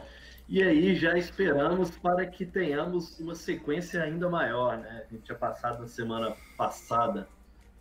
E 0.50 0.64
aí 0.64 0.96
já 0.96 1.18
esperamos 1.18 1.92
para 1.92 2.26
que 2.26 2.46
tenhamos 2.46 3.20
uma 3.20 3.36
sequência 3.36 4.02
ainda 4.02 4.30
maior, 4.30 4.78
né? 4.78 5.06
A 5.06 5.14
gente 5.14 5.24
tinha 5.24 5.38
passado 5.38 5.82
na 5.82 5.88
semana 5.88 6.36
passada 6.58 7.28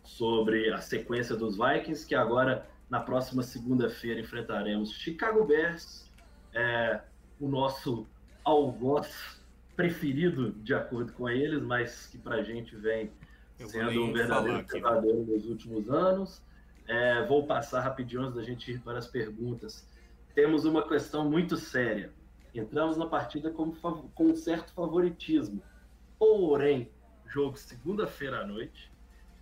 sobre 0.03 0.71
a 0.71 0.79
sequência 0.79 1.35
dos 1.35 1.57
Vikings, 1.57 2.05
que 2.05 2.13
agora 2.13 2.67
na 2.89 2.99
próxima 2.99 3.41
segunda-feira 3.41 4.19
enfrentaremos 4.19 4.91
Chicago 4.91 5.45
Bears, 5.45 6.09
é, 6.53 6.99
o 7.39 7.47
nosso 7.47 8.05
algoz 8.43 9.41
preferido 9.75 10.51
de 10.51 10.73
acordo 10.73 11.13
com 11.13 11.29
eles, 11.29 11.61
mas 11.63 12.07
que 12.07 12.17
pra 12.17 12.43
gente 12.43 12.75
vem 12.75 13.11
Eu 13.63 13.69
sendo 13.69 14.03
um 14.03 14.11
verdadeiro 14.11 14.59
aqui. 14.59 14.71
pesadelo 14.73 15.25
nos 15.25 15.45
últimos 15.45 15.89
anos. 15.89 16.41
É, 16.87 17.25
vou 17.25 17.47
passar 17.47 17.81
rapidinho 17.81 18.23
antes 18.23 18.35
da 18.35 18.43
gente 18.43 18.71
ir 18.71 18.79
para 18.81 18.99
as 18.99 19.07
perguntas. 19.07 19.87
Temos 20.35 20.65
uma 20.65 20.87
questão 20.87 21.29
muito 21.29 21.55
séria. 21.55 22.11
Entramos 22.53 22.97
na 22.97 23.05
partida 23.05 23.49
com, 23.49 23.71
com 23.71 24.25
um 24.25 24.35
certo 24.35 24.73
favoritismo. 24.73 25.61
Porém, 26.19 26.91
jogo 27.25 27.57
segunda-feira 27.57 28.41
à 28.41 28.45
noite, 28.45 28.91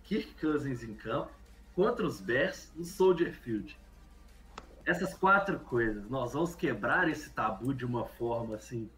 Kirk 0.04 0.34
Cousins 0.40 0.82
em 0.82 0.94
campo, 0.94 1.32
contra 1.74 2.06
os 2.06 2.20
Bears 2.20 2.72
no 2.76 2.84
Soldier 2.84 3.32
Field. 3.32 3.78
Essas 4.84 5.14
quatro 5.14 5.58
coisas, 5.60 6.08
nós 6.08 6.32
vamos 6.32 6.54
quebrar 6.54 7.08
esse 7.08 7.30
tabu 7.30 7.74
de 7.74 7.84
uma 7.84 8.04
forma 8.04 8.56
assim. 8.56 8.88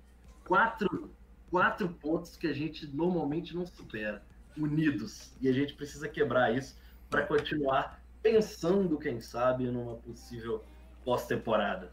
Quatro, 0.44 1.10
quatro 1.50 1.88
pontos 1.88 2.36
que 2.36 2.46
a 2.46 2.52
gente 2.52 2.86
normalmente 2.86 3.54
não 3.54 3.66
supera. 3.66 4.22
Unidos. 4.56 5.32
E 5.40 5.48
a 5.48 5.52
gente 5.52 5.74
precisa 5.74 6.08
quebrar 6.08 6.54
isso 6.54 6.76
para 7.10 7.26
continuar 7.26 8.02
pensando, 8.22 8.98
quem 8.98 9.20
sabe, 9.20 9.64
numa 9.66 9.96
possível 9.96 10.64
pós-temporada. 11.04 11.92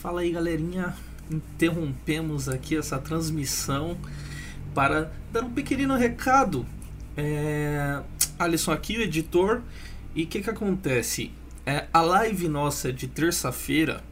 Fala 0.00 0.20
aí, 0.20 0.30
galerinha. 0.30 0.94
Interrompemos 1.30 2.48
aqui 2.48 2.76
essa 2.76 2.98
transmissão 2.98 3.98
para 4.74 5.12
dar 5.32 5.42
um 5.42 5.52
pequenino 5.52 5.96
recado. 5.96 6.64
É... 7.16 8.02
Alisson 8.38 8.72
aqui, 8.72 8.96
o 8.96 9.02
editor. 9.02 9.62
E 10.18 10.24
o 10.24 10.26
que, 10.26 10.42
que 10.42 10.50
acontece? 10.50 11.30
É, 11.64 11.86
a 11.92 12.02
live 12.02 12.48
nossa 12.48 12.92
de 12.92 13.06
terça-feira, 13.06 14.02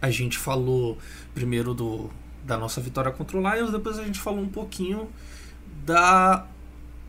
a 0.00 0.10
gente 0.10 0.38
falou 0.38 0.96
primeiro 1.34 1.74
do, 1.74 2.08
da 2.42 2.56
nossa 2.56 2.80
vitória 2.80 3.12
contra 3.12 3.36
o 3.36 3.40
Lions, 3.42 3.70
depois 3.70 3.98
a 3.98 4.04
gente 4.04 4.18
falou 4.18 4.40
um 4.40 4.48
pouquinho 4.48 5.10
da 5.84 6.46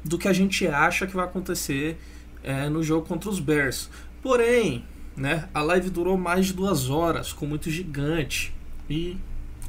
do 0.04 0.18
que 0.18 0.28
a 0.28 0.34
gente 0.34 0.68
acha 0.68 1.08
que 1.08 1.16
vai 1.16 1.24
acontecer 1.24 1.98
é, 2.44 2.68
no 2.68 2.84
jogo 2.84 3.08
contra 3.08 3.30
os 3.30 3.40
Bears. 3.40 3.90
Porém, 4.22 4.84
né, 5.16 5.48
a 5.54 5.62
live 5.62 5.90
durou 5.90 6.18
mais 6.18 6.48
de 6.48 6.54
duas 6.54 6.90
horas, 6.90 7.30
ficou 7.30 7.48
muito 7.48 7.72
gigante 7.72 8.54
e 8.90 9.16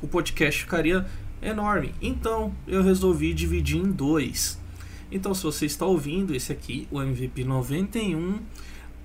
o 0.00 0.08
podcast 0.08 0.62
ficaria 0.62 1.06
enorme. 1.40 1.94
Então 2.02 2.52
eu 2.66 2.82
resolvi 2.82 3.32
dividir 3.34 3.78
em 3.78 3.92
dois. 3.92 4.60
Então, 5.12 5.34
se 5.34 5.42
você 5.42 5.66
está 5.66 5.84
ouvindo 5.84 6.34
esse 6.34 6.50
aqui, 6.50 6.88
o 6.90 7.00
MVP 7.00 7.44
91, 7.44 8.38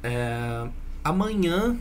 é, 0.01 0.67
amanhã 1.03 1.77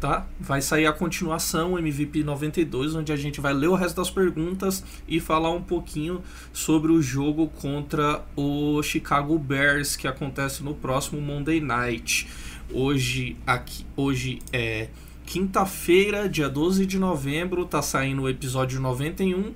tá? 0.00 0.26
Vai 0.40 0.62
sair 0.62 0.86
a 0.86 0.92
continuação, 0.92 1.74
o 1.74 1.78
MVP 1.78 2.24
92, 2.24 2.94
onde 2.94 3.12
a 3.12 3.16
gente 3.16 3.40
vai 3.40 3.52
ler 3.52 3.68
o 3.68 3.74
resto 3.74 3.96
das 3.96 4.10
perguntas 4.10 4.82
e 5.06 5.20
falar 5.20 5.50
um 5.50 5.62
pouquinho 5.62 6.22
sobre 6.52 6.90
o 6.90 7.02
jogo 7.02 7.48
contra 7.48 8.24
o 8.34 8.82
Chicago 8.82 9.38
Bears 9.38 9.94
que 9.96 10.08
acontece 10.08 10.64
no 10.64 10.74
próximo 10.74 11.20
Monday 11.20 11.60
Night. 11.60 12.26
Hoje 12.72 13.36
aqui, 13.46 13.84
hoje 13.94 14.38
é 14.52 14.88
quinta-feira, 15.26 16.28
dia 16.28 16.48
12 16.48 16.86
de 16.86 16.98
novembro, 16.98 17.66
tá 17.66 17.82
saindo 17.82 18.22
o 18.22 18.28
episódio 18.28 18.80
91. 18.80 19.52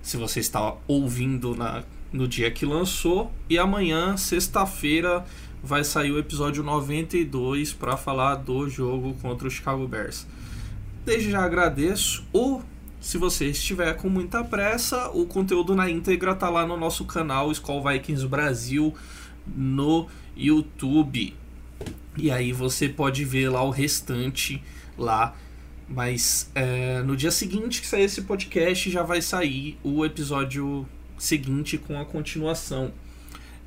Se 0.00 0.16
você 0.16 0.40
está 0.40 0.74
ouvindo 0.88 1.54
na, 1.54 1.84
no 2.16 2.26
dia 2.26 2.50
que 2.50 2.64
lançou, 2.64 3.30
e 3.48 3.58
amanhã, 3.58 4.16
sexta-feira, 4.16 5.24
vai 5.62 5.84
sair 5.84 6.10
o 6.10 6.18
episódio 6.18 6.62
92 6.62 7.74
para 7.74 7.96
falar 7.96 8.36
do 8.36 8.68
jogo 8.68 9.14
contra 9.20 9.46
o 9.46 9.50
Chicago 9.50 9.86
Bears. 9.86 10.26
Desde 11.04 11.30
já 11.30 11.44
agradeço. 11.44 12.24
Ou, 12.32 12.62
se 13.00 13.18
você 13.18 13.50
estiver 13.50 13.94
com 13.96 14.08
muita 14.08 14.42
pressa, 14.42 15.10
o 15.10 15.26
conteúdo 15.26 15.74
na 15.74 15.90
íntegra 15.90 16.34
tá 16.34 16.48
lá 16.48 16.66
no 16.66 16.76
nosso 16.76 17.04
canal 17.04 17.52
Skull 17.52 17.82
Vikings 17.86 18.26
Brasil 18.26 18.94
no 19.46 20.08
YouTube. 20.34 21.34
E 22.16 22.30
aí 22.30 22.50
você 22.50 22.88
pode 22.88 23.24
ver 23.24 23.50
lá 23.50 23.62
o 23.62 23.70
restante 23.70 24.62
lá. 24.96 25.34
Mas 25.88 26.50
é, 26.54 27.02
no 27.02 27.14
dia 27.14 27.30
seguinte 27.30 27.80
que 27.80 27.86
sair 27.86 28.04
esse 28.04 28.22
podcast 28.22 28.90
já 28.90 29.02
vai 29.02 29.20
sair 29.22 29.78
o 29.84 30.04
episódio 30.04 30.86
seguinte 31.18 31.78
com 31.78 32.00
a 32.00 32.04
continuação. 32.04 32.92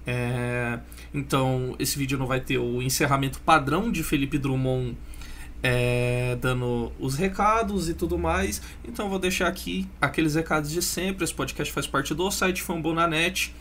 É, 0.05 0.79
então, 1.13 1.75
esse 1.77 1.97
vídeo 1.97 2.17
não 2.17 2.25
vai 2.25 2.39
ter 2.39 2.57
o 2.57 2.81
encerramento 2.81 3.39
padrão 3.41 3.91
de 3.91 4.03
Felipe 4.03 4.37
Drummond 4.37 4.97
é, 5.61 6.37
dando 6.41 6.91
os 6.99 7.15
recados 7.15 7.89
e 7.89 7.93
tudo 7.93 8.17
mais. 8.17 8.61
Então, 8.87 9.09
vou 9.09 9.19
deixar 9.19 9.47
aqui 9.47 9.87
aqueles 10.01 10.35
recados 10.35 10.71
de 10.71 10.81
sempre. 10.81 11.23
Esse 11.23 11.33
podcast 11.33 11.73
faz 11.73 11.85
parte 11.85 12.13
do 12.13 12.29
site 12.31 12.61
Fambonanet. 12.61 13.53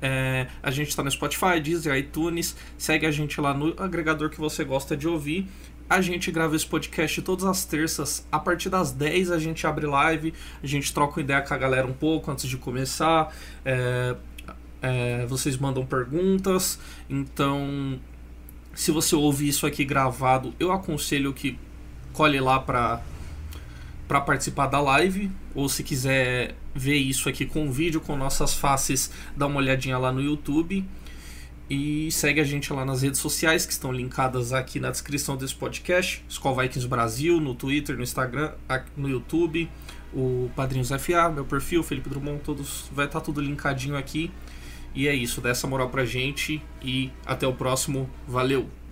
É, 0.00 0.46
a 0.62 0.70
gente 0.70 0.88
está 0.88 1.02
no 1.02 1.10
Spotify, 1.10 1.60
Deezer, 1.62 1.96
iTunes. 1.96 2.56
Segue 2.76 3.06
a 3.06 3.10
gente 3.10 3.40
lá 3.40 3.54
no 3.54 3.74
agregador 3.78 4.28
que 4.30 4.38
você 4.38 4.64
gosta 4.64 4.96
de 4.96 5.08
ouvir. 5.08 5.48
A 5.88 6.00
gente 6.00 6.32
grava 6.32 6.56
esse 6.56 6.66
podcast 6.66 7.22
todas 7.22 7.44
as 7.44 7.64
terças. 7.64 8.26
A 8.30 8.38
partir 8.40 8.68
das 8.68 8.90
10 8.90 9.30
a 9.30 9.38
gente 9.38 9.66
abre 9.66 9.86
live. 9.86 10.34
A 10.62 10.66
gente 10.66 10.92
troca 10.92 11.20
ideia 11.20 11.40
com 11.42 11.54
a 11.54 11.56
galera 11.56 11.86
um 11.86 11.92
pouco 11.92 12.30
antes 12.30 12.48
de 12.48 12.56
começar. 12.56 13.32
É, 13.64 14.16
é, 14.82 15.26
vocês 15.26 15.56
mandam 15.56 15.86
perguntas. 15.86 16.78
Então, 17.08 18.00
se 18.74 18.90
você 18.90 19.14
ouvir 19.14 19.48
isso 19.48 19.66
aqui 19.66 19.84
gravado, 19.84 20.54
eu 20.58 20.72
aconselho 20.72 21.32
que 21.32 21.58
colhe 22.12 22.40
lá 22.40 22.58
para 22.58 23.00
para 24.08 24.20
participar 24.20 24.68
da 24.68 24.80
live, 24.80 25.32
ou 25.52 25.68
se 25.68 25.82
quiser 25.82 26.54
ver 26.72 26.94
isso 26.94 27.28
aqui 27.28 27.44
com 27.44 27.72
vídeo, 27.72 28.00
com 28.00 28.16
nossas 28.16 28.54
faces, 28.54 29.10
dá 29.36 29.46
uma 29.48 29.56
olhadinha 29.56 29.98
lá 29.98 30.12
no 30.12 30.22
YouTube. 30.22 30.84
E 31.68 32.10
segue 32.12 32.40
a 32.40 32.44
gente 32.44 32.72
lá 32.72 32.84
nas 32.84 33.02
redes 33.02 33.18
sociais 33.18 33.66
que 33.66 33.72
estão 33.72 33.90
linkadas 33.90 34.52
aqui 34.52 34.78
na 34.78 34.90
descrição 34.90 35.36
desse 35.36 35.54
podcast. 35.54 36.24
Skull 36.28 36.54
Vikings 36.54 36.86
Brasil, 36.86 37.40
no 37.40 37.54
Twitter, 37.54 37.96
no 37.96 38.04
Instagram, 38.04 38.52
no 38.96 39.08
YouTube, 39.08 39.68
o 40.14 40.48
Padrinhos 40.54 40.90
FA, 40.90 41.28
meu 41.28 41.44
perfil, 41.44 41.82
Felipe 41.82 42.08
Drummond, 42.08 42.40
todos 42.44 42.88
vai 42.92 43.06
estar 43.06 43.20
tudo 43.20 43.40
linkadinho 43.40 43.96
aqui. 43.96 44.30
E 44.94 45.08
é 45.08 45.14
isso, 45.14 45.40
dá 45.40 45.50
essa 45.50 45.66
moral 45.66 45.90
pra 45.90 46.04
gente 46.04 46.62
e 46.80 47.10
até 47.26 47.46
o 47.46 47.52
próximo. 47.52 48.08
Valeu! 48.28 48.85